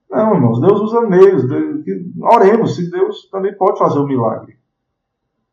Não, 0.10 0.36
irmãos, 0.36 0.62
Deus 0.62 0.80
usa 0.80 1.02
meios. 1.02 1.46
Deus, 1.46 1.84
oremos 2.22 2.78
se 2.78 2.90
Deus 2.90 3.28
também 3.30 3.54
pode 3.58 3.78
fazer 3.78 4.00
o 4.00 4.08
milagre. 4.08 4.58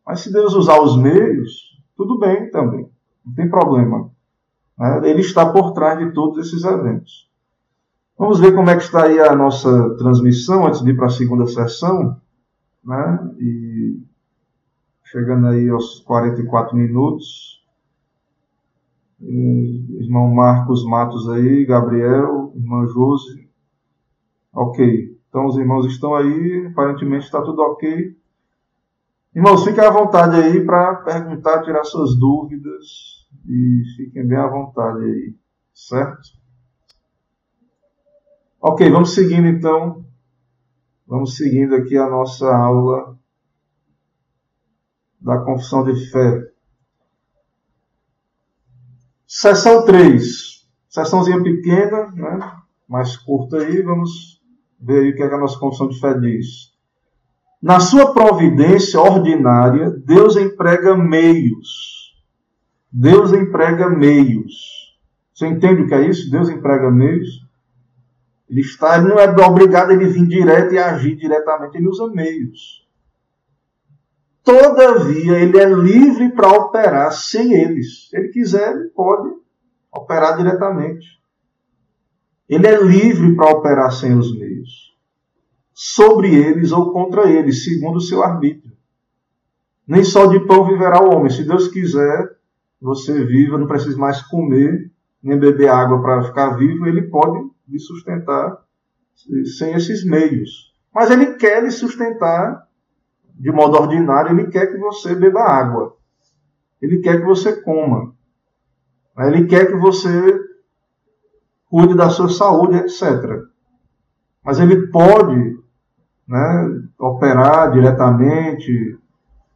Mas 0.06 0.20
se 0.20 0.32
Deus 0.32 0.54
usar 0.54 0.80
os 0.80 0.96
meios, 0.96 1.80
tudo 1.96 2.16
bem 2.16 2.48
também. 2.50 2.88
Não 3.26 3.34
tem 3.34 3.50
problema. 3.50 4.08
Né? 4.78 5.10
Ele 5.10 5.20
está 5.20 5.52
por 5.52 5.72
trás 5.72 5.98
de 5.98 6.12
todos 6.12 6.46
esses 6.46 6.62
eventos. 6.62 7.31
Vamos 8.18 8.40
ver 8.40 8.54
como 8.54 8.70
é 8.70 8.76
que 8.76 8.82
está 8.82 9.04
aí 9.04 9.18
a 9.18 9.34
nossa 9.34 9.96
transmissão 9.96 10.66
antes 10.66 10.82
de 10.82 10.90
ir 10.90 10.96
para 10.96 11.06
a 11.06 11.10
segunda 11.10 11.46
sessão. 11.46 12.20
Né? 12.84 13.34
E 13.38 14.02
chegando 15.04 15.46
aí 15.46 15.68
aos 15.68 16.00
44 16.00 16.76
minutos. 16.76 17.62
Irmão 19.20 20.34
Marcos 20.34 20.84
Matos 20.84 21.28
aí, 21.28 21.64
Gabriel, 21.64 22.52
irmã 22.56 22.86
Josi. 22.86 23.48
Ok. 24.52 25.16
Então 25.28 25.46
os 25.46 25.56
irmãos 25.56 25.86
estão 25.86 26.14
aí, 26.14 26.66
aparentemente 26.66 27.24
está 27.24 27.40
tudo 27.40 27.62
ok. 27.62 28.16
Irmãos, 29.34 29.64
fiquem 29.64 29.82
à 29.82 29.90
vontade 29.90 30.36
aí 30.36 30.62
para 30.64 30.96
perguntar, 30.96 31.62
tirar 31.62 31.84
suas 31.84 32.14
dúvidas 32.18 33.26
e 33.48 33.82
fiquem 33.96 34.26
bem 34.26 34.36
à 34.36 34.46
vontade 34.46 35.02
aí, 35.02 35.34
certo? 35.72 36.41
Ok, 38.64 38.88
vamos 38.92 39.12
seguindo 39.12 39.48
então. 39.48 40.04
Vamos 41.04 41.36
seguindo 41.36 41.74
aqui 41.74 41.96
a 41.96 42.08
nossa 42.08 42.46
aula 42.46 43.18
da 45.20 45.38
confissão 45.38 45.82
de 45.82 46.08
fé. 46.12 46.48
Seção 49.26 49.84
3. 49.84 50.22
Sessãozinha 50.88 51.42
pequena, 51.42 52.12
né? 52.12 52.38
mais 52.88 53.16
curta 53.16 53.56
aí. 53.56 53.82
Vamos 53.82 54.40
ver 54.78 55.00
aí 55.00 55.10
o 55.10 55.16
que, 55.16 55.24
é 55.24 55.28
que 55.28 55.34
a 55.34 55.38
nossa 55.38 55.58
confissão 55.58 55.88
de 55.88 55.98
fé 55.98 56.16
diz. 56.20 56.72
Na 57.60 57.80
sua 57.80 58.14
providência 58.14 59.00
ordinária, 59.00 59.90
Deus 59.90 60.36
emprega 60.36 60.96
meios. 60.96 62.14
Deus 62.92 63.32
emprega 63.32 63.90
meios. 63.90 64.54
Você 65.34 65.48
entende 65.48 65.82
o 65.82 65.88
que 65.88 65.94
é 65.94 66.08
isso? 66.08 66.30
Deus 66.30 66.48
emprega 66.48 66.92
meios. 66.92 67.42
Ele, 68.52 68.60
está, 68.60 68.98
ele 68.98 69.08
não 69.08 69.18
é 69.18 69.24
obrigado 69.46 69.92
a 69.92 69.96
vir 69.96 70.26
direto 70.26 70.74
e 70.74 70.78
agir 70.78 71.16
diretamente, 71.16 71.78
ele 71.78 71.88
usa 71.88 72.06
meios. 72.08 72.86
Todavia, 74.44 75.38
ele 75.38 75.58
é 75.58 75.64
livre 75.64 76.30
para 76.32 76.52
operar 76.52 77.10
sem 77.12 77.54
eles. 77.54 78.10
Se 78.10 78.16
ele 78.18 78.28
quiser, 78.28 78.76
ele 78.76 78.90
pode 78.90 79.30
operar 79.90 80.36
diretamente. 80.36 81.06
Ele 82.46 82.66
é 82.66 82.78
livre 82.78 83.34
para 83.34 83.52
operar 83.52 83.90
sem 83.90 84.18
os 84.18 84.38
meios. 84.38 84.94
Sobre 85.72 86.34
eles 86.34 86.72
ou 86.72 86.92
contra 86.92 87.30
eles, 87.30 87.64
segundo 87.64 87.96
o 87.96 88.02
seu 88.02 88.22
arbítrio. 88.22 88.76
Nem 89.88 90.04
só 90.04 90.26
de 90.26 90.38
pão 90.40 90.66
viverá 90.66 91.02
o 91.02 91.10
homem. 91.10 91.30
Se 91.30 91.42
Deus 91.42 91.68
quiser, 91.68 92.36
você 92.78 93.24
viva, 93.24 93.56
não 93.56 93.66
precisa 93.66 93.96
mais 93.96 94.20
comer, 94.20 94.92
nem 95.22 95.38
beber 95.38 95.70
água 95.70 96.02
para 96.02 96.24
ficar 96.24 96.50
vivo, 96.50 96.86
ele 96.86 97.08
pode 97.08 97.51
de 97.66 97.78
sustentar 97.78 98.58
sem 99.58 99.74
esses 99.74 100.04
meios. 100.04 100.72
Mas 100.94 101.10
ele 101.10 101.34
quer 101.34 101.62
lhe 101.62 101.70
sustentar 101.70 102.66
de 103.34 103.50
modo 103.50 103.76
ordinário, 103.78 104.38
ele 104.38 104.50
quer 104.50 104.66
que 104.66 104.78
você 104.78 105.14
beba 105.14 105.40
água. 105.40 105.96
Ele 106.80 107.00
quer 107.00 107.20
que 107.20 107.26
você 107.26 107.60
coma. 107.62 108.14
Ele 109.18 109.46
quer 109.46 109.66
que 109.66 109.76
você 109.76 110.40
cuide 111.66 111.94
da 111.94 112.10
sua 112.10 112.28
saúde, 112.28 112.76
etc. 112.76 113.42
Mas 114.44 114.58
ele 114.58 114.88
pode 114.88 115.58
né, 116.26 116.82
operar 116.98 117.72
diretamente, 117.72 118.98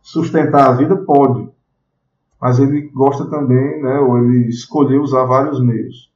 sustentar 0.00 0.68
a 0.68 0.72
vida, 0.72 0.96
pode. 0.96 1.50
Mas 2.40 2.58
ele 2.58 2.88
gosta 2.88 3.26
também, 3.26 3.82
né, 3.82 3.98
ou 3.98 4.18
ele 4.18 4.48
escolheu 4.48 5.02
usar 5.02 5.24
vários 5.24 5.60
meios. 5.60 6.12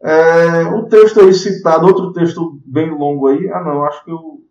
É, 0.00 0.62
o 0.74 0.88
texto 0.88 1.20
aí 1.20 1.34
citado, 1.34 1.86
outro 1.86 2.12
texto 2.12 2.60
bem 2.64 2.90
longo 2.90 3.26
aí. 3.26 3.48
Ah, 3.50 3.62
não, 3.62 3.84
acho 3.84 4.04
que 4.04 4.10
eu. 4.10 4.44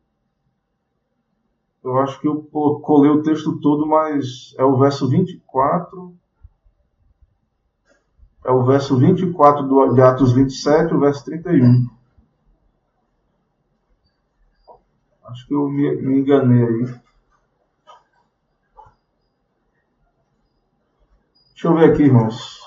Eu 1.84 1.98
acho 2.00 2.20
que 2.20 2.28
eu 2.28 2.44
colei 2.82 3.10
o 3.10 3.24
texto 3.24 3.58
todo, 3.60 3.88
mas 3.88 4.54
é 4.58 4.64
o 4.64 4.78
verso 4.78 5.08
24. 5.08 6.14
É 8.44 8.52
o 8.52 8.66
verso 8.66 8.98
24 8.98 9.64
do, 9.68 9.94
de 9.94 10.02
Atos 10.02 10.34
27, 10.34 10.94
o 10.94 11.00
verso 11.00 11.24
31. 11.26 11.88
Acho 15.26 15.48
que 15.48 15.54
eu 15.54 15.70
me, 15.70 15.96
me 15.96 16.20
enganei 16.20 16.64
aí. 16.64 16.96
Deixa 21.52 21.68
eu 21.68 21.76
ver 21.76 21.92
aqui, 21.92 22.04
irmãos. 22.04 22.67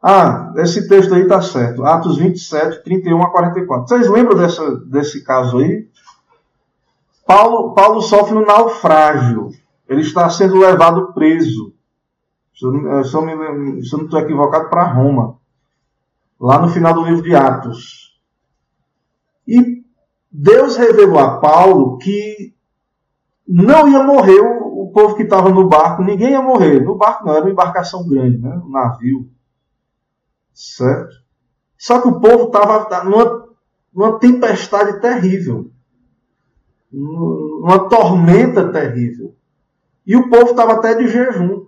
Ah, 0.00 0.52
esse 0.58 0.88
texto 0.88 1.12
aí 1.12 1.22
está 1.22 1.42
certo. 1.42 1.84
Atos 1.84 2.16
27, 2.18 2.84
31 2.84 3.22
a 3.22 3.30
44. 3.30 3.88
Vocês 3.88 4.08
lembram 4.08 4.36
dessa, 4.38 4.76
desse 4.86 5.24
caso 5.24 5.58
aí? 5.58 5.88
Paulo, 7.26 7.74
Paulo 7.74 8.00
sofre 8.00 8.36
um 8.36 8.46
naufrágio. 8.46 9.50
Ele 9.88 10.02
está 10.02 10.30
sendo 10.30 10.58
levado 10.58 11.12
preso. 11.12 11.74
Se 12.54 12.64
eu, 12.64 12.72
não 12.72 13.80
estou 13.80 14.20
equivocado, 14.20 14.68
para 14.68 14.92
Roma. 14.92 15.36
Lá 16.40 16.60
no 16.60 16.68
final 16.68 16.94
do 16.94 17.04
livro 17.04 17.22
de 17.22 17.34
Atos. 17.34 18.16
E 19.46 19.82
Deus 20.30 20.76
revelou 20.76 21.18
a 21.18 21.38
Paulo 21.38 21.98
que 21.98 22.54
não 23.46 23.88
ia 23.88 24.02
morrer 24.04 24.40
o, 24.40 24.84
o 24.84 24.92
povo 24.92 25.16
que 25.16 25.22
estava 25.24 25.48
no 25.50 25.68
barco. 25.68 26.04
Ninguém 26.04 26.30
ia 26.30 26.42
morrer. 26.42 26.80
No 26.84 26.96
barco 26.96 27.24
não, 27.24 27.32
era 27.32 27.44
uma 27.44 27.50
embarcação 27.50 28.06
grande, 28.06 28.38
né? 28.38 28.60
um 28.64 28.70
navio 28.70 29.28
certo? 30.58 31.14
Só 31.78 32.00
que 32.00 32.08
o 32.08 32.20
povo 32.20 32.46
estava 32.46 33.04
numa, 33.04 33.48
numa 33.94 34.18
tempestade 34.18 35.00
terrível, 35.00 35.70
numa 36.92 37.88
tormenta 37.88 38.72
terrível. 38.72 39.36
E 40.04 40.16
o 40.16 40.28
povo 40.28 40.50
estava 40.50 40.72
até 40.72 40.94
de 40.94 41.06
jejum, 41.06 41.66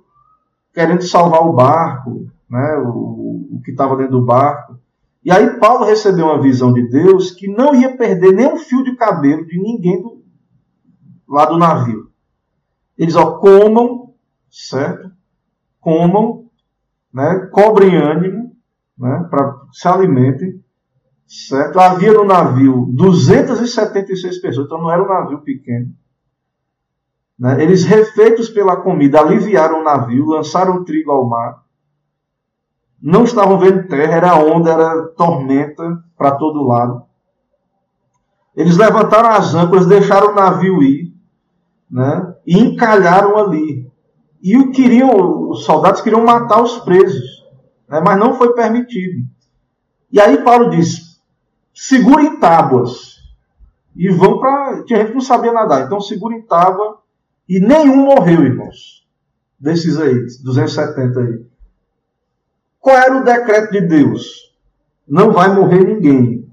querendo 0.74 1.03
salvar 1.03 1.47
o 1.47 1.53
barco, 1.53 2.28
né, 2.49 2.78
o, 2.78 3.49
o 3.53 3.61
que 3.64 3.70
estava 3.70 3.97
dentro 3.97 4.18
do 4.18 4.24
barco. 4.24 4.76
E 5.22 5.30
aí 5.30 5.59
Paulo 5.61 5.84
recebeu 5.84 6.26
uma 6.26 6.43
visão 6.43 6.72
de 6.72 6.88
Deus 6.88 7.30
que 7.30 7.47
não 7.47 7.74
ia 7.74 7.97
perder 7.97 8.32
nem 8.32 8.53
um 8.53 8.57
fio 8.57 8.82
de 8.82 8.97
cabelo 8.97 9.47
de 9.47 9.57
ninguém 9.57 10.03
do, 10.03 10.24
lá 11.28 11.45
do 11.45 11.59
navio. 11.59 12.11
Eles, 12.99 13.14
ó, 13.14 13.38
comam, 13.38 14.14
certo? 14.51 15.12
Comam, 15.78 16.47
né? 17.12 17.49
Cobrem 17.53 17.97
ânimo, 17.97 18.50
né, 19.01 19.27
para 19.31 19.57
se 19.73 19.89
alimentem, 19.89 20.63
certo? 21.27 21.81
Havia 21.81 22.13
no 22.13 22.25
navio 22.25 22.91
276 22.93 24.39
pessoas, 24.43 24.67
então 24.67 24.79
não 24.79 24.93
era 24.93 25.03
um 25.03 25.09
navio 25.09 25.39
pequeno. 25.41 25.91
Né? 27.39 27.63
Eles, 27.63 27.85
refeitos 27.85 28.51
pela 28.51 28.77
comida, 28.77 29.19
aliviaram 29.19 29.81
o 29.81 29.85
navio, 29.85 30.27
lançaram 30.27 30.77
o 30.77 30.85
trigo 30.85 31.11
ao 31.11 31.27
mar. 31.27 31.63
Não 33.01 33.25
estavam 33.25 33.59
vendo 33.59 33.89
terra, 33.89 34.17
era 34.17 34.37
onda, 34.37 34.71
era 34.71 35.07
tormenta 35.17 36.05
para 36.19 36.33
todo 36.33 36.67
lado. 36.67 37.03
Eles 38.55 38.77
levantaram 38.77 39.31
as 39.31 39.55
âncoras, 39.55 39.87
deixaram 39.87 40.33
o 40.33 40.35
navio 40.35 40.83
ir, 40.83 41.15
né? 41.91 42.35
E 42.47 42.59
encalharam 42.59 43.39
ali. 43.39 43.91
E 44.43 44.59
o 44.59 44.71
queriam, 44.71 45.49
os 45.49 45.65
soldados 45.65 46.03
queriam 46.03 46.23
matar 46.23 46.61
os 46.61 46.81
presos 46.81 47.39
né? 47.91 48.01
mas 48.01 48.18
não 48.18 48.34
foi 48.34 48.55
permitido. 48.55 49.26
E 50.12 50.20
aí 50.20 50.38
Paulo 50.45 50.70
diz: 50.70 51.20
segurem 51.74 52.38
tábuas 52.38 53.16
e 53.97 54.09
vão 54.09 54.38
para. 54.38 54.84
Tinha 54.84 55.01
gente 55.01 55.09
que 55.09 55.14
não 55.14 55.20
sabia 55.20 55.53
nadar, 55.53 55.86
então 55.86 56.01
segurem 56.01 56.43
tábua 56.43 57.01
e 57.49 57.59
nenhum 57.59 58.05
morreu, 58.05 58.45
irmãos. 58.45 59.07
Desses 59.59 59.99
aí, 60.01 60.14
270 60.43 61.20
aí. 61.20 61.45
Qual 62.78 62.97
era 62.97 63.18
o 63.18 63.24
decreto 63.24 63.72
de 63.72 63.82
Deus? 63.82 64.55
Não 65.07 65.32
vai 65.32 65.53
morrer 65.53 65.84
ninguém. 65.84 66.49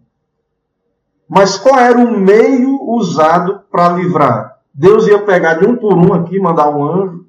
Mas 1.29 1.57
qual 1.57 1.79
era 1.79 1.97
o 1.97 2.19
meio 2.19 2.81
usado 2.83 3.61
para 3.71 3.93
livrar? 3.93 4.59
Deus 4.73 5.07
ia 5.07 5.23
pegar 5.23 5.55
de 5.55 5.65
um 5.65 5.77
por 5.77 5.93
um 5.93 6.13
aqui, 6.13 6.39
mandar 6.39 6.69
um 6.69 6.83
anjo, 6.83 7.26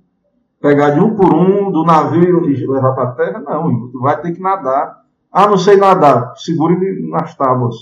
pegar 0.60 0.90
de 0.90 1.00
um 1.00 1.14
por 1.14 1.32
um 1.32 1.70
do 1.70 1.84
navio 1.84 2.48
e 2.50 2.66
levar 2.66 2.92
para 2.92 3.04
a 3.04 3.12
terra, 3.12 3.40
não, 3.40 3.90
tu 3.90 4.00
vai 4.00 4.20
ter 4.20 4.32
que 4.32 4.40
nadar. 4.40 5.04
Ah, 5.30 5.46
não 5.46 5.58
sei 5.58 5.76
nadar, 5.76 6.34
segure 6.36 6.76
nas 7.10 7.34
tábuas. 7.34 7.76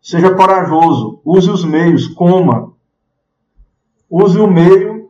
Seja 0.00 0.34
corajoso, 0.34 1.20
use 1.24 1.50
os 1.50 1.64
meios, 1.64 2.08
coma. 2.08 2.72
Use 4.10 4.38
o 4.38 4.46
meio. 4.46 5.08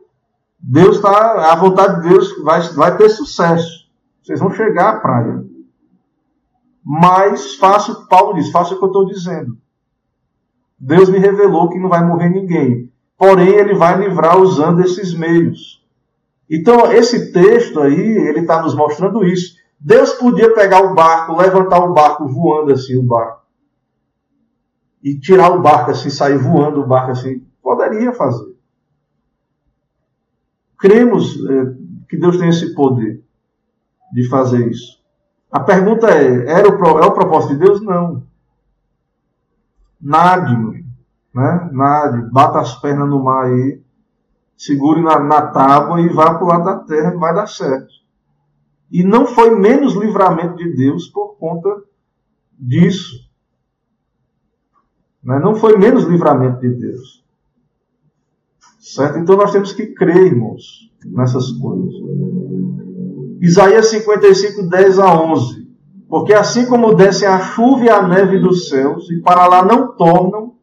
Deus 0.59 0.95
está, 0.95 1.51
a 1.51 1.55
vontade 1.55 2.01
de 2.01 2.09
Deus 2.09 2.41
vai, 2.41 2.61
vai 2.61 2.95
ter 2.95 3.09
sucesso. 3.09 3.89
Vocês 4.21 4.39
vão 4.39 4.51
chegar 4.51 4.89
à 4.89 4.99
praia. 4.99 5.43
Mas 6.83 7.55
faça, 7.55 8.05
Paulo 8.07 8.35
diz, 8.35 8.49
faça 8.51 8.73
o 8.73 8.77
que 8.77 8.83
eu 8.83 8.87
estou 8.87 9.05
dizendo. 9.05 9.57
Deus 10.79 11.09
me 11.09 11.17
revelou 11.17 11.69
que 11.69 11.79
não 11.79 11.89
vai 11.89 12.05
morrer 12.05 12.29
ninguém. 12.29 12.91
Porém, 13.17 13.49
ele 13.49 13.73
vai 13.73 13.97
livrar 13.97 14.37
usando 14.37 14.81
esses 14.81 15.13
meios. 15.13 15.82
Então, 16.49 16.91
esse 16.91 17.31
texto 17.31 17.79
aí, 17.79 17.99
ele 17.99 18.41
está 18.41 18.61
nos 18.61 18.75
mostrando 18.75 19.23
isso. 19.23 19.55
Deus 19.79 20.13
podia 20.13 20.53
pegar 20.53 20.81
o 20.81 20.93
barco, 20.93 21.35
levantar 21.35 21.83
o 21.83 21.93
barco 21.93 22.27
voando 22.27 22.71
assim, 22.71 22.95
o 22.95 23.03
barco. 23.03 23.43
E 25.01 25.19
tirar 25.19 25.51
o 25.51 25.61
barco 25.61 25.91
assim, 25.91 26.09
sair 26.09 26.37
voando 26.37 26.81
o 26.81 26.87
barco 26.87 27.11
assim. 27.11 27.45
Poderia 27.61 28.13
fazer. 28.13 28.53
Cremos 30.77 31.35
é, 31.49 31.75
que 32.09 32.17
Deus 32.17 32.37
tem 32.37 32.49
esse 32.49 32.73
poder 32.73 33.23
de 34.13 34.29
fazer 34.29 34.69
isso. 34.69 35.01
A 35.51 35.59
pergunta 35.59 36.09
é: 36.09 36.49
era 36.49 36.67
o, 36.67 36.99
é 36.99 37.05
o 37.05 37.13
propósito 37.13 37.53
de 37.53 37.59
Deus? 37.59 37.81
Não. 37.81 38.23
Nade, 39.99 40.55
né? 41.33 41.69
Nade, 41.71 42.29
bata 42.31 42.59
as 42.59 42.75
pernas 42.79 43.09
no 43.09 43.23
mar 43.23 43.45
aí 43.45 43.81
segure 44.57 45.01
na, 45.01 45.19
na 45.19 45.41
tábua 45.47 46.01
e 46.01 46.09
vá 46.09 46.33
para 46.33 46.43
o 46.43 46.47
lado 46.47 46.65
da 46.65 46.79
terra 46.79 47.13
e 47.13 47.17
vai 47.17 47.33
dar 47.33 47.47
certo. 47.47 47.93
E 48.91 49.03
não 49.03 49.25
foi 49.25 49.55
menos 49.55 49.93
livramento 49.93 50.55
de 50.55 50.75
Deus 50.75 51.07
por 51.07 51.35
conta 51.37 51.69
disso. 52.51 53.27
Né? 55.23 55.39
Não 55.39 55.55
foi 55.55 55.77
menos 55.77 56.03
livramento 56.03 56.59
de 56.61 56.69
Deus. 56.69 57.23
Certo? 58.79 59.17
Então 59.17 59.35
nós 59.35 59.51
temos 59.51 59.73
que 59.73 59.87
crer, 59.87 60.27
irmãos, 60.27 60.91
nessas 61.05 61.51
coisas. 61.53 61.93
Isaías 63.41 63.87
55, 63.87 64.69
10 64.69 64.99
a 64.99 65.21
11. 65.21 65.63
Porque 66.07 66.33
assim 66.33 66.65
como 66.67 66.93
descem 66.93 67.27
a 67.27 67.39
chuva 67.39 67.85
e 67.85 67.89
a 67.89 68.07
neve 68.07 68.37
dos 68.37 68.69
céus, 68.69 69.09
e 69.09 69.19
para 69.21 69.47
lá 69.47 69.65
não 69.65 69.95
tornam, 69.95 70.53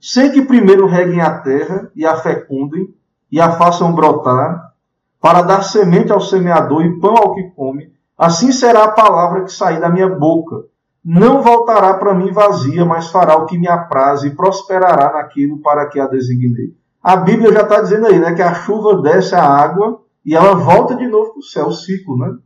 sem 0.00 0.30
que 0.30 0.42
primeiro 0.42 0.86
reguem 0.86 1.20
a 1.20 1.40
terra 1.40 1.90
e 1.94 2.06
a 2.06 2.16
fecundem, 2.16 2.94
e 3.30 3.40
a 3.40 3.52
façam 3.52 3.92
brotar, 3.92 4.72
para 5.20 5.42
dar 5.42 5.62
semente 5.62 6.12
ao 6.12 6.20
semeador 6.20 6.84
e 6.84 6.98
pão 6.98 7.14
ao 7.16 7.34
que 7.34 7.50
come, 7.50 7.92
assim 8.16 8.50
será 8.52 8.84
a 8.84 8.92
palavra 8.92 9.44
que 9.44 9.52
sair 9.52 9.80
da 9.80 9.88
minha 9.88 10.08
boca. 10.08 10.64
Não 11.04 11.42
voltará 11.42 11.94
para 11.94 12.14
mim 12.14 12.32
vazia, 12.32 12.84
mas 12.84 13.10
fará 13.10 13.36
o 13.36 13.46
que 13.46 13.58
me 13.58 13.68
apraz 13.68 14.22
e 14.22 14.30
prosperará 14.30 15.12
naquilo 15.14 15.58
para 15.58 15.86
que 15.86 15.98
a 15.98 16.06
designei. 16.06 16.74
A 17.02 17.16
Bíblia 17.16 17.52
já 17.52 17.62
está 17.62 17.80
dizendo 17.80 18.06
aí, 18.06 18.18
né, 18.18 18.34
que 18.34 18.42
a 18.42 18.52
chuva 18.52 19.00
desce 19.00 19.34
a 19.34 19.42
água 19.42 20.02
e 20.24 20.34
ela 20.34 20.54
volta 20.54 20.94
de 20.94 21.06
novo 21.06 21.32
para 21.32 21.38
o 21.40 21.42
céu, 21.42 21.66
o 21.68 21.72
ciclo, 21.72 22.18
né? 22.18 22.36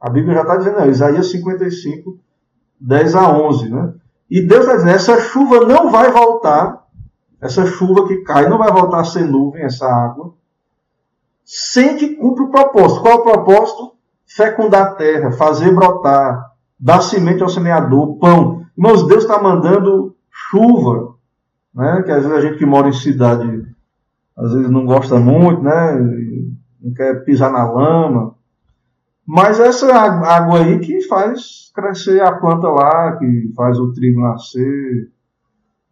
A 0.00 0.10
Bíblia 0.10 0.34
já 0.34 0.42
está 0.42 0.56
dizendo 0.56 0.78
aí, 0.78 0.90
Isaías 0.90 1.30
55, 1.30 2.18
10 2.80 3.14
a 3.14 3.28
11, 3.28 3.68
né? 3.68 3.94
E 4.28 4.40
Deus 4.40 4.62
está 4.62 4.76
dizendo, 4.76 4.94
essa 4.94 5.20
chuva 5.20 5.60
não 5.60 5.90
vai 5.90 6.10
voltar, 6.10 6.79
essa 7.40 7.66
chuva 7.66 8.06
que 8.06 8.18
cai 8.18 8.48
não 8.48 8.58
vai 8.58 8.70
voltar 8.70 9.00
a 9.00 9.04
ser 9.04 9.24
nuvem, 9.24 9.62
essa 9.62 9.86
água, 9.86 10.34
sem 11.44 11.96
que 11.96 12.16
cumpra 12.16 12.44
o 12.44 12.50
propósito. 12.50 13.00
Qual 13.00 13.14
é 13.14 13.16
o 13.16 13.22
propósito? 13.22 13.92
Fecundar 14.26 14.82
a 14.82 14.94
terra, 14.94 15.32
fazer 15.32 15.74
brotar, 15.74 16.52
dar 16.78 17.00
semente 17.00 17.42
ao 17.42 17.48
semeador, 17.48 18.18
pão. 18.18 18.64
Irmãos, 18.76 19.06
Deus 19.06 19.24
está 19.24 19.42
mandando 19.42 20.14
chuva, 20.30 21.14
né? 21.74 22.02
Que 22.02 22.12
às 22.12 22.24
vezes 22.24 22.38
a 22.38 22.40
gente 22.40 22.58
que 22.58 22.66
mora 22.66 22.88
em 22.88 22.92
cidade, 22.92 23.66
às 24.36 24.52
vezes 24.52 24.70
não 24.70 24.84
gosta 24.84 25.18
muito, 25.18 25.62
né? 25.62 25.98
Não 26.80 26.92
quer 26.94 27.24
pisar 27.24 27.50
na 27.50 27.68
lama. 27.68 28.34
Mas 29.26 29.58
essa 29.58 29.92
água 29.92 30.60
aí 30.60 30.78
que 30.78 31.00
faz 31.02 31.70
crescer 31.74 32.22
a 32.22 32.32
planta 32.32 32.68
lá, 32.68 33.16
que 33.16 33.52
faz 33.56 33.78
o 33.78 33.92
trigo 33.92 34.20
nascer. 34.20 35.10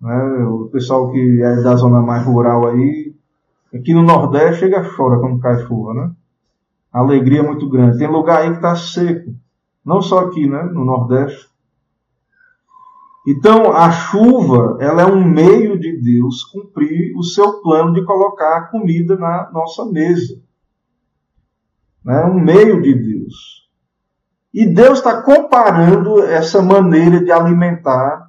Né? 0.00 0.44
O 0.44 0.68
pessoal 0.68 1.10
que 1.10 1.42
é 1.42 1.62
da 1.62 1.76
zona 1.76 2.00
mais 2.00 2.24
rural 2.24 2.66
aí, 2.68 3.08
Aqui 3.74 3.92
no 3.92 4.02
Nordeste 4.02 4.60
chega 4.60 4.82
chora 4.96 5.20
quando 5.20 5.40
cai 5.40 5.58
chuva, 5.66 5.92
né? 5.92 6.10
A 6.90 7.00
alegria 7.00 7.40
é 7.40 7.42
muito 7.42 7.68
grande. 7.68 7.98
Tem 7.98 8.08
lugar 8.08 8.40
aí 8.40 8.50
que 8.50 8.56
está 8.56 8.74
seco. 8.74 9.34
Não 9.84 10.00
só 10.00 10.20
aqui, 10.20 10.48
né? 10.48 10.62
No 10.62 10.86
Nordeste. 10.86 11.48
Então, 13.26 13.72
a 13.72 13.90
chuva, 13.90 14.78
ela 14.80 15.02
é 15.02 15.06
um 15.06 15.22
meio 15.22 15.78
de 15.78 16.00
Deus 16.00 16.44
cumprir 16.44 17.14
o 17.14 17.22
seu 17.22 17.60
plano 17.60 17.92
de 17.92 18.02
colocar 18.04 18.56
a 18.56 18.66
comida 18.68 19.16
na 19.16 19.50
nossa 19.52 19.84
mesa. 19.84 20.40
É 22.06 22.24
um 22.24 22.40
meio 22.40 22.80
de 22.80 22.94
Deus. 22.94 23.68
E 24.54 24.64
Deus 24.64 24.98
está 24.98 25.20
comparando 25.20 26.22
essa 26.22 26.62
maneira 26.62 27.22
de 27.22 27.30
alimentar 27.30 28.27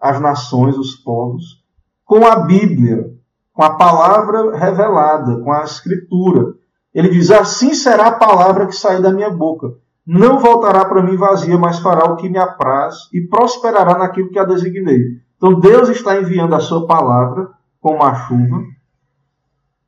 as 0.00 0.20
nações, 0.20 0.76
os 0.76 0.94
povos, 0.94 1.62
com 2.04 2.26
a 2.26 2.40
Bíblia 2.40 3.20
com 3.60 3.64
a 3.64 3.76
palavra 3.76 4.56
revelada, 4.56 5.38
com 5.40 5.52
a 5.52 5.64
escritura. 5.64 6.54
Ele 6.94 7.10
diz: 7.10 7.30
Assim 7.30 7.74
será 7.74 8.06
a 8.06 8.18
palavra 8.18 8.66
que 8.66 8.74
sair 8.74 9.02
da 9.02 9.12
minha 9.12 9.28
boca. 9.28 9.74
Não 10.06 10.38
voltará 10.38 10.86
para 10.86 11.02
mim 11.02 11.14
vazia, 11.16 11.58
mas 11.58 11.78
fará 11.78 12.10
o 12.10 12.16
que 12.16 12.30
me 12.30 12.38
apraz 12.38 12.94
e 13.12 13.20
prosperará 13.20 13.98
naquilo 13.98 14.30
que 14.30 14.38
a 14.38 14.46
designei. 14.46 15.20
Então 15.36 15.60
Deus 15.60 15.90
está 15.90 16.18
enviando 16.18 16.54
a 16.54 16.60
sua 16.60 16.86
palavra 16.86 17.50
como 17.80 18.02
a 18.02 18.14
chuva 18.14 18.62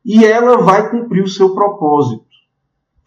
e 0.05 0.23
ela 0.23 0.57
vai 0.57 0.91
cumprir 0.91 1.23
o 1.23 1.27
seu 1.29 1.55
propósito. 1.55 2.23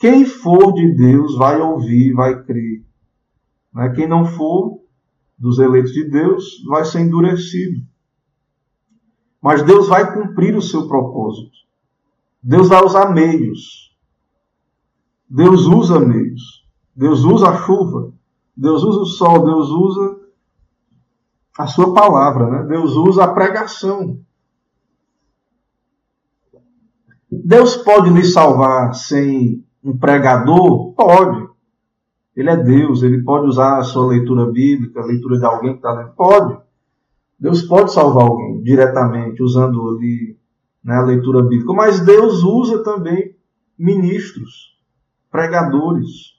Quem 0.01 0.25
for 0.25 0.73
de 0.73 0.95
Deus 0.95 1.37
vai 1.37 1.61
ouvir, 1.61 2.13
vai 2.13 2.43
crer. 2.43 2.83
Né? 3.73 3.93
Quem 3.95 4.09
não 4.09 4.27
for 4.27 4.81
dos 5.39 5.59
eleitos 5.59 5.93
de 5.93 6.05
Deus 6.05 6.63
vai 6.67 6.85
ser 6.85 7.01
endurecido. 7.01 7.83
Mas 9.41 9.63
Deus 9.63 9.89
vai 9.89 10.13
cumprir 10.13 10.57
o 10.57 10.63
seu 10.63 10.89
propósito. 10.89 11.57
Deus 12.43 12.69
vai 12.69 12.83
usar 12.85 13.13
meios. 13.13 13.95
Deus 15.29 15.67
usa 15.67 16.01
meios. 16.01 16.67
Deus 16.95 17.25
usa 17.25 17.51
a 17.51 17.57
chuva. 17.57 18.13
Deus 18.57 18.83
usa 18.83 19.01
o 19.01 19.07
sol. 19.07 19.45
Deus 19.45 19.69
usa 19.69 20.21
a 21.59 21.67
sua 21.67 21.93
palavra. 21.93 22.51
Né? 22.51 22.69
Deus 22.69 22.93
usa 22.93 23.25
a 23.25 23.33
pregação. 23.35 24.19
Deus 27.31 27.77
pode 27.77 28.11
lhe 28.11 28.25
salvar 28.25 28.95
sem 28.95 29.65
um 29.85 29.97
pregador? 29.97 30.93
Pode. 30.95 31.46
Ele 32.37 32.51
é 32.51 32.57
Deus, 32.57 33.03
ele 33.03 33.23
pode 33.23 33.47
usar 33.47 33.79
a 33.79 33.83
sua 33.83 34.09
leitura 34.09 34.45
bíblica, 34.45 35.01
a 35.01 35.07
leitura 35.07 35.39
de 35.39 35.45
alguém 35.47 35.71
que 35.71 35.79
está 35.79 35.93
lendo? 35.93 36.11
Pode. 36.11 36.59
Deus 37.41 37.63
pode 37.63 37.93
salvar 37.93 38.25
alguém 38.25 38.63
diretamente, 38.63 39.43
usando 39.43 39.89
ali 39.89 40.37
né, 40.85 40.97
a 40.97 41.03
leitura 41.03 41.43
bíblica, 41.43 41.73
mas 41.73 42.01
Deus 42.01 42.43
usa 42.43 42.83
também 42.83 43.35
ministros, 43.79 44.77
pregadores. 45.31 46.37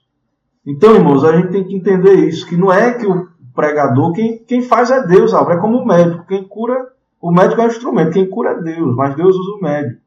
Então, 0.64 0.94
irmãos, 0.94 1.24
a 1.24 1.36
gente 1.36 1.50
tem 1.50 1.64
que 1.64 1.74
entender 1.74 2.14
isso, 2.28 2.46
que 2.46 2.56
não 2.56 2.72
é 2.72 2.94
que 2.94 3.06
o 3.06 3.28
pregador, 3.54 4.12
quem, 4.12 4.38
quem 4.38 4.62
faz 4.62 4.90
é 4.90 5.04
Deus, 5.04 5.32
é 5.32 5.56
como 5.56 5.78
o 5.78 5.86
médico, 5.86 6.26
quem 6.26 6.46
cura, 6.46 6.92
o 7.20 7.32
médico 7.32 7.60
é 7.60 7.64
o 7.64 7.68
instrumento, 7.68 8.12
quem 8.12 8.28
cura 8.30 8.50
é 8.50 8.62
Deus, 8.62 8.94
mas 8.94 9.16
Deus 9.16 9.34
usa 9.34 9.56
o 9.56 9.60
médico. 9.60 10.00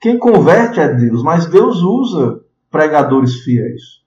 Quem 0.00 0.18
converte 0.18 0.80
é 0.80 0.92
Deus, 0.92 1.22
mas 1.22 1.46
Deus 1.46 1.82
usa 1.82 2.40
pregadores 2.70 3.36
fiéis. 3.40 3.97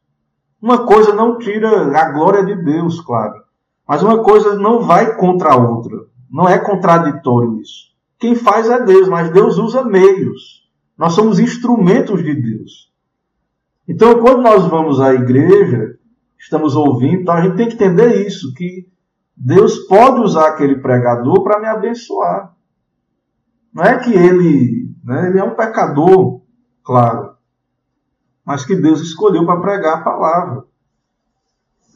Uma 0.61 0.85
coisa 0.85 1.13
não 1.13 1.39
tira 1.39 1.97
a 1.97 2.11
glória 2.11 2.45
de 2.45 2.55
Deus, 2.63 3.01
claro, 3.01 3.41
mas 3.87 4.03
uma 4.03 4.23
coisa 4.23 4.55
não 4.55 4.81
vai 4.81 5.15
contra 5.15 5.53
a 5.53 5.57
outra. 5.57 5.97
Não 6.29 6.47
é 6.47 6.57
contraditório 6.57 7.59
isso. 7.59 7.91
Quem 8.17 8.35
faz 8.35 8.69
é 8.69 8.79
Deus, 8.83 9.09
mas 9.09 9.31
Deus 9.31 9.57
usa 9.57 9.83
meios. 9.83 10.69
Nós 10.97 11.13
somos 11.13 11.39
instrumentos 11.39 12.23
de 12.23 12.33
Deus. 12.33 12.91
Então, 13.87 14.21
quando 14.21 14.41
nós 14.43 14.65
vamos 14.67 15.01
à 15.01 15.13
igreja, 15.13 15.97
estamos 16.39 16.75
ouvindo, 16.75 17.21
então 17.21 17.33
a 17.33 17.41
gente 17.41 17.57
tem 17.57 17.67
que 17.67 17.73
entender 17.73 18.25
isso, 18.25 18.53
que 18.53 18.87
Deus 19.35 19.79
pode 19.87 20.21
usar 20.21 20.49
aquele 20.49 20.75
pregador 20.75 21.43
para 21.43 21.59
me 21.59 21.67
abençoar. 21.67 22.55
Não 23.73 23.83
é 23.83 23.97
que 23.97 24.13
ele, 24.13 24.93
né, 25.03 25.29
ele 25.29 25.39
é 25.39 25.43
um 25.43 25.55
pecador, 25.55 26.41
claro, 26.83 27.35
mas 28.45 28.65
que 28.65 28.75
Deus 28.75 29.01
escolheu 29.01 29.45
para 29.45 29.59
pregar 29.61 29.97
a 29.99 30.03
palavra 30.03 30.63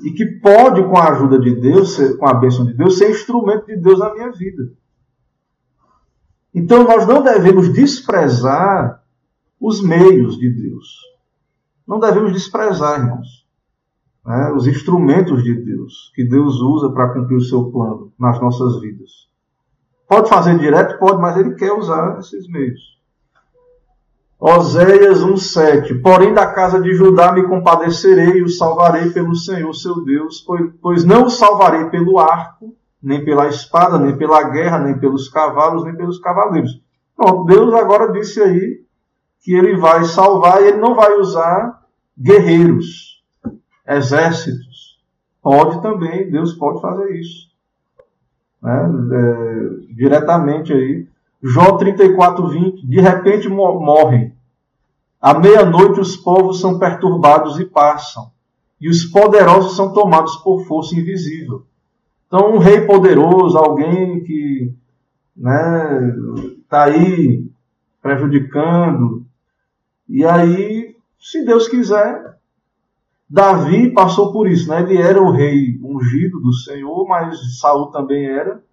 e 0.02 0.12
que 0.12 0.26
pode, 0.26 0.84
com 0.84 0.98
a 0.98 1.10
ajuda 1.10 1.40
de 1.40 1.56
Deus, 1.56 1.98
com 2.18 2.28
a 2.28 2.34
bênção 2.34 2.66
de 2.66 2.74
Deus, 2.74 2.98
ser 2.98 3.12
instrumento 3.12 3.66
de 3.66 3.78
Deus 3.78 4.00
na 4.00 4.14
minha 4.14 4.32
vida. 4.32 4.72
Então 6.54 6.84
nós 6.84 7.08
não 7.08 7.22
devemos 7.22 7.72
desprezar 7.72 9.04
os 9.60 9.82
meios 9.82 10.38
de 10.38 10.50
Deus. 10.50 11.00
Não 11.88 12.00
devemos 12.00 12.34
desprezar, 12.34 13.00
irmãos, 13.00 13.46
né, 14.26 14.52
os 14.54 14.68
instrumentos 14.68 15.44
de 15.44 15.54
Deus, 15.54 16.12
que 16.16 16.24
Deus 16.24 16.60
usa 16.60 16.92
para 16.92 17.14
cumprir 17.14 17.36
o 17.36 17.42
seu 17.42 17.72
plano 17.72 18.12
nas 18.20 18.40
nossas 18.42 18.80
vidas. 18.82 19.30
Pode 20.08 20.30
fazer 20.30 20.58
direto? 20.58 20.98
Pode, 21.00 21.22
mas 21.22 21.38
Ele 21.38 21.56
quer 21.56 21.72
usar 21.74 22.20
esses 22.20 22.48
meios. 22.48 22.95
Oséias 24.40 25.24
1,7 25.24 26.02
Porém 26.02 26.34
da 26.34 26.46
casa 26.48 26.82
de 26.82 26.94
Judá 26.94 27.32
me 27.32 27.44
compadecerei 27.48 28.40
e 28.40 28.44
o 28.44 28.50
salvarei 28.50 29.10
pelo 29.12 29.36
Senhor 29.36 29.74
seu 29.74 30.04
Deus, 30.04 30.46
pois, 30.82 31.06
não 31.06 31.26
o 31.26 31.30
salvarei 31.30 31.86
pelo 31.90 32.20
arco, 32.20 32.76
nem 33.02 33.24
pela 33.24 33.48
espada, 33.48 33.98
nem 33.98 34.18
pela 34.18 34.44
guerra, 34.50 34.80
nem 34.80 34.98
pelos 34.98 35.30
cavalos, 35.30 35.84
nem 35.86 35.96
pelos 35.96 36.20
cavaleiros. 36.20 36.82
Pronto, 37.16 37.46
Deus 37.46 37.74
agora 37.74 38.12
disse 38.12 38.42
aí 38.42 38.84
que 39.42 39.54
ele 39.54 39.78
vai 39.78 40.04
salvar 40.04 40.62
e 40.62 40.68
ele 40.68 40.78
não 40.78 40.96
vai 40.96 41.14
usar 41.14 41.82
guerreiros, 42.20 43.24
exércitos. 43.88 45.00
Pode 45.42 45.82
também, 45.82 46.30
Deus 46.30 46.54
pode 46.54 46.82
fazer 46.82 47.16
isso. 47.16 47.52
Né? 48.62 48.90
É, 49.14 49.94
diretamente 49.94 50.74
aí. 50.74 51.08
Jó 51.42 51.78
34, 51.78 52.48
20. 52.48 52.88
De 52.88 53.00
repente 53.00 53.48
morrem. 53.50 54.34
À 55.22 55.34
meia-noite 55.34 56.00
os 56.00 56.16
povos 56.16 56.60
são 56.60 56.80
perturbados 56.80 57.60
e 57.60 57.66
passam. 57.66 58.32
E 58.80 58.90
os 58.90 59.06
poderosos 59.06 59.76
são 59.76 59.94
tomados 59.94 60.36
por 60.38 60.66
força 60.66 60.96
invisível. 60.96 61.66
Então, 62.28 62.54
um 62.54 62.58
rei 62.58 62.82
poderoso, 62.82 63.58
alguém 63.58 64.24
que 64.24 64.74
né, 65.36 66.16
tá 66.68 66.84
aí 66.84 67.48
prejudicando. 68.02 69.26
E 70.08 70.26
aí, 70.26 70.96
se 71.20 71.46
Deus 71.46 71.68
quiser, 71.68 72.38
Davi 73.30 73.92
passou 73.92 74.32
por 74.32 74.48
isso. 74.48 74.70
Né? 74.70 74.82
Ele 74.82 74.98
era 74.98 75.22
o 75.22 75.32
rei 75.32 75.80
ungido 75.84 76.40
do 76.40 76.54
Senhor, 76.54 77.08
mas 77.08 77.60
Saul 77.60 77.88
também 77.88 78.26
era. 78.26 78.64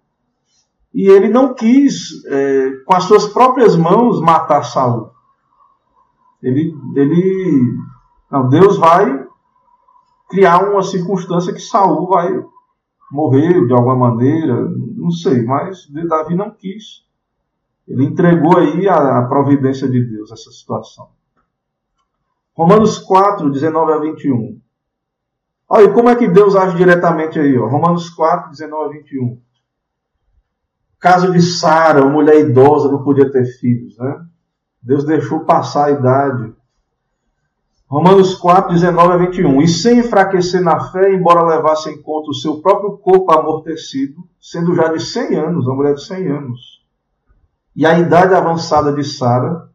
E 0.93 1.07
ele 1.09 1.29
não 1.29 1.53
quis, 1.53 2.23
é, 2.25 2.71
com 2.85 2.93
as 2.95 3.05
suas 3.05 3.27
próprias 3.27 3.75
mãos, 3.75 4.21
matar 4.21 4.63
Saul. 4.63 5.11
Ele, 6.41 6.75
ele, 6.95 7.77
não, 8.31 8.47
Deus 8.47 8.77
vai 8.77 9.25
criar 10.29 10.69
uma 10.69 10.83
circunstância 10.83 11.53
que 11.53 11.59
Saul 11.59 12.07
vai 12.07 12.29
morrer 13.11 13.65
de 13.65 13.73
alguma 13.73 13.95
maneira, 13.95 14.67
não 14.95 15.09
sei, 15.11 15.43
mas 15.43 15.87
Davi 16.07 16.35
não 16.35 16.51
quis. 16.51 17.03
Ele 17.87 18.05
entregou 18.05 18.57
aí 18.57 18.87
a, 18.87 19.19
a 19.19 19.27
providência 19.27 19.89
de 19.89 20.03
Deus 20.03 20.31
essa 20.31 20.51
situação. 20.51 21.09
Romanos 22.55 22.99
4, 22.99 23.49
19 23.49 23.93
a 23.93 23.97
21. 23.97 24.59
Olha, 25.67 25.91
como 25.91 26.09
é 26.09 26.15
que 26.15 26.27
Deus 26.27 26.55
age 26.55 26.77
diretamente 26.77 27.39
aí? 27.39 27.57
Ó? 27.57 27.67
Romanos 27.67 28.09
4, 28.11 28.51
19 28.51 28.85
a 28.85 28.99
21. 28.99 29.41
Caso 31.03 31.33
de 31.33 31.41
Sara, 31.41 32.05
mulher 32.05 32.39
idosa, 32.39 32.89
não 32.89 33.03
podia 33.03 33.29
ter 33.29 33.43
filhos. 33.59 33.97
Né? 33.97 34.21
Deus 34.81 35.03
deixou 35.03 35.41
passar 35.41 35.87
a 35.87 35.91
idade. 35.91 36.53
Romanos 37.89 38.35
4, 38.35 38.71
19 38.71 39.11
a 39.11 39.17
21. 39.17 39.61
E 39.61 39.67
sem 39.67 39.99
enfraquecer 39.99 40.61
na 40.61 40.79
fé, 40.79 41.13
embora 41.13 41.43
levasse 41.43 41.89
em 41.89 42.01
conta 42.01 42.31
o 42.31 42.33
seu 42.33 42.61
próprio 42.61 42.97
corpo 42.99 43.37
amortecido, 43.37 44.23
sendo 44.39 44.73
já 44.73 44.87
de 44.93 45.01
100 45.01 45.35
anos, 45.35 45.67
uma 45.67 45.75
mulher 45.75 45.95
de 45.95 46.05
100 46.05 46.27
anos, 46.29 46.81
e 47.75 47.85
a 47.85 47.99
idade 47.99 48.33
avançada 48.33 48.93
de 48.93 49.03
Sara, 49.03 49.67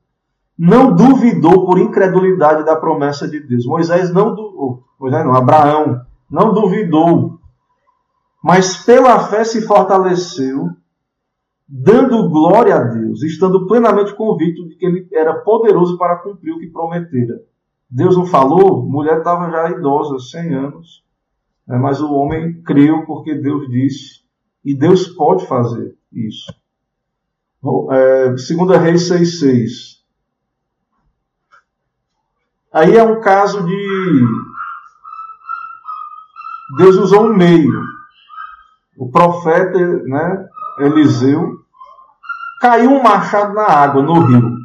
não 0.59 0.97
duvidou 0.97 1.66
por 1.66 1.79
incredulidade 1.79 2.64
da 2.64 2.74
promessa 2.74 3.29
de 3.29 3.39
Deus. 3.39 3.66
Moisés 3.66 4.11
não 4.11 4.35
duvidou, 4.35 4.83
Moisés 4.99 5.26
não, 5.26 5.37
Abraão 5.37 6.01
não 6.31 6.55
duvidou, 6.55 7.39
mas 8.43 8.79
pela 8.79 9.20
fé 9.29 9.45
se 9.45 9.61
fortaleceu, 9.61 10.70
dando 11.69 12.31
glória 12.31 12.77
a 12.77 12.85
Deus, 12.85 13.23
estando 13.23 13.66
plenamente 13.66 14.14
convicto 14.14 14.66
de 14.66 14.77
que 14.77 14.87
ele 14.87 15.09
era 15.12 15.35
poderoso 15.35 15.99
para 15.99 16.16
cumprir 16.16 16.53
o 16.53 16.59
que 16.59 16.71
prometera. 16.71 17.43
Deus 17.91 18.16
não 18.16 18.25
falou, 18.25 18.87
mulher 18.87 19.19
estava 19.19 19.51
já 19.51 19.71
idosa, 19.71 20.19
100 20.19 20.55
anos, 20.55 21.05
né? 21.66 21.77
mas 21.77 22.01
o 22.01 22.12
homem 22.12 22.62
creu 22.62 23.05
porque 23.05 23.35
Deus 23.35 23.69
disse, 23.69 24.23
e 24.64 24.75
Deus 24.75 25.09
pode 25.09 25.47
fazer 25.47 25.95
isso. 26.12 26.53
É, 27.91 28.29
2 28.29 28.49
Reis 28.81 29.11
6,6. 29.11 29.99
Aí 32.73 32.97
é 32.97 33.03
um 33.03 33.21
caso 33.21 33.64
de. 33.66 34.27
Deus 36.77 36.97
usou 36.97 37.27
um 37.27 37.37
meio. 37.37 37.73
O 38.97 39.11
profeta 39.11 39.79
né, 39.79 40.48
Eliseu 40.81 41.59
caiu 42.61 42.91
um 42.91 43.03
machado 43.03 43.55
na 43.55 43.64
água, 43.64 44.03
no 44.03 44.20
rio. 44.20 44.57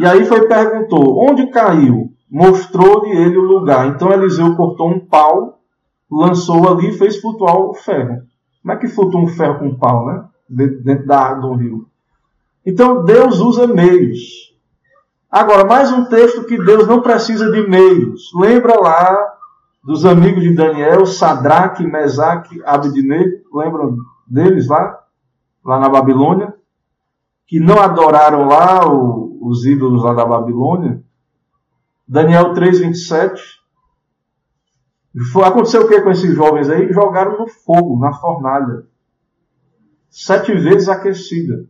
E 0.00 0.06
aí 0.06 0.24
foi 0.24 0.46
perguntou: 0.46 1.28
onde 1.28 1.46
caiu? 1.48 2.12
Mostrou-lhe 2.30 3.10
ele 3.10 3.36
o 3.36 3.42
lugar. 3.42 3.86
Então 3.88 4.12
Eliseu 4.12 4.54
cortou 4.54 4.90
um 4.90 5.00
pau, 5.00 5.60
lançou 6.10 6.68
ali 6.68 6.90
e 6.90 6.98
fez 6.98 7.20
flutuar 7.20 7.56
o 7.56 7.74
ferro. 7.74 8.22
Como 8.62 8.72
é 8.72 8.76
que 8.76 8.88
flutua 8.88 9.20
um 9.20 9.28
ferro 9.28 9.58
com 9.58 9.66
um 9.66 9.78
pau, 9.78 10.06
né? 10.06 10.24
Dentro 10.48 11.06
da 11.06 11.20
água 11.20 11.48
do 11.48 11.54
rio. 11.54 11.86
Então 12.64 13.04
Deus 13.04 13.38
usa 13.40 13.66
meios. 13.66 14.48
Agora, 15.30 15.64
mais 15.64 15.92
um 15.92 16.06
texto 16.06 16.44
que 16.44 16.56
Deus 16.56 16.86
não 16.86 17.02
precisa 17.02 17.50
de 17.50 17.66
meios. 17.68 18.30
Lembra 18.34 18.80
lá 18.80 19.34
dos 19.84 20.04
amigos 20.04 20.42
de 20.42 20.54
Daniel, 20.54 21.04
Sadraque, 21.06 21.86
Mesaque, 21.86 22.62
Abednego? 22.64 23.42
Lembram 23.52 23.98
deles 24.28 24.68
lá? 24.68 25.04
Lá 25.64 25.78
na 25.78 25.88
Babilônia? 25.88 26.54
Que 27.46 27.58
não 27.58 27.80
adoraram 27.80 28.46
lá 28.46 28.86
o, 28.86 29.38
os 29.42 29.64
ídolos 29.64 30.02
lá 30.02 30.12
da 30.14 30.24
Babilônia. 30.24 31.02
Daniel 32.06 32.52
3, 32.54 32.80
27. 32.80 33.58
Aconteceu 35.44 35.82
o 35.82 35.88
que 35.88 36.00
com 36.00 36.10
esses 36.10 36.34
jovens 36.34 36.68
aí? 36.68 36.92
Jogaram 36.92 37.38
no 37.38 37.48
fogo, 37.48 37.98
na 37.98 38.12
fornalha. 38.12 38.86
Sete 40.10 40.52
vezes 40.52 40.88
aquecida. 40.88 41.66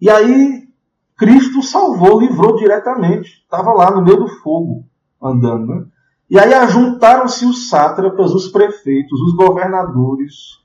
E 0.00 0.08
aí, 0.10 0.68
Cristo 1.16 1.62
salvou, 1.62 2.20
livrou 2.20 2.56
diretamente. 2.56 3.42
Estava 3.42 3.72
lá 3.72 3.90
no 3.90 4.02
meio 4.02 4.18
do 4.18 4.28
fogo, 4.28 4.84
andando. 5.20 5.66
Né? 5.66 5.86
E 6.28 6.38
aí 6.38 6.52
ajuntaram-se 6.52 7.46
os 7.46 7.68
sátrapas, 7.68 8.32
os 8.32 8.48
prefeitos, 8.48 9.20
os 9.20 9.34
governadores 9.34 10.64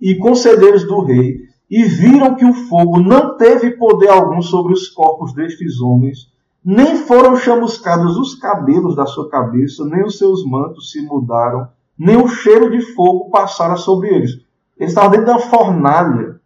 e 0.00 0.16
conselheiros 0.16 0.84
do 0.84 1.00
rei 1.00 1.48
e 1.70 1.84
viram 1.84 2.34
que 2.34 2.44
o 2.44 2.54
fogo 2.54 2.98
não 2.98 3.36
teve 3.36 3.72
poder 3.72 4.08
algum 4.08 4.40
sobre 4.40 4.72
os 4.72 4.88
corpos 4.88 5.34
destes 5.34 5.80
homens, 5.80 6.32
nem 6.64 6.96
foram 6.96 7.36
chamuscados 7.36 8.16
os 8.16 8.34
cabelos 8.34 8.96
da 8.96 9.06
sua 9.06 9.28
cabeça, 9.28 9.84
nem 9.84 10.04
os 10.04 10.18
seus 10.18 10.44
mantos 10.44 10.90
se 10.90 11.02
mudaram, 11.02 11.68
nem 11.98 12.16
o 12.16 12.28
cheiro 12.28 12.70
de 12.70 12.80
fogo 12.94 13.30
passara 13.30 13.76
sobre 13.76 14.08
eles. 14.08 14.32
Eles 14.78 14.92
estavam 14.92 15.10
dentro 15.10 15.26
da 15.26 15.38
fornalha, 15.38 16.40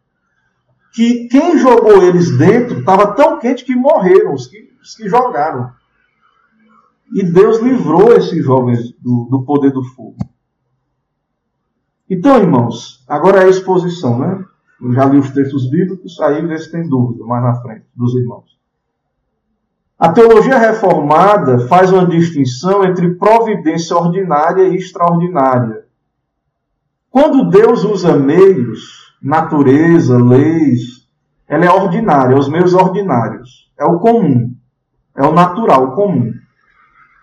que 0.93 1.29
quem 1.29 1.59
jogou 1.59 2.03
eles 2.03 2.37
dentro 2.37 2.81
estava 2.81 3.15
tão 3.15 3.39
quente 3.39 3.65
que 3.65 3.75
morreram, 3.75 4.35
os 4.35 4.47
que, 4.47 4.71
os 4.83 4.95
que 4.95 5.09
jogaram. 5.09 5.71
E 7.15 7.23
Deus 7.23 7.59
livrou 7.61 8.13
esses 8.13 8.43
jovens 8.45 8.93
do, 8.99 9.29
do 9.31 9.43
poder 9.45 9.71
do 9.71 9.85
fogo. 9.85 10.17
Então, 12.15 12.37
irmãos, 12.37 13.03
agora 13.09 13.41
é 13.41 13.45
a 13.47 13.49
exposição, 13.49 14.19
né? 14.19 14.45
Eu 14.79 14.93
já 14.93 15.07
li 15.07 15.19
os 15.19 15.31
textos 15.31 15.71
bíblicos, 15.71 16.21
aí 16.21 16.45
vê 16.45 16.59
se 16.59 16.71
tem 16.71 16.87
dúvida 16.87 17.25
mais 17.25 17.43
na 17.43 17.55
frente 17.63 17.87
dos 17.97 18.15
irmãos. 18.15 18.61
A 19.99 20.13
teologia 20.13 20.59
reformada 20.59 21.67
faz 21.69 21.91
uma 21.91 22.05
distinção 22.05 22.85
entre 22.85 23.15
providência 23.15 23.97
ordinária 23.97 24.65
e 24.65 24.77
extraordinária. 24.77 25.87
Quando 27.09 27.49
Deus 27.49 27.83
usa 27.83 28.15
meios, 28.15 29.17
natureza, 29.23 30.23
leis, 30.23 31.09
ela 31.49 31.65
é 31.65 31.71
ordinária, 31.71 32.37
os 32.37 32.51
meios 32.51 32.75
ordinários. 32.75 33.73
É 33.79 33.87
o 33.87 33.99
comum, 33.99 34.55
é 35.17 35.23
o 35.23 35.33
natural, 35.33 35.85
o 35.85 35.93
comum. 35.93 36.31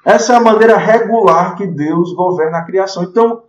Essa 0.04 0.34
é 0.34 0.36
a 0.38 0.42
maneira 0.42 0.78
regular 0.78 1.56
que 1.56 1.68
Deus 1.68 2.12
governa 2.16 2.58
a 2.58 2.66
criação. 2.66 3.04
Então, 3.04 3.49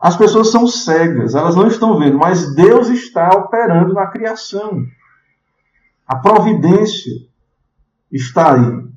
as 0.00 0.16
pessoas 0.16 0.50
são 0.50 0.66
cegas, 0.66 1.34
elas 1.34 1.54
não 1.54 1.66
estão 1.66 1.98
vendo, 1.98 2.16
mas 2.16 2.54
Deus 2.54 2.88
está 2.88 3.28
operando 3.36 3.92
na 3.92 4.06
criação. 4.06 4.82
A 6.08 6.16
providência 6.16 7.12
está 8.10 8.54
aí. 8.54 8.90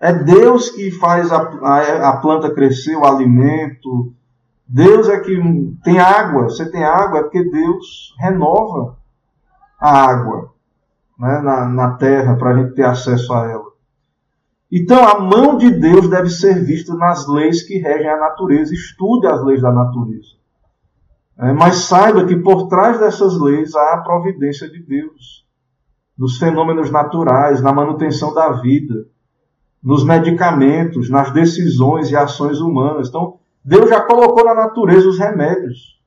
É 0.00 0.12
Deus 0.12 0.70
que 0.70 0.90
faz 0.90 1.30
a, 1.30 1.36
a, 1.36 2.08
a, 2.08 2.16
planta 2.16 2.52
crescer, 2.52 2.96
o 2.96 3.04
alimento. 3.04 4.12
Deus 4.66 5.08
é 5.08 5.20
que 5.20 5.38
tem 5.84 6.00
água. 6.00 6.44
Você 6.44 6.68
tem 6.70 6.82
água 6.82 7.20
é 7.20 7.22
porque 7.22 7.44
Deus 7.44 8.16
renova 8.18 8.96
a 9.78 10.06
água 10.06 10.52
né, 11.18 11.40
na, 11.40 11.68
na 11.68 11.90
terra 11.92 12.36
para 12.36 12.50
a 12.50 12.56
gente 12.56 12.74
ter 12.74 12.84
acesso 12.84 13.32
a 13.34 13.48
ela. 13.48 13.71
Então, 14.74 15.06
a 15.06 15.20
mão 15.20 15.58
de 15.58 15.70
Deus 15.70 16.08
deve 16.08 16.30
ser 16.30 16.64
vista 16.64 16.94
nas 16.94 17.28
leis 17.28 17.62
que 17.62 17.76
regem 17.76 18.08
a 18.08 18.16
natureza. 18.16 18.72
Estude 18.72 19.26
as 19.26 19.44
leis 19.44 19.60
da 19.60 19.70
natureza. 19.70 20.30
É, 21.38 21.52
mas 21.52 21.84
saiba 21.84 22.24
que 22.24 22.36
por 22.36 22.68
trás 22.68 22.98
dessas 22.98 23.38
leis 23.38 23.74
há 23.74 23.92
a 23.92 24.00
providência 24.02 24.70
de 24.70 24.82
Deus. 24.82 25.46
Nos 26.16 26.38
fenômenos 26.38 26.90
naturais, 26.90 27.60
na 27.60 27.70
manutenção 27.70 28.32
da 28.32 28.52
vida, 28.52 29.06
nos 29.82 30.04
medicamentos, 30.04 31.10
nas 31.10 31.30
decisões 31.32 32.10
e 32.10 32.16
ações 32.16 32.58
humanas. 32.58 33.10
Então, 33.10 33.40
Deus 33.62 33.90
já 33.90 34.00
colocou 34.00 34.42
na 34.42 34.54
natureza 34.54 35.06
os 35.06 35.18
remédios, 35.18 36.00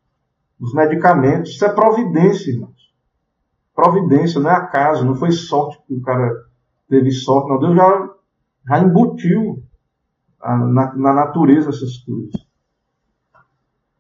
os 0.60 0.74
medicamentos. 0.74 1.52
Isso 1.52 1.66
é 1.66 1.70
providência, 1.70 2.50
irmãos. 2.50 2.74
Providência, 3.76 4.40
não 4.40 4.50
é 4.50 4.56
acaso, 4.56 5.06
não 5.06 5.14
foi 5.14 5.32
sorte 5.32 5.78
que 5.88 5.94
o 5.94 6.02
cara 6.02 6.32
teve 6.90 7.12
sorte, 7.12 7.50
não. 7.50 7.60
Deus 7.60 7.76
já 7.76 8.15
já 8.68 8.80
embutiu 8.80 9.64
na, 10.42 10.96
na 10.96 11.14
natureza 11.14 11.70
essas 11.70 11.98
coisas. 11.98 12.46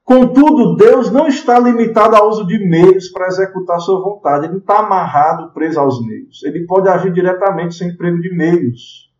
Contudo, 0.03 0.76
Deus 0.76 1.11
não 1.11 1.28
está 1.28 1.57
limitado 1.57 2.16
ao 2.16 2.30
uso 2.30 2.45
de 2.45 2.59
meios 2.59 3.09
para 3.09 3.26
executar 3.26 3.80
sua 3.80 3.99
vontade. 3.99 4.45
Ele 4.45 4.53
não 4.53 4.59
está 4.59 4.80
amarrado, 4.80 5.51
preso 5.51 5.80
aos 5.80 5.99
meios. 6.05 6.43
Ele 6.43 6.63
pode 6.68 6.88
agir 6.88 7.11
diretamente 7.11 7.74
sem 7.74 7.89
emprego 7.89 8.22
de 8.22 8.32
meios, 8.36 9.11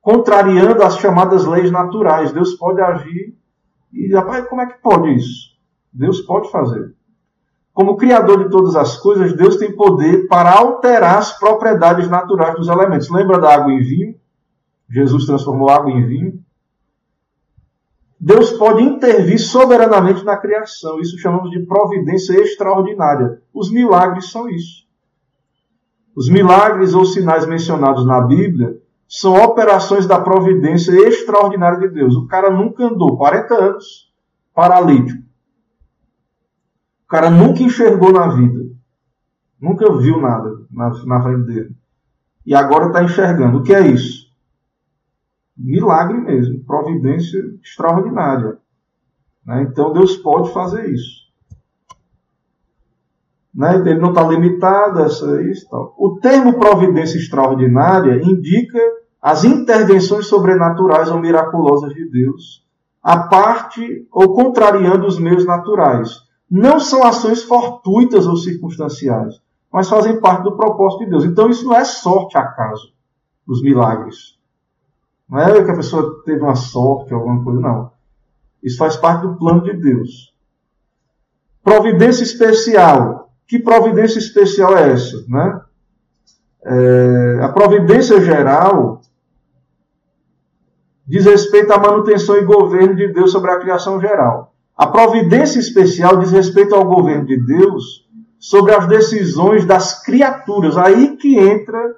contrariando 0.00 0.82
as 0.82 0.96
chamadas 0.96 1.46
leis 1.46 1.70
naturais. 1.70 2.32
Deus 2.32 2.54
pode 2.54 2.80
agir. 2.80 3.36
E, 3.92 4.12
rapaz, 4.12 4.48
como 4.48 4.62
é 4.62 4.66
que 4.66 4.82
pode 4.82 5.14
isso? 5.14 5.50
Deus 5.92 6.20
pode 6.22 6.50
fazer. 6.50 6.92
Como 7.72 7.96
Criador 7.96 8.42
de 8.44 8.50
todas 8.50 8.74
as 8.74 8.96
coisas, 8.96 9.32
Deus 9.36 9.56
tem 9.56 9.76
poder 9.76 10.26
para 10.26 10.58
alterar 10.58 11.18
as 11.18 11.38
propriedades 11.38 12.08
naturais 12.10 12.56
dos 12.56 12.68
elementos. 12.68 13.08
Lembra 13.10 13.38
da 13.38 13.54
água 13.54 13.72
em 13.72 13.80
vinho? 13.80 14.19
Jesus 14.90 15.24
transformou 15.24 15.70
água 15.70 15.90
em 15.90 16.04
vinho. 16.04 16.44
Deus 18.18 18.50
pode 18.50 18.82
intervir 18.82 19.38
soberanamente 19.38 20.24
na 20.24 20.36
criação. 20.36 21.00
Isso 21.00 21.18
chamamos 21.18 21.50
de 21.50 21.60
providência 21.60 22.34
extraordinária. 22.34 23.40
Os 23.54 23.70
milagres 23.70 24.30
são 24.30 24.48
isso. 24.50 24.84
Os 26.14 26.28
milagres 26.28 26.92
ou 26.92 27.06
sinais 27.06 27.46
mencionados 27.46 28.04
na 28.04 28.20
Bíblia 28.20 28.78
são 29.08 29.42
operações 29.42 30.06
da 30.06 30.20
providência 30.20 30.92
extraordinária 30.92 31.78
de 31.78 31.88
Deus. 31.88 32.14
O 32.14 32.26
cara 32.26 32.50
nunca 32.50 32.84
andou 32.84 33.16
40 33.16 33.54
anos 33.54 34.12
paralítico. 34.54 35.22
O 37.04 37.08
cara 37.08 37.30
nunca 37.30 37.62
enxergou 37.62 38.12
na 38.12 38.28
vida. 38.28 38.70
Nunca 39.60 39.92
viu 39.96 40.20
nada 40.20 40.50
na, 40.70 40.90
na 41.04 41.22
frente 41.22 41.46
dele. 41.46 41.76
E 42.44 42.54
agora 42.54 42.86
está 42.86 43.02
enxergando. 43.02 43.58
O 43.58 43.62
que 43.62 43.74
é 43.74 43.86
isso? 43.86 44.29
Milagre 45.60 46.18
mesmo, 46.18 46.64
providência 46.64 47.38
extraordinária. 47.62 48.58
Né? 49.44 49.66
Então 49.70 49.92
Deus 49.92 50.16
pode 50.16 50.52
fazer 50.52 50.88
isso. 50.90 51.20
Né? 53.54 53.76
Ele 53.76 54.00
não 54.00 54.10
está 54.10 54.22
limitado 54.22 55.02
a 55.02 55.06
isso. 55.42 55.68
Tal. 55.68 55.94
O 55.98 56.18
termo 56.20 56.58
providência 56.58 57.18
extraordinária 57.18 58.22
indica 58.22 58.78
as 59.20 59.44
intervenções 59.44 60.26
sobrenaturais 60.26 61.10
ou 61.10 61.18
miraculosas 61.18 61.92
de 61.92 62.08
Deus, 62.08 62.66
a 63.02 63.18
parte 63.28 64.06
ou 64.10 64.34
contrariando 64.34 65.06
os 65.06 65.18
meios 65.18 65.44
naturais. 65.44 66.10
Não 66.50 66.80
são 66.80 67.04
ações 67.04 67.42
fortuitas 67.42 68.26
ou 68.26 68.36
circunstanciais, 68.36 69.40
mas 69.70 69.88
fazem 69.88 70.20
parte 70.20 70.44
do 70.44 70.56
propósito 70.56 71.04
de 71.04 71.10
Deus. 71.10 71.24
Então 71.24 71.50
isso 71.50 71.66
não 71.66 71.76
é 71.76 71.84
sorte 71.84 72.38
acaso, 72.38 72.94
os 73.46 73.62
milagres. 73.62 74.39
Não 75.30 75.38
é 75.38 75.64
que 75.64 75.70
a 75.70 75.76
pessoa 75.76 76.22
teve 76.24 76.40
uma 76.40 76.56
sorte, 76.56 77.14
alguma 77.14 77.44
coisa, 77.44 77.60
não. 77.60 77.92
Isso 78.62 78.76
faz 78.76 78.96
parte 78.96 79.22
do 79.22 79.36
plano 79.36 79.62
de 79.62 79.74
Deus. 79.74 80.34
Providência 81.62 82.24
especial. 82.24 83.30
Que 83.46 83.58
providência 83.58 84.18
especial 84.18 84.76
é 84.76 84.90
essa? 84.90 85.24
Né? 85.28 85.60
É, 86.64 87.38
a 87.42 87.48
providência 87.50 88.20
geral 88.20 89.00
diz 91.06 91.24
respeito 91.24 91.72
à 91.72 91.78
manutenção 91.78 92.36
e 92.36 92.44
governo 92.44 92.94
de 92.96 93.12
Deus 93.12 93.30
sobre 93.30 93.50
a 93.50 93.58
criação 93.58 94.00
geral. 94.00 94.52
A 94.76 94.86
providência 94.86 95.58
especial 95.58 96.16
diz 96.18 96.32
respeito 96.32 96.74
ao 96.74 96.84
governo 96.84 97.26
de 97.26 97.36
Deus 97.36 98.08
sobre 98.38 98.74
as 98.74 98.86
decisões 98.88 99.64
das 99.64 100.02
criaturas. 100.02 100.76
Aí 100.76 101.16
que 101.16 101.38
entra 101.38 101.96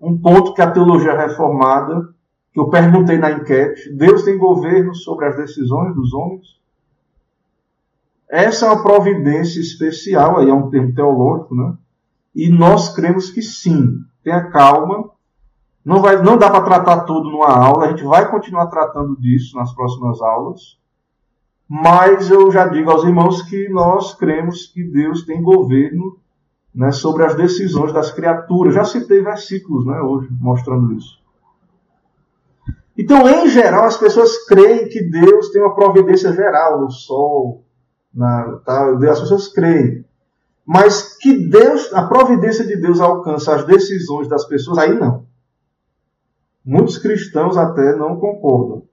um 0.00 0.18
ponto 0.18 0.54
que 0.54 0.62
a 0.62 0.70
teologia 0.70 1.16
reformada 1.16 2.12
que 2.52 2.60
eu 2.60 2.68
perguntei 2.68 3.18
na 3.18 3.30
enquete: 3.32 3.92
Deus 3.92 4.22
tem 4.22 4.36
governo 4.36 4.94
sobre 4.94 5.26
as 5.26 5.36
decisões 5.36 5.94
dos 5.94 6.12
homens? 6.12 6.60
Essa 8.28 8.66
é 8.66 8.70
uma 8.70 8.82
providência 8.82 9.60
especial, 9.60 10.38
aí 10.38 10.48
é 10.48 10.54
um 10.54 10.70
termo 10.70 10.94
teológico, 10.94 11.54
né? 11.54 11.74
E 12.34 12.48
nós 12.48 12.94
cremos 12.94 13.30
que 13.30 13.42
sim. 13.42 13.98
Tenha 14.24 14.48
calma. 14.50 15.10
Não, 15.84 16.00
vai, 16.00 16.22
não 16.22 16.38
dá 16.38 16.48
para 16.48 16.64
tratar 16.64 17.00
tudo 17.00 17.30
numa 17.30 17.50
aula, 17.50 17.86
a 17.86 17.88
gente 17.88 18.04
vai 18.04 18.30
continuar 18.30 18.68
tratando 18.68 19.20
disso 19.20 19.56
nas 19.56 19.74
próximas 19.74 20.20
aulas. 20.22 20.78
Mas 21.68 22.30
eu 22.30 22.50
já 22.50 22.68
digo 22.68 22.90
aos 22.90 23.02
irmãos 23.02 23.42
que 23.42 23.68
nós 23.68 24.14
cremos 24.14 24.66
que 24.66 24.84
Deus 24.84 25.24
tem 25.24 25.42
governo 25.42 26.18
né, 26.74 26.92
sobre 26.92 27.24
as 27.24 27.34
decisões 27.34 27.92
das 27.92 28.10
criaturas. 28.12 28.74
Já 28.74 28.84
citei 28.84 29.22
versículos 29.22 29.84
né, 29.84 30.00
hoje 30.00 30.28
mostrando 30.40 30.92
isso. 30.92 31.21
Então, 32.96 33.28
em 33.28 33.48
geral, 33.48 33.84
as 33.84 33.96
pessoas 33.96 34.44
creem 34.46 34.88
que 34.88 35.02
Deus 35.02 35.50
tem 35.50 35.62
uma 35.62 35.74
providência 35.74 36.32
geral 36.32 36.80
no 36.80 36.90
sol, 36.90 37.64
na, 38.12 38.60
tá, 38.64 38.90
as 39.10 39.20
pessoas 39.20 39.48
creem. 39.48 40.04
Mas 40.64 41.16
que 41.16 41.48
Deus, 41.48 41.92
a 41.92 42.06
providência 42.06 42.64
de 42.64 42.76
Deus 42.76 43.00
alcança 43.00 43.54
as 43.54 43.64
decisões 43.64 44.28
das 44.28 44.44
pessoas, 44.44 44.78
aí 44.78 44.98
não. 44.98 45.26
Muitos 46.64 46.98
cristãos 46.98 47.56
até 47.56 47.96
não 47.96 48.16
concordam. 48.16 48.84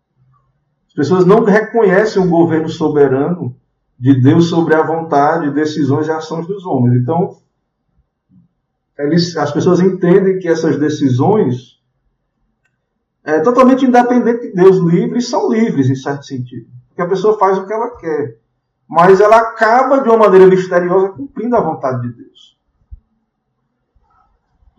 As 0.87 0.93
pessoas 0.93 1.25
não 1.25 1.43
reconhecem 1.43 2.21
o 2.21 2.29
governo 2.29 2.67
soberano 2.67 3.55
de 3.99 4.19
Deus 4.19 4.49
sobre 4.49 4.73
a 4.73 4.81
vontade, 4.81 5.53
decisões 5.53 6.07
e 6.07 6.11
ações 6.11 6.47
dos 6.47 6.65
homens. 6.65 6.99
Então, 7.01 7.37
eles, 8.97 9.35
as 9.37 9.51
pessoas 9.51 9.79
entendem 9.79 10.39
que 10.39 10.47
essas 10.47 10.79
decisões 10.79 11.78
é, 13.23 13.39
totalmente 13.39 13.85
independente 13.85 14.47
de 14.47 14.53
Deus, 14.53 14.77
livres, 14.77 15.29
são 15.29 15.51
livres 15.51 15.89
em 15.89 15.95
certo 15.95 16.25
sentido. 16.25 16.67
Porque 16.87 17.01
a 17.01 17.07
pessoa 17.07 17.37
faz 17.37 17.57
o 17.57 17.65
que 17.65 17.73
ela 17.73 17.95
quer. 17.97 18.37
Mas 18.87 19.19
ela 19.19 19.37
acaba 19.37 19.99
de 19.99 20.09
uma 20.09 20.17
maneira 20.17 20.47
misteriosa 20.47 21.09
cumprindo 21.09 21.55
a 21.55 21.61
vontade 21.61 22.01
de 22.01 22.15
Deus. 22.15 22.57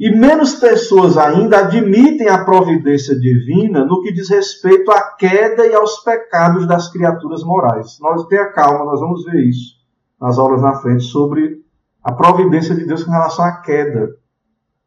E 0.01 0.11
menos 0.11 0.55
pessoas 0.55 1.19
ainda 1.19 1.59
admitem 1.59 2.27
a 2.29 2.43
providência 2.43 3.15
divina 3.19 3.85
no 3.85 4.01
que 4.01 4.13
diz 4.13 4.31
respeito 4.31 4.91
à 4.91 5.15
queda 5.15 5.67
e 5.67 5.75
aos 5.75 6.03
pecados 6.03 6.67
das 6.67 6.91
criaturas 6.91 7.45
morais. 7.45 7.99
Nós 8.01 8.27
tenha 8.27 8.51
calma, 8.51 8.87
nós 8.87 8.99
vamos 8.99 9.25
ver 9.27 9.45
isso 9.45 9.79
nas 10.19 10.39
aulas 10.39 10.63
na 10.63 10.75
frente 10.77 11.05
sobre 11.05 11.63
a 12.03 12.13
providência 12.13 12.75
de 12.75 12.87
Deus 12.87 13.05
com 13.05 13.11
relação 13.11 13.45
à 13.45 13.61
queda. 13.61 14.09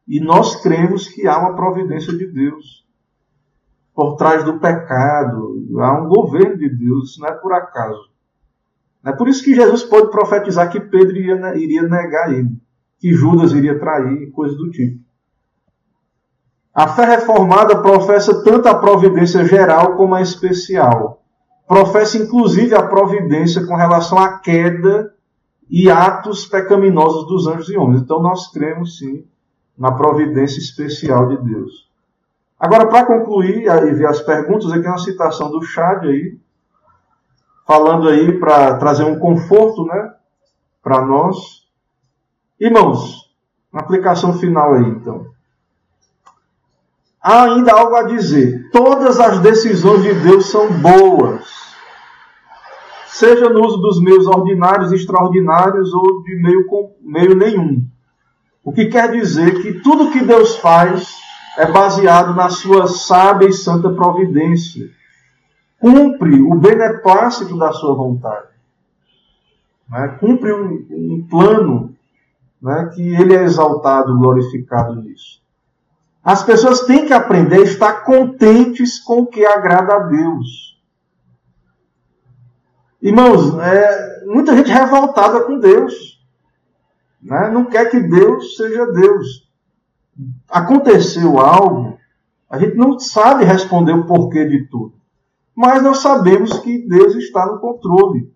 E 0.07 0.19
nós 0.19 0.61
cremos 0.61 1.07
que 1.07 1.27
há 1.27 1.37
uma 1.37 1.55
providência 1.55 2.11
de 2.11 2.25
Deus 2.25 2.82
por 3.93 4.15
trás 4.15 4.43
do 4.43 4.59
pecado. 4.59 5.63
Há 5.79 6.01
um 6.01 6.07
governo 6.07 6.57
de 6.57 6.69
Deus, 6.69 7.11
isso 7.11 7.21
não 7.21 7.29
é 7.29 7.33
por 7.33 7.53
acaso. 7.53 8.11
É 9.05 9.11
por 9.11 9.27
isso 9.27 9.43
que 9.43 9.53
Jesus 9.53 9.83
pode 9.83 10.09
profetizar 10.11 10.69
que 10.71 10.79
Pedro 10.79 11.17
iria, 11.17 11.55
iria 11.57 11.83
negar 11.83 12.31
ele, 12.31 12.57
que 12.99 13.11
Judas 13.13 13.51
iria 13.51 13.77
trair, 13.77 14.31
coisas 14.31 14.57
do 14.57 14.71
tipo. 14.71 15.03
A 16.73 16.87
fé 16.87 17.05
reformada 17.05 17.81
professa 17.81 18.43
tanto 18.43 18.67
a 18.67 18.75
providência 18.75 19.45
geral 19.45 19.95
como 19.95 20.15
a 20.15 20.21
especial. 20.21 21.21
Professa 21.67 22.17
inclusive 22.17 22.73
a 22.73 22.87
providência 22.87 23.65
com 23.67 23.75
relação 23.75 24.17
à 24.17 24.39
queda 24.39 25.13
e 25.69 25.89
atos 25.89 26.45
pecaminosos 26.45 27.27
dos 27.27 27.47
anjos 27.47 27.69
e 27.69 27.77
homens. 27.77 28.01
Então 28.01 28.21
nós 28.21 28.51
cremos 28.51 28.97
sim 28.97 29.25
na 29.77 29.91
providência 29.91 30.59
especial 30.59 31.27
de 31.27 31.37
Deus. 31.43 31.82
Agora, 32.63 32.87
para 32.87 33.05
concluir 33.05 33.67
e 33.67 33.91
ver 33.91 34.07
as 34.07 34.21
perguntas, 34.21 34.71
aqui 34.71 34.87
é 34.87 34.89
uma 34.89 34.97
citação 34.97 35.51
do 35.51 35.61
Chad 35.63 36.05
aí, 36.05 36.39
falando 37.67 38.07
aí 38.07 38.39
para 38.39 38.77
trazer 38.77 39.03
um 39.03 39.19
conforto, 39.19 39.83
né, 39.83 40.13
para 40.81 41.05
nós. 41.05 41.67
Irmãos, 42.57 43.29
na 43.69 43.81
aplicação 43.81 44.39
final 44.39 44.75
aí, 44.75 44.85
então. 44.85 45.25
Há 47.21 47.43
ainda 47.43 47.73
algo 47.73 47.95
a 47.97 48.03
dizer. 48.03 48.69
Todas 48.71 49.19
as 49.19 49.39
decisões 49.39 50.01
de 50.01 50.13
Deus 50.13 50.45
são 50.45 50.71
boas. 50.71 51.45
Seja 53.07 53.49
no 53.49 53.59
uso 53.59 53.75
dos 53.79 54.01
meios 54.01 54.25
ordinários, 54.25 54.93
extraordinários 54.93 55.93
ou 55.93 56.23
de 56.23 56.41
meio, 56.41 56.65
meio 57.01 57.35
nenhum. 57.35 57.85
O 58.63 58.71
que 58.71 58.85
quer 58.85 59.11
dizer 59.11 59.61
que 59.61 59.81
tudo 59.81 60.11
que 60.11 60.23
Deus 60.23 60.55
faz 60.55 61.32
é 61.57 61.71
baseado 61.71 62.33
na 62.33 62.49
sua 62.49 62.87
sábia 62.87 63.47
e 63.47 63.53
santa 63.53 63.89
providência. 63.89 64.89
Cumpre 65.79 66.41
o 66.41 66.55
beneplácito 66.55 67.57
da 67.57 67.71
sua 67.71 67.93
vontade. 67.93 68.47
Né? 69.89 70.17
Cumpre 70.19 70.53
um, 70.53 70.87
um 70.89 71.27
plano 71.29 71.93
né, 72.61 72.91
que 72.95 73.01
ele 73.01 73.35
é 73.35 73.43
exaltado, 73.43 74.17
glorificado 74.17 74.95
nisso. 74.95 75.41
As 76.23 76.41
pessoas 76.41 76.81
têm 76.81 77.05
que 77.05 77.13
aprender 77.13 77.57
a 77.57 77.63
estar 77.63 78.05
contentes 78.05 78.97
com 78.99 79.21
o 79.21 79.25
que 79.27 79.45
agrada 79.45 79.95
a 79.95 79.99
Deus. 79.99 80.79
Irmãos, 83.01 83.53
é, 83.59 84.25
muita 84.25 84.55
gente 84.55 84.71
revoltada 84.71 85.41
com 85.41 85.59
Deus. 85.59 86.23
Né? 87.21 87.49
Não 87.51 87.65
quer 87.65 87.91
que 87.91 87.99
Deus 87.99 88.55
seja 88.55 88.85
Deus 88.85 89.42
aconteceu 90.49 91.39
algo, 91.39 91.97
a 92.49 92.57
gente 92.59 92.75
não 92.75 92.99
sabe 92.99 93.43
responder 93.43 93.93
o 93.93 94.05
porquê 94.05 94.45
de 94.45 94.65
tudo. 94.67 94.93
Mas 95.55 95.83
nós 95.83 95.99
sabemos 95.99 96.59
que 96.59 96.87
Deus 96.87 97.15
está 97.15 97.45
no 97.45 97.59
controle 97.59 98.31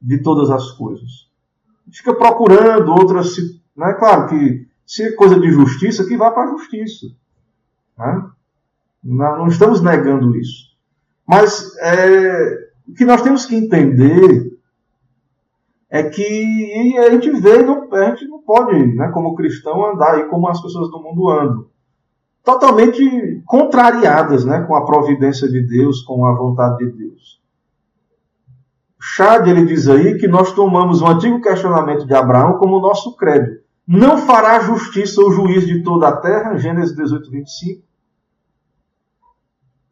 de 0.00 0.18
todas 0.18 0.50
as 0.50 0.72
coisas. 0.72 1.28
Fica 1.92 2.14
procurando 2.14 2.92
outras. 2.92 3.36
Né? 3.76 3.92
Claro 3.94 4.28
que 4.28 4.66
se 4.86 5.04
é 5.04 5.12
coisa 5.12 5.38
de 5.38 5.50
justiça, 5.50 6.04
que 6.04 6.16
vá 6.16 6.30
para 6.30 6.44
a 6.44 6.50
justiça. 6.50 7.06
Né? 7.98 8.30
Não, 9.02 9.38
não, 9.38 9.48
estamos 9.48 9.80
negando 9.80 10.36
isso. 10.36 10.70
Mas 11.26 11.76
é, 11.78 12.70
o 12.88 12.92
que 12.92 13.04
nós 13.04 13.22
temos 13.22 13.46
que 13.46 13.54
entender 13.54 14.58
é 15.90 16.04
que 16.04 16.96
a 16.98 17.10
gente 17.10 17.30
vê, 17.32 17.58
a 17.58 18.10
gente 18.10 18.28
não 18.28 18.40
pode, 18.40 18.94
né, 18.94 19.10
como 19.12 19.34
cristão, 19.34 19.84
andar 19.84 20.14
aí 20.14 20.24
como 20.28 20.48
as 20.48 20.62
pessoas 20.62 20.88
do 20.88 21.02
mundo 21.02 21.28
andam. 21.28 21.66
Totalmente 22.44 23.42
contrariadas 23.44 24.44
né, 24.44 24.62
com 24.62 24.76
a 24.76 24.86
providência 24.86 25.48
de 25.48 25.60
Deus, 25.66 26.02
com 26.02 26.24
a 26.24 26.32
vontade 26.32 26.78
de 26.78 26.92
Deus. 26.92 27.40
Chad 29.00 29.48
ele 29.48 29.64
diz 29.64 29.88
aí 29.88 30.16
que 30.16 30.28
nós 30.28 30.52
tomamos 30.52 31.02
o 31.02 31.06
antigo 31.06 31.40
questionamento 31.40 32.06
de 32.06 32.14
Abraão 32.14 32.58
como 32.58 32.80
nosso 32.80 33.16
credo. 33.16 33.58
Não 33.86 34.16
fará 34.18 34.60
justiça 34.60 35.20
o 35.20 35.32
juiz 35.32 35.66
de 35.66 35.82
toda 35.82 36.08
a 36.08 36.16
terra, 36.16 36.56
Gênesis 36.56 36.94
18, 36.94 37.30
25. 37.30 37.82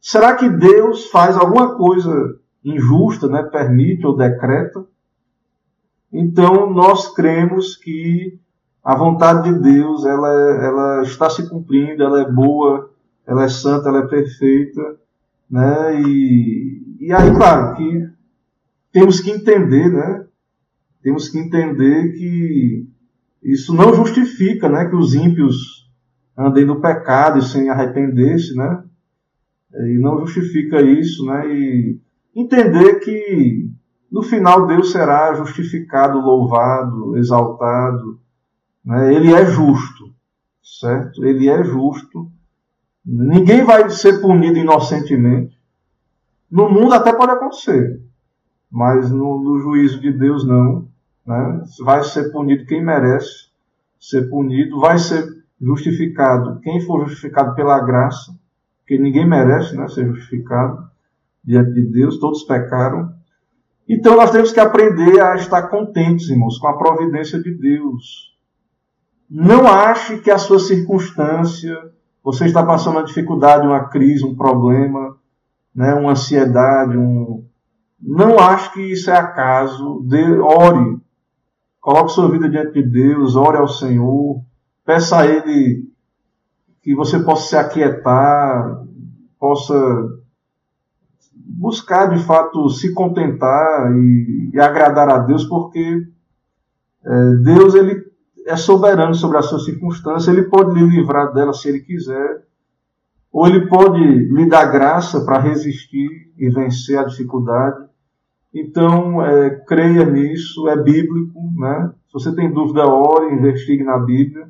Será 0.00 0.36
que 0.36 0.48
Deus 0.48 1.10
faz 1.10 1.36
alguma 1.36 1.76
coisa 1.76 2.38
injusta, 2.64 3.26
né? 3.26 3.42
permite 3.42 4.06
ou 4.06 4.16
decreta? 4.16 4.86
Então 6.12 6.72
nós 6.72 7.14
cremos 7.14 7.76
que 7.76 8.38
a 8.82 8.96
vontade 8.96 9.52
de 9.52 9.60
Deus 9.60 10.04
ela, 10.06 10.28
ela 10.64 11.02
está 11.02 11.28
se 11.28 11.48
cumprindo, 11.48 12.02
ela 12.02 12.22
é 12.22 12.30
boa, 12.30 12.90
ela 13.26 13.44
é 13.44 13.48
santa, 13.48 13.90
ela 13.90 13.98
é 13.98 14.06
perfeita, 14.06 14.96
né? 15.50 16.00
E, 16.00 16.96
e 17.00 17.12
aí, 17.12 17.34
claro, 17.34 17.76
que 17.76 18.08
temos 18.90 19.20
que 19.20 19.30
entender, 19.30 19.92
né? 19.92 20.24
Temos 21.02 21.28
que 21.28 21.38
entender 21.38 22.12
que 22.14 22.88
isso 23.42 23.74
não 23.74 23.92
justifica, 23.94 24.68
né? 24.68 24.86
Que 24.86 24.96
os 24.96 25.14
ímpios 25.14 25.88
andem 26.36 26.64
no 26.64 26.80
pecado 26.80 27.42
sem 27.42 27.68
arrepender-se, 27.68 28.54
né? 28.56 28.82
E 29.74 29.98
não 29.98 30.20
justifica 30.20 30.80
isso, 30.80 31.26
né? 31.26 31.46
E 31.46 32.00
entender 32.34 33.00
que 33.00 33.70
no 34.10 34.22
final 34.22 34.66
Deus 34.66 34.92
será 34.92 35.34
justificado, 35.34 36.18
louvado, 36.20 37.16
exaltado. 37.18 38.18
Né? 38.84 39.14
Ele 39.14 39.32
é 39.32 39.44
justo, 39.44 40.12
certo? 40.62 41.24
Ele 41.24 41.48
é 41.48 41.62
justo. 41.62 42.30
Ninguém 43.04 43.64
vai 43.64 43.88
ser 43.90 44.20
punido 44.20 44.58
inocentemente. 44.58 45.58
No 46.50 46.70
mundo 46.70 46.94
até 46.94 47.12
pode 47.12 47.32
acontecer, 47.32 48.00
mas 48.70 49.10
no, 49.10 49.42
no 49.42 49.58
juízo 49.60 50.00
de 50.00 50.12
Deus 50.12 50.46
não. 50.46 50.88
Né? 51.26 51.64
Vai 51.80 52.02
ser 52.04 52.30
punido 52.32 52.64
quem 52.64 52.82
merece 52.82 53.48
ser 54.00 54.30
punido, 54.30 54.80
vai 54.80 54.98
ser 54.98 55.26
justificado 55.60 56.60
quem 56.60 56.80
for 56.80 57.06
justificado 57.06 57.54
pela 57.54 57.80
graça, 57.80 58.32
porque 58.78 58.96
ninguém 58.96 59.28
merece 59.28 59.76
né, 59.76 59.88
ser 59.88 60.06
justificado 60.06 60.88
diante 61.44 61.72
de 61.72 61.82
Deus, 61.82 62.18
todos 62.18 62.44
pecaram. 62.44 63.12
Então 63.88 64.16
nós 64.16 64.30
temos 64.30 64.52
que 64.52 64.60
aprender 64.60 65.18
a 65.20 65.36
estar 65.36 65.68
contentes, 65.68 66.28
irmãos, 66.28 66.58
com 66.58 66.68
a 66.68 66.76
providência 66.76 67.40
de 67.40 67.54
Deus. 67.54 68.36
Não 69.30 69.66
ache 69.66 70.18
que 70.18 70.30
a 70.30 70.36
sua 70.36 70.58
circunstância, 70.58 71.74
você 72.22 72.44
está 72.44 72.62
passando 72.62 72.96
uma 72.96 73.04
dificuldade, 73.04 73.66
uma 73.66 73.88
crise, 73.88 74.24
um 74.24 74.36
problema, 74.36 75.16
né, 75.74 75.94
uma 75.94 76.12
ansiedade, 76.12 76.98
um... 76.98 77.44
não 78.00 78.38
ache 78.38 78.72
que 78.74 78.92
isso 78.92 79.10
é 79.10 79.16
acaso. 79.16 80.02
De... 80.06 80.38
Ore, 80.38 80.98
coloque 81.80 82.12
sua 82.12 82.30
vida 82.30 82.48
diante 82.48 82.72
de 82.74 82.82
Deus, 82.82 83.36
ore 83.36 83.56
ao 83.56 83.68
Senhor, 83.68 84.42
peça 84.84 85.20
a 85.20 85.26
Ele 85.26 85.88
que 86.82 86.94
você 86.94 87.18
possa 87.20 87.48
se 87.48 87.56
aquietar, 87.56 88.84
possa 89.38 90.17
buscar 91.46 92.06
de 92.06 92.22
fato 92.24 92.68
se 92.70 92.92
contentar 92.92 93.92
e, 93.96 94.50
e 94.52 94.60
agradar 94.60 95.08
a 95.08 95.18
Deus, 95.18 95.44
porque 95.44 96.06
é, 97.04 97.34
Deus 97.42 97.74
ele 97.74 98.06
é 98.46 98.56
soberano 98.56 99.14
sobre 99.14 99.38
a 99.38 99.42
sua 99.42 99.58
circunstância, 99.58 100.30
ele 100.30 100.44
pode 100.44 100.78
lhe 100.78 100.86
livrar 100.86 101.32
dela 101.32 101.52
se 101.52 101.68
ele 101.68 101.80
quiser, 101.80 102.44
ou 103.30 103.46
ele 103.46 103.66
pode 103.66 104.00
lhe 104.00 104.48
dar 104.48 104.66
graça 104.66 105.24
para 105.24 105.38
resistir 105.38 106.32
e 106.36 106.48
vencer 106.48 106.98
a 106.98 107.04
dificuldade. 107.04 107.86
Então, 108.54 109.22
é, 109.22 109.50
creia 109.50 110.04
nisso, 110.04 110.66
é 110.68 110.76
bíblico, 110.76 111.38
né? 111.56 111.92
Se 112.06 112.14
você 112.14 112.34
tem 112.34 112.50
dúvida, 112.50 112.86
ore, 112.86 113.34
investigue 113.34 113.84
na 113.84 113.98
Bíblia, 113.98 114.48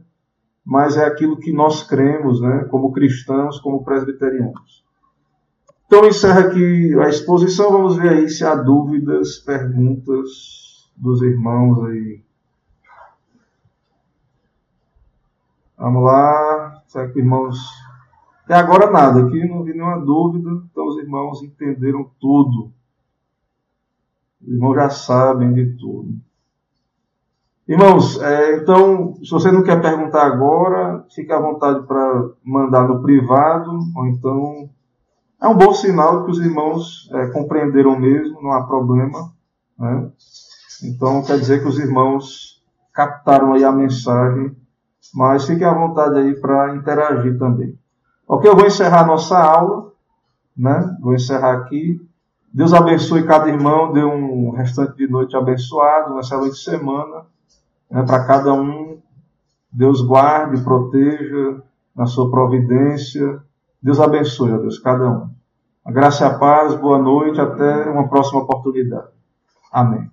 mas 0.64 0.96
é 0.96 1.04
aquilo 1.04 1.36
que 1.36 1.52
nós 1.52 1.82
cremos, 1.82 2.40
né? 2.40 2.66
Como 2.70 2.92
cristãos, 2.92 3.58
como 3.58 3.84
presbiterianos. 3.84 4.84
Então, 5.88 6.04
encerra 6.06 6.40
aqui 6.40 6.94
a 7.00 7.08
exposição. 7.08 7.72
Vamos 7.72 7.96
ver 7.96 8.10
aí 8.10 8.28
se 8.28 8.44
há 8.44 8.54
dúvidas, 8.54 9.38
perguntas 9.38 10.92
dos 10.94 11.22
irmãos 11.22 11.82
aí. 11.86 12.20
Vamos 15.78 16.04
lá. 16.04 16.82
Será 16.86 17.08
que 17.08 17.18
irmãos. 17.18 17.56
Até 18.44 18.54
agora 18.54 18.90
nada, 18.90 19.22
aqui 19.22 19.48
não 19.48 19.62
vi 19.62 19.72
nenhuma 19.72 19.98
dúvida. 19.98 20.50
Então, 20.70 20.88
os 20.88 20.98
irmãos 20.98 21.42
entenderam 21.42 22.10
tudo. 22.20 22.70
Os 24.42 24.48
irmãos 24.48 24.74
já 24.74 24.90
sabem 24.90 25.54
de 25.54 25.74
tudo. 25.78 26.14
Irmãos, 27.66 28.20
é, 28.20 28.56
então, 28.56 29.14
se 29.24 29.30
você 29.30 29.50
não 29.50 29.62
quer 29.62 29.80
perguntar 29.80 30.26
agora, 30.26 31.06
fique 31.14 31.32
à 31.32 31.40
vontade 31.40 31.86
para 31.86 32.28
mandar 32.44 32.86
no 32.86 33.00
privado, 33.00 33.70
ou 33.96 34.06
então 34.06 34.68
é 35.40 35.46
um 35.46 35.56
bom 35.56 35.72
sinal 35.72 36.18
de 36.18 36.24
que 36.24 36.30
os 36.32 36.40
irmãos 36.40 37.08
é, 37.12 37.28
compreenderam 37.28 37.98
mesmo, 37.98 38.42
não 38.42 38.52
há 38.52 38.64
problema. 38.64 39.32
Né? 39.78 40.10
Então 40.84 41.22
quer 41.22 41.38
dizer 41.38 41.60
que 41.62 41.68
os 41.68 41.78
irmãos 41.78 42.62
captaram 42.92 43.52
aí 43.52 43.64
a 43.64 43.70
mensagem, 43.70 44.56
mas 45.14 45.46
fiquem 45.46 45.66
à 45.66 45.72
vontade 45.72 46.18
aí 46.18 46.34
para 46.34 46.74
interagir 46.74 47.38
também. 47.38 47.78
Ok, 48.26 48.50
eu 48.50 48.56
vou 48.56 48.66
encerrar 48.66 49.06
nossa 49.06 49.38
aula, 49.38 49.92
né? 50.56 50.96
Vou 51.00 51.14
encerrar 51.14 51.54
aqui. 51.54 52.00
Deus 52.52 52.74
abençoe 52.74 53.24
cada 53.24 53.48
irmão, 53.48 53.92
dê 53.92 54.02
um 54.02 54.50
restante 54.50 54.96
de 54.96 55.08
noite 55.08 55.36
abençoado, 55.36 56.10
uma 56.10 56.20
excelente 56.20 56.58
semana 56.58 57.26
né, 57.90 58.02
para 58.02 58.24
cada 58.26 58.52
um. 58.52 59.00
Deus 59.70 60.00
guarde, 60.00 60.62
proteja 60.62 61.62
na 61.94 62.06
sua 62.06 62.30
providência 62.30 63.40
Deus 63.80 64.00
abençoe, 64.00 64.52
ó 64.52 64.58
Deus, 64.58 64.78
cada 64.78 65.08
um. 65.08 65.30
A 65.84 65.92
graça 65.92 66.24
e 66.24 66.26
a 66.26 66.38
paz, 66.38 66.74
boa 66.74 66.98
noite, 66.98 67.40
até 67.40 67.88
uma 67.88 68.08
próxima 68.08 68.40
oportunidade. 68.40 69.08
Amém. 69.72 70.10